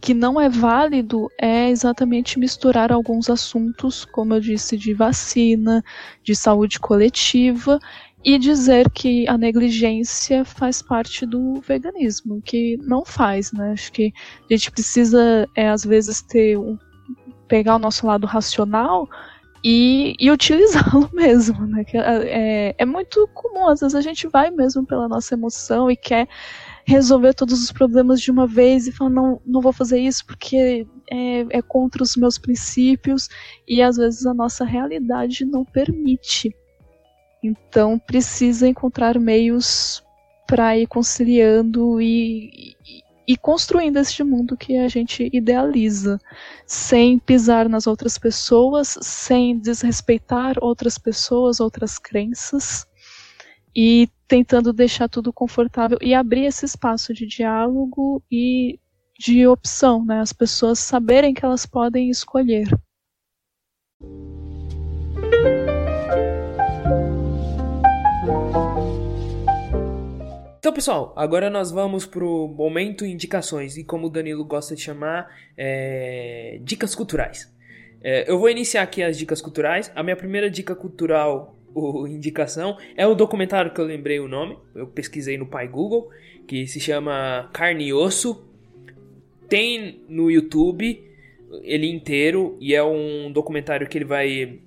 que 0.00 0.14
não 0.14 0.40
é 0.40 0.48
válido 0.48 1.28
é 1.38 1.68
exatamente 1.68 2.38
misturar 2.38 2.90
alguns 2.90 3.28
assuntos, 3.28 4.04
como 4.04 4.34
eu 4.34 4.40
disse, 4.40 4.76
de 4.76 4.94
vacina, 4.94 5.84
de 6.22 6.34
saúde 6.34 6.80
coletiva 6.80 7.78
e 8.24 8.38
dizer 8.38 8.90
que 8.90 9.28
a 9.28 9.36
negligência 9.36 10.44
faz 10.44 10.80
parte 10.80 11.26
do 11.26 11.60
veganismo, 11.60 12.40
que 12.42 12.78
não 12.78 13.04
faz, 13.04 13.52
né? 13.52 13.72
Acho 13.72 13.92
que 13.92 14.12
a 14.50 14.54
gente 14.54 14.70
precisa, 14.70 15.46
é, 15.54 15.68
às 15.68 15.84
vezes, 15.84 16.22
ter 16.22 16.56
um, 16.58 16.78
pegar 17.46 17.76
o 17.76 17.78
nosso 17.78 18.06
lado 18.06 18.26
racional 18.26 19.06
e, 19.62 20.16
e 20.18 20.30
utilizá-lo 20.30 21.08
mesmo, 21.12 21.66
né? 21.66 21.84
Que, 21.84 21.98
é, 21.98 22.70
é, 22.70 22.74
é 22.78 22.86
muito 22.86 23.28
comum, 23.34 23.68
às 23.68 23.80
vezes 23.80 23.94
a 23.94 24.00
gente 24.00 24.26
vai 24.26 24.50
mesmo 24.50 24.86
pela 24.86 25.06
nossa 25.06 25.34
emoção 25.34 25.90
e 25.90 25.96
quer 25.96 26.26
resolver 26.86 27.34
todos 27.34 27.62
os 27.62 27.72
problemas 27.72 28.22
de 28.22 28.30
uma 28.30 28.46
vez 28.46 28.86
e 28.86 28.92
falar, 28.92 29.10
não, 29.10 29.40
não 29.44 29.60
vou 29.60 29.72
fazer 29.72 29.98
isso 30.00 30.24
porque 30.26 30.86
é, 31.10 31.46
é 31.50 31.62
contra 31.62 32.02
os 32.02 32.16
meus 32.16 32.38
princípios 32.38 33.28
e 33.68 33.82
às 33.82 33.96
vezes 33.96 34.24
a 34.24 34.32
nossa 34.32 34.64
realidade 34.64 35.44
não 35.44 35.62
permite. 35.62 36.54
Então 37.44 37.98
precisa 37.98 38.66
encontrar 38.66 39.18
meios 39.18 40.02
para 40.46 40.78
ir 40.78 40.86
conciliando 40.86 42.00
e, 42.00 42.74
e, 42.86 43.02
e, 43.28 43.36
construindo 43.36 43.98
este 43.98 44.24
mundo 44.24 44.56
que 44.56 44.78
a 44.78 44.88
gente 44.88 45.28
idealiza, 45.30 46.18
sem 46.66 47.18
pisar 47.18 47.68
nas 47.68 47.86
outras 47.86 48.16
pessoas, 48.16 48.96
sem 49.02 49.58
desrespeitar 49.58 50.56
outras 50.62 50.96
pessoas, 50.96 51.60
outras 51.60 51.98
crenças, 51.98 52.86
e 53.76 54.08
tentando 54.26 54.72
deixar 54.72 55.08
tudo 55.08 55.30
confortável 55.30 55.98
e 56.00 56.14
abrir 56.14 56.46
esse 56.46 56.64
espaço 56.64 57.12
de 57.12 57.26
diálogo 57.26 58.22
e 58.32 58.78
de 59.18 59.46
opção, 59.46 60.02
né? 60.02 60.20
As 60.20 60.32
pessoas 60.32 60.78
saberem 60.78 61.34
que 61.34 61.44
elas 61.44 61.66
podem 61.66 62.08
escolher. 62.08 62.68
Então, 70.58 70.72
pessoal, 70.72 71.12
agora 71.14 71.50
nós 71.50 71.70
vamos 71.70 72.06
pro 72.06 72.48
momento 72.48 73.04
indicações 73.04 73.76
e 73.76 73.84
como 73.84 74.06
o 74.06 74.10
Danilo 74.10 74.44
gosta 74.44 74.74
de 74.74 74.80
chamar, 74.80 75.28
é... 75.56 76.58
dicas 76.62 76.94
culturais. 76.94 77.52
É, 78.02 78.30
eu 78.30 78.38
vou 78.38 78.50
iniciar 78.50 78.82
aqui 78.82 79.02
as 79.02 79.16
dicas 79.16 79.40
culturais. 79.40 79.90
A 79.94 80.02
minha 80.02 80.16
primeira 80.16 80.50
dica 80.50 80.74
cultural 80.74 81.56
ou 81.74 82.06
indicação 82.06 82.76
é 82.96 83.06
o 83.06 83.14
documentário 83.14 83.72
que 83.72 83.80
eu 83.80 83.84
lembrei 83.84 84.20
o 84.20 84.28
nome. 84.28 84.58
Eu 84.74 84.86
pesquisei 84.86 85.38
no 85.38 85.46
pai 85.46 85.66
Google, 85.68 86.10
que 86.46 86.66
se 86.66 86.78
chama 86.78 87.48
Carne 87.52 87.86
e 87.86 87.92
Osso. 87.94 88.46
Tem 89.48 90.02
no 90.08 90.30
YouTube 90.30 91.02
ele 91.62 91.86
inteiro 91.86 92.56
e 92.60 92.74
é 92.74 92.82
um 92.82 93.30
documentário 93.30 93.88
que 93.88 93.96
ele 93.96 94.04
vai 94.04 94.60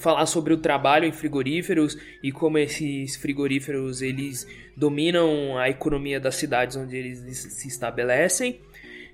falar 0.00 0.26
sobre 0.26 0.54
o 0.54 0.56
trabalho 0.56 1.04
em 1.04 1.12
frigoríferos 1.12 1.96
e 2.22 2.32
como 2.32 2.58
esses 2.58 3.16
frigoríferos 3.16 4.00
eles 4.00 4.46
dominam 4.76 5.58
a 5.58 5.68
economia 5.68 6.18
das 6.18 6.36
cidades 6.36 6.76
onde 6.76 6.96
eles 6.96 7.18
se 7.38 7.68
estabelecem 7.68 8.60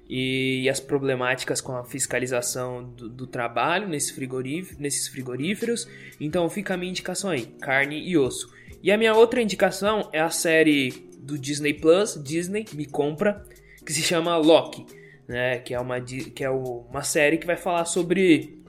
e, 0.08 0.68
as 0.68 0.78
problemáticas 0.78 1.60
com 1.60 1.76
a 1.76 1.84
fiscalização 1.84 2.84
do, 2.84 3.08
do 3.08 3.26
trabalho 3.26 3.88
nesse 3.88 4.12
frigorífero, 4.12 4.80
nesses 4.80 5.08
frigoríferos. 5.08 5.88
Então 6.20 6.48
fica 6.48 6.74
a 6.74 6.76
minha 6.76 6.90
indicação 6.90 7.30
aí, 7.30 7.46
carne 7.60 8.08
e 8.08 8.16
osso. 8.16 8.52
E 8.82 8.92
a 8.92 8.96
minha 8.96 9.14
outra 9.14 9.42
indicação 9.42 10.08
é 10.12 10.20
a 10.20 10.30
série 10.30 11.08
do 11.18 11.36
Disney 11.36 11.74
Plus, 11.74 12.20
Disney 12.22 12.64
me 12.72 12.86
compra, 12.86 13.44
que 13.84 13.92
se 13.92 14.02
chama 14.02 14.36
Loki, 14.36 14.86
né? 15.26 15.58
Que 15.58 15.74
é 15.74 15.80
uma, 15.80 16.00
que 16.00 16.44
é 16.44 16.50
uma 16.50 17.02
série 17.02 17.38
que 17.38 17.46
vai 17.46 17.56
falar 17.56 17.84
sobre 17.84 18.64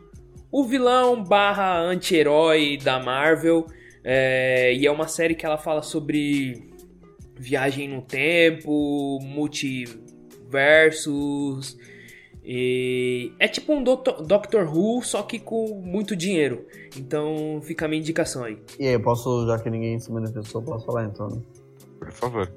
o 0.52 0.64
vilão 0.64 1.24
barra 1.24 1.80
anti-herói 1.80 2.78
da 2.78 3.00
Marvel. 3.00 3.66
É, 4.04 4.74
e 4.74 4.88
é 4.88 4.92
uma 4.92 5.08
série 5.08 5.36
que 5.36 5.46
ela 5.46 5.58
fala 5.58 5.82
sobre 5.82 6.74
viagem 7.36 7.90
no 7.90 8.02
tempo, 8.02 9.20
multiversos. 9.22 11.78
E 12.50 13.34
é 13.40 13.48
tipo 13.48 13.74
um 13.74 13.84
Doctor 13.84 14.74
Who, 14.74 15.04
só 15.04 15.22
que 15.22 15.38
com 15.38 15.82
muito 15.84 16.16
dinheiro. 16.16 16.66
Então 16.96 17.60
fica 17.62 17.86
a 17.86 17.90
minha 17.90 18.00
indicação 18.00 18.46
aí. 18.46 18.58
E 18.80 18.88
aí, 18.88 18.94
eu 18.94 19.02
posso, 19.02 19.46
já 19.46 19.60
que 19.60 19.70
ninguém 19.70 20.00
se 20.00 20.10
manifestou, 20.10 20.62
posso 20.62 20.86
falar 20.86 21.04
então, 21.04 21.28
né? 21.28 21.42
Por 22.00 22.12
favor. 22.14 22.50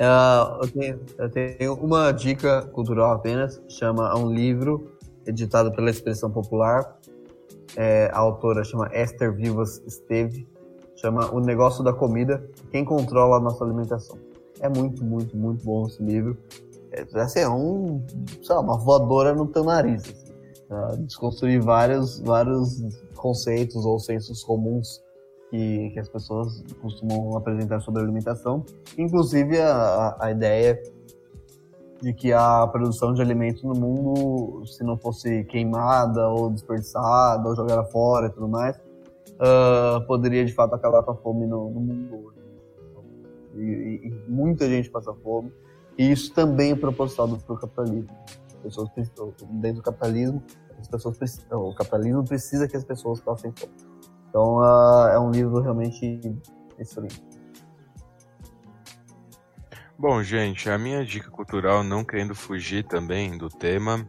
Uh, 0.00 0.62
eu, 0.62 0.68
tenho, 0.68 1.00
eu, 1.18 1.30
tenho, 1.30 1.74
uma 1.74 2.10
dica 2.10 2.62
cultural 2.72 3.12
apenas, 3.12 3.62
chama 3.68 4.18
um 4.18 4.32
livro 4.32 4.90
editado 5.26 5.70
pela 5.72 5.90
Expressão 5.90 6.30
Popular, 6.30 6.98
é, 7.76 8.10
a 8.12 8.18
autora 8.18 8.64
chama 8.64 8.90
Esther 8.92 9.34
Vivas 9.34 9.82
Esteve, 9.86 10.46
chama 10.96 11.30
O 11.32 11.40
Negócio 11.40 11.82
da 11.82 11.92
Comida, 11.92 12.44
Quem 12.70 12.84
Controla 12.84 13.36
a 13.36 13.40
Nossa 13.40 13.64
Alimentação. 13.64 14.18
É 14.60 14.68
muito, 14.68 15.04
muito, 15.04 15.36
muito 15.36 15.64
bom 15.64 15.86
esse 15.86 16.02
livro. 16.02 16.36
É, 16.92 17.06
assim, 17.20 17.40
é 17.40 17.48
um, 17.48 18.02
sei 18.42 18.54
lá, 18.54 18.60
uma 18.60 18.78
voadora 18.78 19.34
no 19.34 19.46
teu 19.46 19.64
nariz. 19.64 20.02
Assim, 20.70 21.04
desconstruir 21.04 21.60
vários, 21.60 22.20
vários 22.20 22.82
conceitos 23.16 23.84
ou 23.84 23.98
sensos 23.98 24.42
comuns 24.42 25.02
que, 25.50 25.90
que 25.90 26.00
as 26.00 26.08
pessoas 26.08 26.62
costumam 26.80 27.36
apresentar 27.36 27.80
sobre 27.80 28.02
alimentação. 28.02 28.64
Inclusive 28.96 29.60
a, 29.60 30.16
a 30.18 30.30
ideia 30.30 30.80
de 32.02 32.12
que 32.12 32.32
a 32.32 32.66
produção 32.66 33.14
de 33.14 33.22
alimentos 33.22 33.62
no 33.62 33.74
mundo, 33.74 34.66
se 34.66 34.82
não 34.82 34.98
fosse 34.98 35.44
queimada 35.44 36.28
ou 36.28 36.50
desperdiçada 36.50 37.48
ou 37.48 37.54
jogada 37.54 37.84
fora 37.84 38.26
e 38.26 38.30
tudo 38.30 38.48
mais, 38.48 38.76
uh, 38.76 40.04
poderia 40.04 40.44
de 40.44 40.52
fato 40.52 40.74
acabar 40.74 41.04
com 41.04 41.12
a 41.12 41.14
fome 41.14 41.46
no, 41.46 41.70
no 41.70 41.80
mundo 41.80 42.26
hoje. 42.26 42.42
E, 43.54 43.60
e, 43.60 44.08
e, 44.08 44.24
muita 44.28 44.68
gente 44.68 44.90
passa 44.90 45.14
fome. 45.14 45.52
E 45.96 46.10
isso 46.10 46.34
também 46.34 46.72
é 46.72 46.74
proposital 46.74 47.28
do 47.28 47.38
capitalismo. 47.56 48.10
Pessoas 48.64 48.88
dentro 48.96 49.76
do 49.76 49.82
capitalismo, 49.82 50.42
as 50.80 50.88
pessoas 50.88 51.16
o 51.52 51.74
capitalismo 51.74 52.24
precisa 52.24 52.66
que 52.66 52.76
as 52.76 52.84
pessoas 52.84 53.20
passem 53.20 53.52
fome. 53.56 53.72
Então 54.28 54.56
uh, 54.56 55.08
é 55.08 55.20
um 55.20 55.30
livro 55.30 55.60
realmente 55.60 56.20
excelente. 56.78 57.31
Bom, 60.02 60.20
gente, 60.20 60.68
a 60.68 60.76
minha 60.76 61.04
dica 61.04 61.30
cultural, 61.30 61.84
não 61.84 62.04
querendo 62.04 62.34
fugir 62.34 62.82
também 62.82 63.38
do 63.38 63.48
tema, 63.48 64.04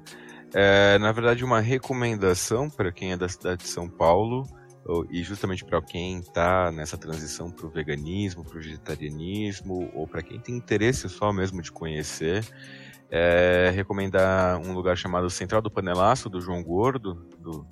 é 0.51 0.97
na 0.97 1.11
verdade 1.11 1.45
uma 1.45 1.59
recomendação 1.59 2.67
para 2.67 2.91
quem 2.91 3.11
é 3.11 3.15
da 3.15 3.29
cidade 3.29 3.61
de 3.61 3.69
São 3.69 3.87
Paulo 3.87 4.43
e 5.11 5.21
justamente 5.21 5.63
para 5.63 5.79
quem 5.83 6.17
está 6.17 6.71
nessa 6.71 6.97
transição 6.97 7.51
para 7.51 7.67
o 7.67 7.69
veganismo, 7.69 8.43
para 8.43 8.57
o 8.57 8.59
vegetarianismo 8.59 9.91
ou 9.93 10.07
para 10.07 10.23
quem 10.23 10.39
tem 10.39 10.55
interesse 10.55 11.07
só 11.07 11.31
mesmo 11.31 11.61
de 11.61 11.71
conhecer, 11.71 12.43
é 13.11 13.71
recomendar 13.75 14.59
um 14.61 14.73
lugar 14.73 14.97
chamado 14.97 15.29
Central 15.29 15.61
do 15.61 15.69
Panelaço 15.69 16.27
do 16.27 16.41
João 16.41 16.63
Gordo, 16.63 17.13
do 17.37 17.67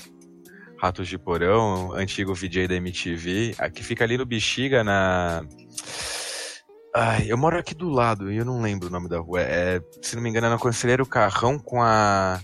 Ratos 0.78 1.08
de 1.08 1.18
Porão, 1.18 1.92
antigo 1.94 2.36
VJ 2.36 2.68
da 2.68 2.76
MTV, 2.76 3.56
que 3.74 3.84
fica 3.84 4.04
ali 4.04 4.16
no 4.16 4.28
Bexiga 4.28 4.84
na 4.84 5.44
Ai, 6.94 7.26
eu 7.30 7.38
moro 7.38 7.58
aqui 7.58 7.74
do 7.74 7.90
lado 7.90 8.30
e 8.32 8.38
eu 8.38 8.44
não 8.44 8.62
lembro 8.62 8.90
o 8.90 8.92
nome 8.92 9.08
da 9.08 9.18
rua. 9.18 9.42
É, 9.42 9.82
se 10.02 10.16
não 10.16 10.22
me 10.22 10.30
engano, 10.30 10.48
é 10.48 10.50
na 10.50 10.58
Conselheiro 10.58 11.06
Carrão 11.06 11.58
com 11.58 11.82
a 11.82 12.42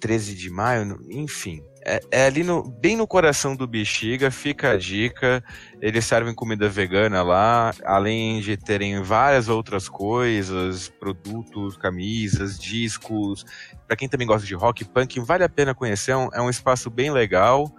13 0.00 0.34
de 0.34 0.50
maio, 0.50 0.98
enfim. 1.08 1.62
É, 1.84 2.00
é, 2.10 2.26
ali 2.26 2.42
no, 2.42 2.68
bem 2.68 2.96
no 2.96 3.06
coração 3.06 3.54
do 3.54 3.64
Bexiga, 3.64 4.32
fica 4.32 4.72
a 4.72 4.76
dica. 4.76 5.44
Eles 5.80 6.04
servem 6.04 6.34
comida 6.34 6.68
vegana 6.68 7.22
lá, 7.22 7.72
além 7.84 8.40
de 8.40 8.56
terem 8.56 9.00
várias 9.00 9.48
outras 9.48 9.88
coisas, 9.88 10.88
produtos, 10.88 11.76
camisas, 11.76 12.58
discos. 12.58 13.44
Para 13.86 13.96
quem 13.96 14.08
também 14.08 14.26
gosta 14.26 14.44
de 14.44 14.56
rock 14.56 14.84
punk, 14.84 15.20
vale 15.20 15.44
a 15.44 15.48
pena 15.48 15.72
conhecer. 15.72 16.10
É 16.10 16.16
um, 16.16 16.28
é 16.34 16.42
um 16.42 16.50
espaço 16.50 16.90
bem 16.90 17.12
legal. 17.12 17.72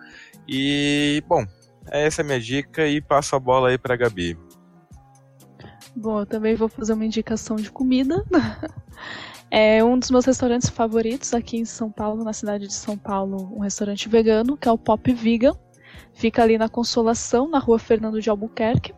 E, 0.48 1.22
bom, 1.28 1.46
essa 1.92 2.22
é 2.22 2.24
a 2.24 2.26
minha 2.26 2.40
dica 2.40 2.88
e 2.88 3.02
passo 3.02 3.36
a 3.36 3.40
bola 3.40 3.68
aí 3.68 3.78
para 3.78 3.98
Gabi. 3.98 4.47
Bom, 6.00 6.20
eu 6.20 6.26
também 6.28 6.54
vou 6.54 6.70
fazer 6.70 6.94
uma 6.94 7.06
indicação 7.06 7.56
de 7.56 7.72
comida. 7.72 8.24
É 9.50 9.82
um 9.82 9.98
dos 9.98 10.12
meus 10.12 10.26
restaurantes 10.26 10.68
favoritos 10.68 11.34
aqui 11.34 11.56
em 11.56 11.64
São 11.64 11.90
Paulo, 11.90 12.22
na 12.22 12.34
cidade 12.34 12.68
de 12.68 12.74
São 12.74 12.98
Paulo, 12.98 13.50
um 13.56 13.60
restaurante 13.60 14.10
vegano, 14.10 14.58
que 14.58 14.68
é 14.68 14.72
o 14.72 14.78
Pop 14.78 15.14
Vegan. 15.14 15.56
Fica 16.14 16.44
ali 16.44 16.58
na 16.58 16.68
Consolação, 16.68 17.50
na 17.50 17.58
rua 17.58 17.80
Fernando 17.80 18.20
de 18.20 18.30
Albuquerque. 18.30 18.94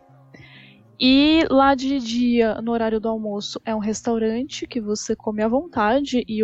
E 0.98 1.44
lá 1.48 1.76
de 1.76 2.00
dia, 2.00 2.60
no 2.60 2.72
horário 2.72 2.98
do 2.98 3.08
almoço, 3.08 3.60
é 3.64 3.72
um 3.72 3.78
restaurante 3.78 4.66
que 4.66 4.80
você 4.80 5.14
come 5.14 5.40
à 5.40 5.46
vontade 5.46 6.24
e 6.26 6.42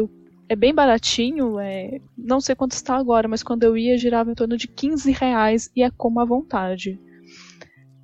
é 0.48 0.54
bem 0.54 0.72
baratinho. 0.72 1.58
É, 1.58 2.00
não 2.16 2.40
sei 2.40 2.54
quanto 2.54 2.72
está 2.72 2.94
agora, 2.94 3.26
mas 3.26 3.42
quando 3.42 3.64
eu 3.64 3.76
ia 3.76 3.98
girava 3.98 4.30
em 4.30 4.36
torno 4.36 4.56
de 4.56 4.68
15 4.68 5.10
reais 5.10 5.68
e 5.74 5.82
é 5.82 5.90
como 5.90 6.20
à 6.20 6.24
vontade. 6.24 7.00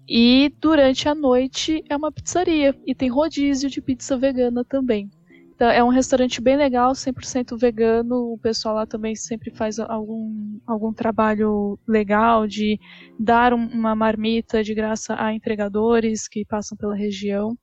E 0.08 0.52
durante 0.60 1.08
a 1.08 1.14
noite 1.14 1.84
é 1.88 1.96
uma 1.96 2.10
pizzaria 2.10 2.74
e 2.86 2.94
tem 2.94 3.08
rodízio 3.08 3.70
de 3.70 3.80
pizza 3.80 4.16
vegana 4.16 4.64
também. 4.64 5.10
Então, 5.54 5.70
é 5.70 5.84
um 5.84 5.90
restaurante 5.90 6.40
bem 6.40 6.56
legal, 6.56 6.92
100% 6.92 7.56
vegano. 7.56 8.32
O 8.32 8.38
pessoal 8.38 8.74
lá 8.74 8.86
também 8.86 9.14
sempre 9.14 9.50
faz 9.50 9.78
algum, 9.78 10.58
algum 10.66 10.92
trabalho 10.92 11.78
legal 11.86 12.48
de 12.48 12.80
dar 13.18 13.54
um, 13.54 13.64
uma 13.68 13.94
marmita 13.94 14.64
de 14.64 14.74
graça 14.74 15.14
a 15.16 15.32
entregadores 15.32 16.26
que 16.26 16.44
passam 16.44 16.76
pela 16.76 16.96
região. 16.96 17.56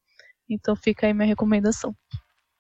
Então 0.50 0.76
fica 0.76 1.08
aí 1.08 1.14
minha 1.14 1.28
recomendação. 1.28 1.94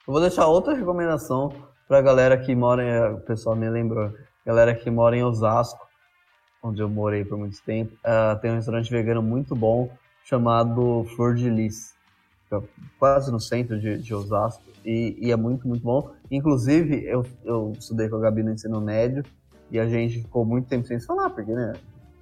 Eu 0.06 0.14
vou 0.14 0.20
deixar 0.20 0.46
outra 0.48 0.74
recomendação 0.74 1.50
para 1.88 2.00
a 2.00 2.02
galera 2.02 2.38
que 2.38 2.54
mora, 2.54 3.16
o 3.16 3.22
pessoal 3.22 3.56
me 3.56 3.70
lembrou, 3.70 4.12
galera 4.46 4.76
que 4.76 4.92
mora 4.92 5.16
em 5.16 5.24
Osasco 5.24 5.89
onde 6.62 6.82
eu 6.82 6.90
morei 6.90 7.24
por 7.24 7.38
muito 7.38 7.62
tempo, 7.64 7.94
uh, 7.96 8.40
tem 8.40 8.52
um 8.52 8.56
restaurante 8.56 8.90
vegano 8.92 9.22
muito 9.22 9.56
bom 9.56 9.90
chamado 10.24 11.06
Flor 11.16 11.36
de 11.36 11.50
Lis. 11.50 11.94
Quase 12.98 13.32
no 13.32 13.40
centro 13.40 13.80
de, 13.80 13.98
de 13.98 14.14
Osasco. 14.14 14.64
E, 14.84 15.18
e, 15.20 15.32
é 15.32 15.36
muito, 15.36 15.68
muito 15.68 15.84
bom. 15.84 16.12
Inclusive, 16.32 17.04
eu, 17.06 17.26
eu 17.44 17.74
estudei 17.78 18.10
com 18.10 18.16
a 18.16 18.20
Gabi 18.20 18.44
no 18.44 18.52
ensino 18.52 18.82
médio 18.82 19.24
e 19.70 19.80
a 19.80 19.88
gente 19.88 20.22
ficou 20.22 20.46
muito 20.46 20.68
tempo 20.68 20.88
sem 20.88 21.00
se 21.00 21.06
falar, 21.06 21.30
porque, 21.30 21.52
né? 21.52 21.74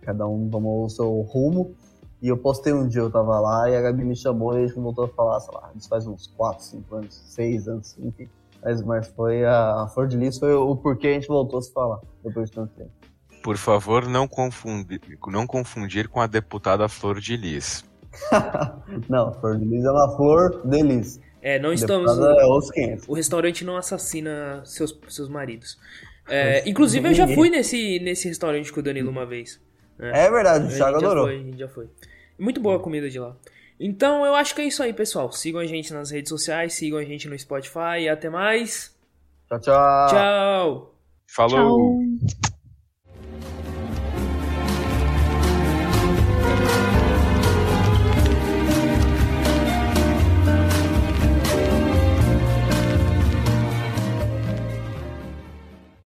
Cada 0.01 0.27
um 0.27 0.49
tomou 0.49 0.85
o 0.85 0.89
seu 0.89 1.22
rumo. 1.22 1.76
E 2.22 2.30
eu 2.30 2.38
postei 2.38 2.73
um 2.73 2.88
dia, 2.88 3.01
eu 3.01 3.11
tava 3.11 3.39
lá, 3.39 3.69
e 3.69 3.76
a 3.76 3.81
Gabi 3.81 4.03
me 4.03 4.15
chamou 4.15 4.53
e 4.57 4.64
a 4.64 4.68
gente 4.68 4.80
voltou 4.80 5.05
a 5.05 5.07
falar, 5.07 5.39
sei 5.39 5.53
lá, 5.53 5.69
isso 5.76 5.88
faz 5.88 6.07
uns 6.07 6.26
4, 6.27 6.64
5 6.64 6.95
anos, 6.95 7.14
6 7.27 7.68
anos, 7.68 7.95
enfim. 7.99 8.27
Mas, 8.64 8.81
mas 8.81 9.07
foi 9.09 9.45
a, 9.45 9.84
a 9.84 9.88
Flor 9.88 10.07
de 10.07 10.18
Lis, 10.18 10.39
foi 10.39 10.51
o 10.53 10.76
porquê 10.76 11.09
a 11.09 11.14
gente 11.14 11.27
voltou 11.27 11.59
a 11.59 11.61
se 11.61 11.72
falar 11.72 11.99
depois 12.23 12.49
de 12.49 12.55
tanto 12.55 12.73
tempo. 12.73 12.89
Por 13.43 13.57
favor, 13.57 14.07
não 14.07 14.27
confundir, 14.27 15.01
não 15.27 15.47
confundir 15.47 16.07
com 16.07 16.19
a 16.19 16.27
deputada 16.27 16.88
Flor 16.89 17.19
de 17.19 17.38
Lis. 17.38 17.85
não, 19.09 19.34
Flor 19.34 19.57
de 19.57 19.65
Lis 19.65 19.85
é 19.85 19.91
uma 19.91 20.15
flor 20.15 20.61
de 20.65 20.81
lis. 20.81 21.19
É, 21.41 21.59
não 21.59 21.72
estamos. 21.72 22.11
É 22.11 22.45
o 23.07 23.14
restaurante 23.14 23.64
não 23.64 23.77
assassina 23.77 24.61
seus, 24.65 24.97
seus 25.07 25.30
maridos. 25.30 25.77
É, 26.27 26.68
inclusive, 26.69 27.07
eu 27.07 27.14
já 27.14 27.27
fui 27.27 27.49
nesse, 27.49 27.99
nesse 27.99 28.27
restaurante 28.27 28.72
com 28.72 28.80
o 28.80 28.84
Danilo 28.84 29.09
uma 29.09 29.26
vez. 29.26 29.61
Né? 29.97 30.26
É 30.26 30.30
verdade, 30.30 30.65
o 30.65 30.76
Thiago 30.76 30.97
adorou. 30.97 31.26
Foi, 31.26 31.35
a 31.35 31.39
gente 31.39 31.57
já 31.57 31.68
foi. 31.68 31.88
Muito 32.38 32.59
boa 32.59 32.76
a 32.76 32.80
comida 32.80 33.09
de 33.09 33.19
lá. 33.19 33.35
Então, 33.80 34.26
eu 34.26 34.35
acho 34.35 34.55
que 34.55 34.61
é 34.61 34.65
isso 34.65 34.81
aí, 34.81 34.91
pessoal. 34.91 35.31
Sigam 35.31 35.61
a 35.61 35.65
gente 35.65 35.93
nas 35.93 36.11
redes 36.11 36.30
sociais, 36.30 36.73
sigam 36.73 36.99
a 36.99 37.03
gente 37.03 37.27
no 37.27 37.38
Spotify 37.38 38.01
e 38.01 38.09
até 38.09 38.30
mais. 38.30 38.95
Tchau, 39.47 39.59
tchau. 39.59 40.07
Tchau. 40.09 40.95
Falou. 41.27 41.99
Tchau. 42.19 42.47